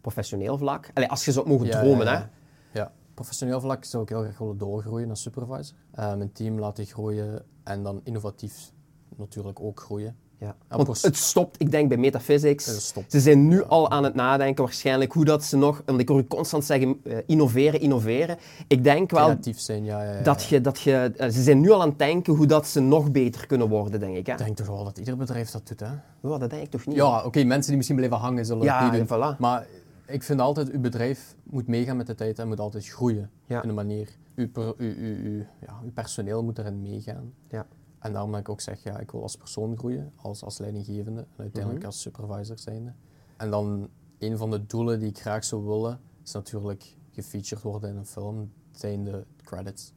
[0.00, 0.90] professioneel vlak?
[0.94, 2.18] Allee, als je zou mogen Ja, dromen, ja, hè?
[2.18, 2.30] ja.
[2.72, 5.76] Ja, professioneel vlak zou ik heel graag willen doorgroeien als supervisor.
[5.90, 8.72] Eh, mijn team laten groeien en dan innovatief
[9.16, 10.16] natuurlijk ook groeien.
[10.38, 10.56] Ja.
[10.68, 12.92] Want het stopt, ik denk bij Metaphysics.
[13.08, 16.26] Ze zijn nu al aan het nadenken waarschijnlijk hoe dat ze nog, en ik hoor
[16.26, 18.36] constant zeggen, eh, innoveren, innoveren.
[18.66, 20.02] Ik denk wel Creatief zijn, ja.
[20.02, 22.46] ja, ja, dat je, dat je, eh, ze zijn nu al aan het denken hoe
[22.46, 24.26] dat ze nog beter kunnen worden, denk ik.
[24.26, 24.32] Hè?
[24.32, 25.92] Ik denk toch wel dat ieder bedrijf dat doet, hè?
[26.20, 26.96] Oh, dat denk ik toch niet?
[26.96, 29.18] Ja, oké, mensen die misschien blijven hangen zullen Ja, het niet doen.
[29.34, 29.38] voilà.
[29.38, 29.66] Maar
[30.06, 33.30] ik vind altijd, uw bedrijf moet meegaan met de tijd en moet altijd groeien.
[33.46, 34.08] In een manier.
[34.34, 37.32] Uw, per- uw, uw, uw, ja, uw personeel moet erin meegaan.
[37.48, 37.66] Ja.
[38.04, 41.20] En daarom dat ik ook zeg, ja, ik wil als persoon groeien, als, als leidinggevende
[41.20, 41.86] en uiteindelijk Mhm.
[41.92, 42.92] als supervisor zijnde.
[43.36, 43.88] En dan
[44.18, 48.06] een van de doelen die ik graag zou willen, is natuurlijk gefeatured worden in een
[48.06, 49.92] film, zijn de credits.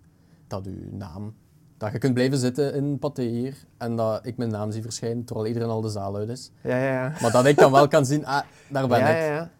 [0.47, 1.35] Dat uw naam,
[1.77, 5.23] dat je kunt blijven zitten in Pathé hier en dat ik mijn naam zie verschijnen
[5.25, 6.51] terwijl iedereen al de zaal uit is.
[6.63, 7.13] Ja, ja, ja.
[7.21, 9.17] Maar dat ik dan wel kan zien, ah, daar ben ja, ik.
[9.17, 9.51] ja, ja.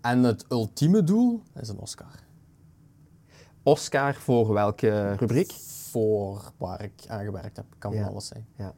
[0.00, 2.14] En het ultieme doel is een Oscar.
[3.62, 5.52] Oscar voor welke rubriek?
[5.90, 7.64] Voor waar ik aan gewerkt heb.
[7.78, 8.06] Kan Ja.
[8.06, 8.46] alles zijn.
[8.56, 8.74] Ja.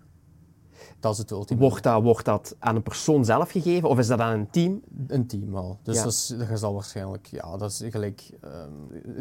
[1.01, 4.07] Dat is het ultieme Wordt dat, wordt dat aan een persoon zelf gegeven of is
[4.07, 4.83] dat aan een team?
[5.07, 5.79] Een team wel.
[5.83, 6.03] Dus Ja.
[6.03, 8.31] dat, is, dat zal waarschijnlijk, ja, dat is gelijk.
[8.41, 8.71] ehm,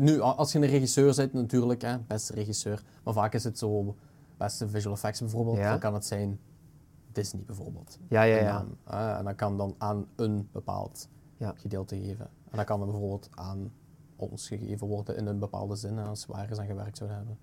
[0.03, 2.83] nu, als je een regisseur bent, natuurlijk, hè, beste regisseur.
[3.03, 3.95] Maar vaak is het zo,
[4.37, 5.57] beste visual effects bijvoorbeeld.
[5.57, 5.69] Ja.
[5.69, 6.39] Dan kan het zijn
[7.11, 7.97] Disney bijvoorbeeld.
[8.09, 9.17] Ja, ja, ja.
[9.17, 11.53] en dat kan dan aan een bepaald Ja.
[11.55, 12.29] gedeelte geven.
[12.49, 13.71] En dat kan dan bijvoorbeeld aan
[14.15, 17.37] ons gegeven worden in een bepaalde zin, als we ergens aan gewerkt zouden hebben.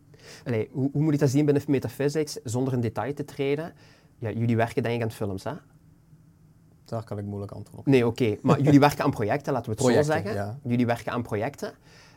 [0.45, 3.73] Allee, hoe, hoe moet ik dat zien binnen Metaphysics zonder in detail te treden?
[4.19, 5.53] Ja, jullie werken denk ik aan films, hè?
[6.85, 7.87] Daar kan ik moeilijk antwoord op.
[7.87, 8.37] Nee, oké.
[8.43, 10.35] Maar jullie werken aan projecten, laten we het Projecten, zo zeggen.
[10.35, 10.59] ja.
[10.63, 11.73] Jullie werken aan projecten.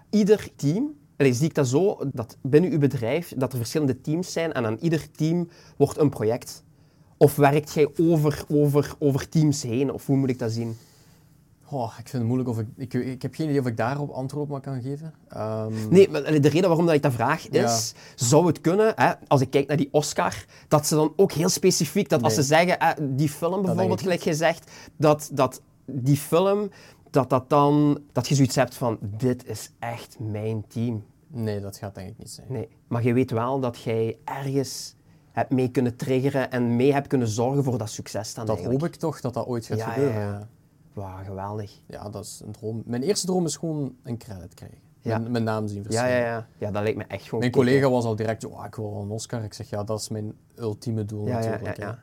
[0.10, 4.32] Ieder team, allee, zie ik dat zo, dat binnen uw bedrijf dat er verschillende teams
[4.32, 6.64] zijn en aan ieder team wordt een project.
[7.18, 9.92] Of werkt jij over, over, over teams heen?
[9.92, 10.78] Of hoe moet ik dat zien?
[11.72, 12.94] Oh, ik vind het moeilijk of ik, ik...
[12.94, 15.14] Ik heb geen idee of ik daarop antwoord op kan geven.
[15.28, 19.12] Ehm, Nee, maar de reden waarom dat ik dat vraag is, zou het kunnen, hè,
[19.28, 22.44] als ik kijk naar die Oscar, dat ze dan ook heel specifiek, dat als ze
[22.44, 26.70] zeggen, die film bijvoorbeeld, gelijk gezegd, dat, dat die film,
[27.10, 31.04] dat dat dan, dat je zoiets hebt van, dit is echt mijn team.
[31.28, 32.48] Nee, dat gaat denk ik niet zijn.
[32.50, 34.96] Nee, maar je weet wel dat jij ergens
[35.32, 38.84] hebt mee kunnen triggeren en mee hebt kunnen zorgen voor dat succes dan Dat eigenlijk.
[38.84, 40.22] hoop ik toch, dat dat ooit gaat ja, gebeuren.
[40.22, 40.48] ja.
[40.96, 41.82] Ja, Wauw, geweldig.
[41.86, 42.84] Ja, dat is een droom.
[42.86, 44.78] Mijn eerste droom is gewoon een credit krijgen.
[45.00, 45.18] Ja.
[45.18, 46.18] Mijn, mijn naam zien Ja, verschijnen.
[46.18, 46.48] ja, ja.
[46.58, 47.70] Ja, dat lijkt me echt gewoon Mijn kicken.
[47.70, 49.44] collega was al direct, oh, ik wil een Oscar.
[49.44, 51.78] Ik zeg, ja, dat is mijn ultieme doel Ja, ja, natuurlijk.
[51.78, 52.00] ja, ja.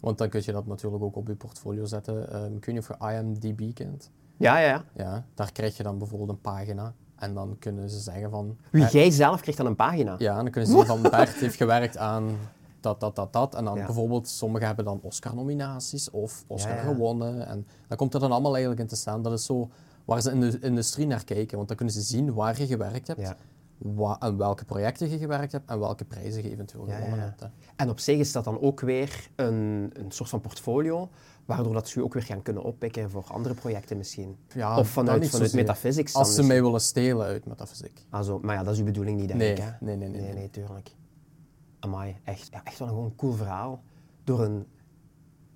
[0.00, 2.22] Want dan kun je dat natuurlijk ook op je portfolio zetten.
[2.54, 4.10] Ik weet niet of je IMDb kent.
[4.36, 4.84] Ja, ja, ja.
[4.94, 6.94] Ja, daar krijg je dan bijvoorbeeld een pagina.
[7.16, 8.56] En dan kunnen ze zeggen van...
[8.70, 10.14] Wie, jij zelf krijgt dan een pagina?
[10.18, 12.36] Ja, en dan kunnen ze zien van Bert heeft gewerkt aan
[12.80, 13.54] dat, dat, dat, dat.
[13.54, 13.84] En dan Ja.
[13.86, 16.82] bijvoorbeeld, sommigen hebben dan Oscar-nominaties of Oscar Ja, ja.
[16.82, 17.46] gewonnen.
[17.46, 19.22] En dan komt er dan allemaal eigenlijk in te staan.
[19.22, 19.68] Dat is zo
[20.04, 21.56] waar ze in de industrie naar kijken.
[21.56, 23.34] Want dan kunnen ze zien waar je gewerkt hebt,
[23.78, 27.40] wa- aan welke projecten je gewerkt hebt en welke prijzen je eventueel gewonnen hebt.
[27.40, 27.46] hè.
[27.76, 31.08] En op zich is dat dan ook weer een, een soort van portfolio,
[31.44, 34.36] waardoor dat ze je ook weer gaan kunnen oppikken voor andere projecten misschien.
[34.54, 38.06] Ja, of vanuit, vanuit metaphysics Als ze mij willen stelen uit metafysiek.
[38.10, 39.58] Also, maar ja, dat is uw bedoeling niet, denk Nee, ik.
[39.58, 39.70] Hè?
[39.80, 40.50] nee, nee, nee, nee, nee.
[40.50, 40.90] tuurlijk.
[41.78, 43.82] Amai, echt, ja, echt wel een gewoon cool verhaal.
[44.24, 44.66] Door een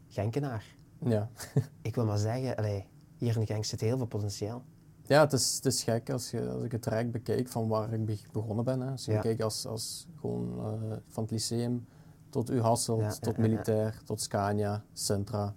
[0.08, 0.64] Genkenaar.
[1.04, 1.30] Ja.
[1.82, 4.62] Ik wil maar zeggen, allee, hier in Genk zit heel veel potentieel.
[5.02, 7.92] Ja, het is, het is gek als, je, als ik het traject bekijk van waar
[7.92, 8.80] ik be- begonnen ben.
[8.80, 8.90] Hè.
[8.90, 9.16] Als je Ja.
[9.16, 11.86] bekijkt als, als gewoon eh, van het lyceum
[12.28, 15.54] tot U Hasselt, Ja, tot militair, tot Scania, Centra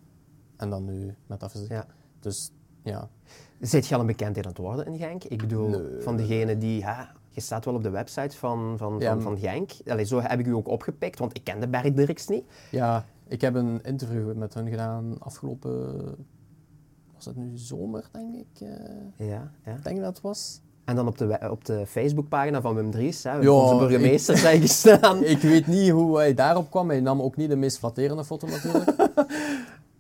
[0.58, 1.70] en dan nu metafysiek.
[1.70, 1.86] Ja.
[2.20, 2.52] Dus
[2.84, 3.10] Ja.
[3.60, 5.24] Zit je al een bekendheid aan het worden in Genk?
[5.24, 6.02] Ik bedoel, Nee.
[6.02, 6.86] van degene die...
[6.86, 9.72] Hè, je staat wel op de website van, van, Ja, van, van Genk.
[9.88, 12.44] Allee, zo heb ik u ook opgepikt, want ik kende Bert Dirks niet.
[12.72, 16.02] ja, ik heb een interview met hun gedaan afgelopen...
[17.14, 18.68] Was het nu zomer, denk ik?
[19.18, 19.72] eh, Ja, ja.
[19.76, 20.62] ik denk dat het was.
[20.86, 24.62] En dan op de, op de Facebookpagina van Wim Dries, hè, Ja, onze burgemeester, zijn
[24.62, 25.24] gestaan.
[25.36, 26.90] Ik weet niet hoe hij daarop kwam.
[26.90, 28.90] Hij nam ook niet de meest flatterende foto natuurlijk.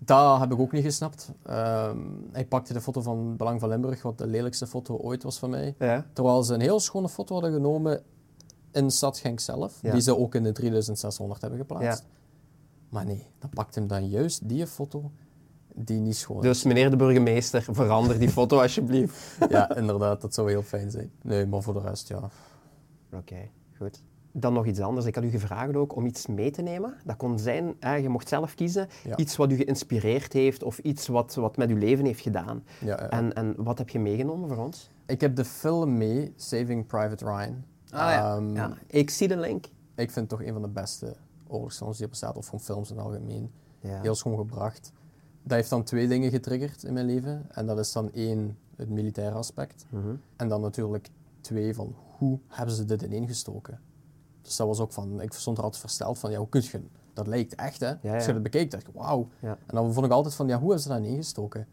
[0.05, 1.31] dat heb ik ook niet gesnapt.
[1.43, 1.97] Ehm,
[2.31, 5.49] hij pakte de foto van Belang van Limburg, wat de lelijkste foto ooit was van
[5.49, 5.75] mij.
[5.79, 6.05] Ja.
[6.13, 8.01] Terwijl ze een heel schone foto hadden genomen
[8.71, 9.91] in Stad Genk zelf, Ja.
[9.91, 11.99] die ze ook in de 3600 hebben geplaatst.
[12.03, 12.07] Ja.
[12.89, 15.11] Maar nee, dan pakt hem dan juist die foto
[15.75, 16.43] die niet schoon is.
[16.43, 19.37] Dus meneer de burgemeester, verander die foto alsjeblieft.
[19.49, 21.11] Ja, inderdaad, dat zou heel fijn zijn.
[21.21, 22.29] Nee, maar voor de rest, ja.
[23.13, 24.01] Oké, goed.
[24.35, 25.05] Dan nog iets anders.
[25.05, 26.93] Ik had u gevraagd ook om iets mee te nemen.
[27.05, 29.17] Dat kon zijn, hè, je mocht zelf kiezen, Ja.
[29.17, 32.63] iets wat u geïnspireerd heeft of iets wat, wat met uw leven heeft gedaan.
[32.79, 33.09] ja, ja.
[33.09, 34.89] En, en wat heb je meegenomen voor ons?
[35.05, 37.63] Ik heb de film mee, Saving Private Ryan.
[37.91, 38.77] Ehm, ja.
[38.87, 39.65] Ik zie de link.
[39.95, 41.15] Ik vind het toch een van de beste
[41.47, 43.51] oorlogsfilms die er bestaat, of van films in het algemeen.
[43.79, 44.91] Heel schoon gebracht.
[45.43, 47.45] Dat heeft dan twee dingen getriggerd in mijn leven.
[47.51, 49.85] En dat is dan één, het militaire aspect.
[49.89, 50.15] Mhm.
[50.35, 51.09] En dan natuurlijk
[51.41, 53.79] twee, van hoe hebben ze dit ineengestoken?
[54.43, 56.81] Dus dat was ook van, ik stond er altijd versteld van, ja, hoe kun je,
[57.13, 57.93] dat lijkt echt hè.
[58.01, 58.15] ja.
[58.15, 59.27] Als je het bekeek, dacht ik, wauw.
[59.41, 61.67] En dan vond ik altijd van, ja, hoe hebben ze dat ineengestoken?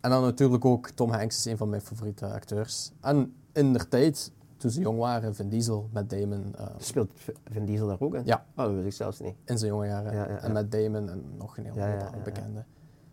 [0.00, 2.90] En dan natuurlijk ook, Tom Hanks is een van mijn favoriete acteurs.
[3.00, 7.10] En in der tijd, toen ze jong waren, Vin Diesel met Damon, eh, Speelt
[7.50, 8.22] Vin Diesel daar ook in?
[8.24, 8.44] Ja.
[8.56, 9.34] Oh, dat wist ik zelfs niet.
[9.44, 10.12] in zijn jonge jaren.
[10.12, 10.38] Ja, ja, ja.
[10.38, 12.22] En met Damon en nog een heel aantal ja.
[12.24, 12.64] bekende.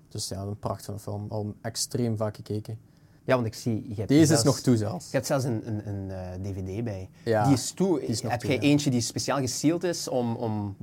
[0.07, 1.25] Dus ja, een prachtige film.
[1.29, 2.79] Al extreem vaak gekeken.
[3.27, 3.83] Ja, want ik zie...
[3.89, 5.05] Je hebt Deze zelfs, is nog toe zelfs.
[5.05, 7.09] Je hebt zelfs een, een, een eh, dvd bij.
[7.23, 7.99] Ja, die is toe.
[7.99, 8.59] die is heb toe, ja.
[8.59, 10.75] eentje die speciaal gesealed is om, om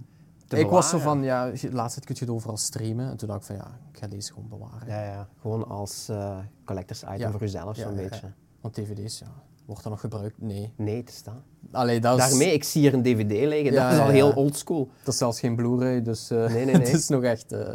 [0.47, 3.11] te Ik was zo van, ja, je- laatst kun je het overal streamen.
[3.11, 4.89] En toen dacht ik van, ja, ik ga deze gewoon bewaren.
[4.89, 5.29] Ja, ja.
[5.41, 7.31] Gewoon als eh, collectors item Ja.
[7.31, 8.33] voor jezelf, zo'n beetje.
[8.61, 9.33] Want dvd's, ja,
[9.67, 10.41] wordt dat nog gebruikt?
[10.41, 10.73] Nee.
[10.77, 11.43] Nee, het staat.
[11.73, 13.73] Allee, dat is, Daarmee, ik zie hier een dvd liggen.
[13.75, 14.91] Dat is al heel oldschool.
[15.05, 16.75] dat is zelfs geen Blu-ray, dus eh, Nee, nee, nee.
[16.87, 17.75] het is nog echt eh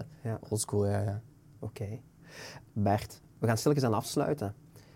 [0.49, 1.21] oldschool, ja, ja.
[1.59, 1.87] Oké.
[2.73, 4.55] Bert, we gaan stilletjes aan afsluiten.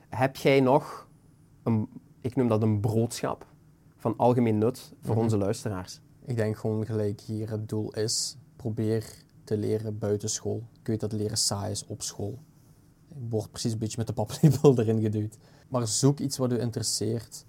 [0.10, 1.08] Heb jij nog,
[1.64, 1.90] een,
[2.22, 3.46] ik noem dat een broodschap,
[3.98, 5.24] van algemeen nut voor Mhm.
[5.24, 6.00] onze luisteraars?
[6.26, 9.06] Ik denk gewoon gelijk hier het doel is, probeer
[9.44, 10.64] te leren buiten school.
[10.80, 12.40] Ik weet dat leren saai is op school.
[13.08, 15.38] Ik word precies een beetje met de paplepel erin geduwd.
[15.68, 17.46] Maar zoek iets wat u interesseert.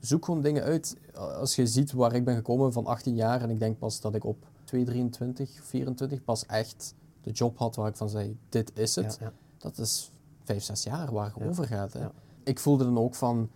[0.00, 0.96] Zoek gewoon dingen uit.
[1.14, 4.14] Als je ziet waar ik ben gekomen van 18 jaar en ik denk pas dat
[4.14, 8.70] ik op 2, 23, 24 pas echt de job had waar ik van zei, dit
[8.78, 9.16] is het.
[9.20, 9.32] Ja, ja.
[9.60, 10.10] Dat is
[10.44, 11.92] 5, 6 jaar waar je over gaat.
[11.92, 12.00] Hè.
[12.00, 12.12] Ja.
[12.44, 13.50] Ik voelde dan ook van,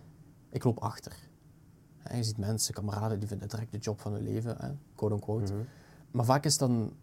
[0.49, 1.15] ik loop achter.
[1.97, 5.53] Hè, Je ziet mensen, kameraden, die vinden direct de job van hun leven, hè, quote-unquote.
[5.53, 5.63] Mhm.
[6.11, 6.93] Maar vaak is dan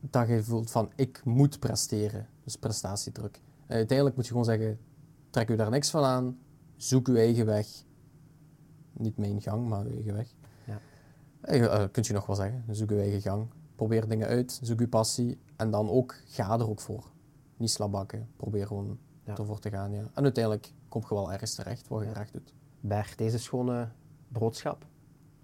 [0.00, 2.28] dat je voelt van, ik moet presteren.
[2.44, 3.40] Dus prestatiedruk.
[3.66, 4.78] En uiteindelijk moet je gewoon zeggen,
[5.30, 6.38] trek u daar niks van aan,
[6.76, 7.66] zoek uw eigen weg.
[8.92, 10.34] Niet mijn gang, maar uw eigen weg.
[10.64, 10.80] Ja.
[11.40, 13.46] Eh, eh, kunt je nog wel zeggen, zoek uw eigen gang.
[13.74, 15.38] Probeer dingen uit, zoek uw passie.
[15.56, 17.14] En dan ook, ga er ook voor.
[17.56, 19.36] Niet slabakken, probeer gewoon Ja.
[19.36, 19.92] ervoor te gaan.
[19.92, 20.02] Ja.
[20.14, 22.52] En uiteindelijk kom je wel ergens terecht waar je graag doet.
[22.80, 23.88] Bert, deze schone
[24.28, 24.84] boodschap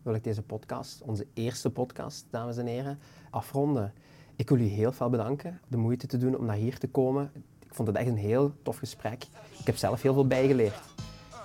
[0.03, 2.99] wil ik deze podcast, onze eerste podcast, dames en heren,
[3.31, 3.93] afronden.
[4.37, 7.31] Ik wil u heel veel bedanken, de moeite te doen om naar hier te komen.
[7.61, 9.23] Ik vond het echt een heel tof gesprek.
[9.59, 10.81] Ik heb zelf heel veel bijgeleerd.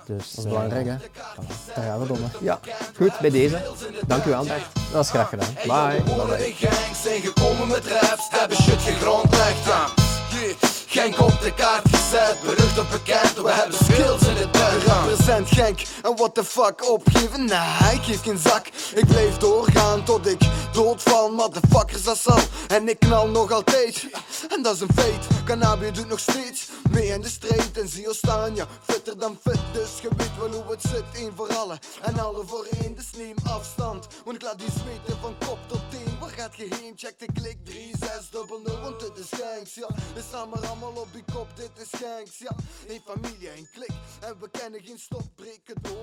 [0.06, 0.96] Dus, Dat is belangrijk, hè?
[1.74, 2.28] Daar gaan we.
[2.40, 2.60] Ja,
[2.96, 3.62] goed, bij deze.
[4.06, 4.92] Dank u wel, Bert.
[4.92, 5.54] Dat is graag gedaan.
[5.54, 5.96] Bye.
[9.96, 9.97] In
[10.90, 14.82] Genk op de kaart gezet, berucht en bekend, we hebben skills in het bed.
[14.86, 17.44] Represent Genk en what the fuck opgeven?
[17.44, 18.66] Nah, ik geef geen zak.
[18.94, 20.40] Ik blijf doorgaan tot ik
[20.72, 21.30] doodval.
[21.30, 24.06] Motherfuckers dat en ik knal nog altijd.
[24.48, 25.26] En dat is een feit.
[25.44, 27.78] Cannabis doet nog steeds mee in de strijd.
[27.78, 29.60] En zie je staan, ja, fitter dan fit.
[29.72, 31.78] Dus je weet wel hoe het zit, één voor allen.
[32.02, 34.06] En alle voor één, dus neem afstand.
[34.24, 36.18] Want ik laat die zweten van kop tot teen.
[36.20, 36.92] Waar gaat je heen?
[36.96, 39.88] Check de klik 3600, want dit is Genks, ja.
[40.14, 42.54] We staan maar allemaal op die kop, dit is Genks, ja.
[42.88, 43.90] Een familie, een klik.
[44.20, 45.98] En we kennen geen stop, breek het door.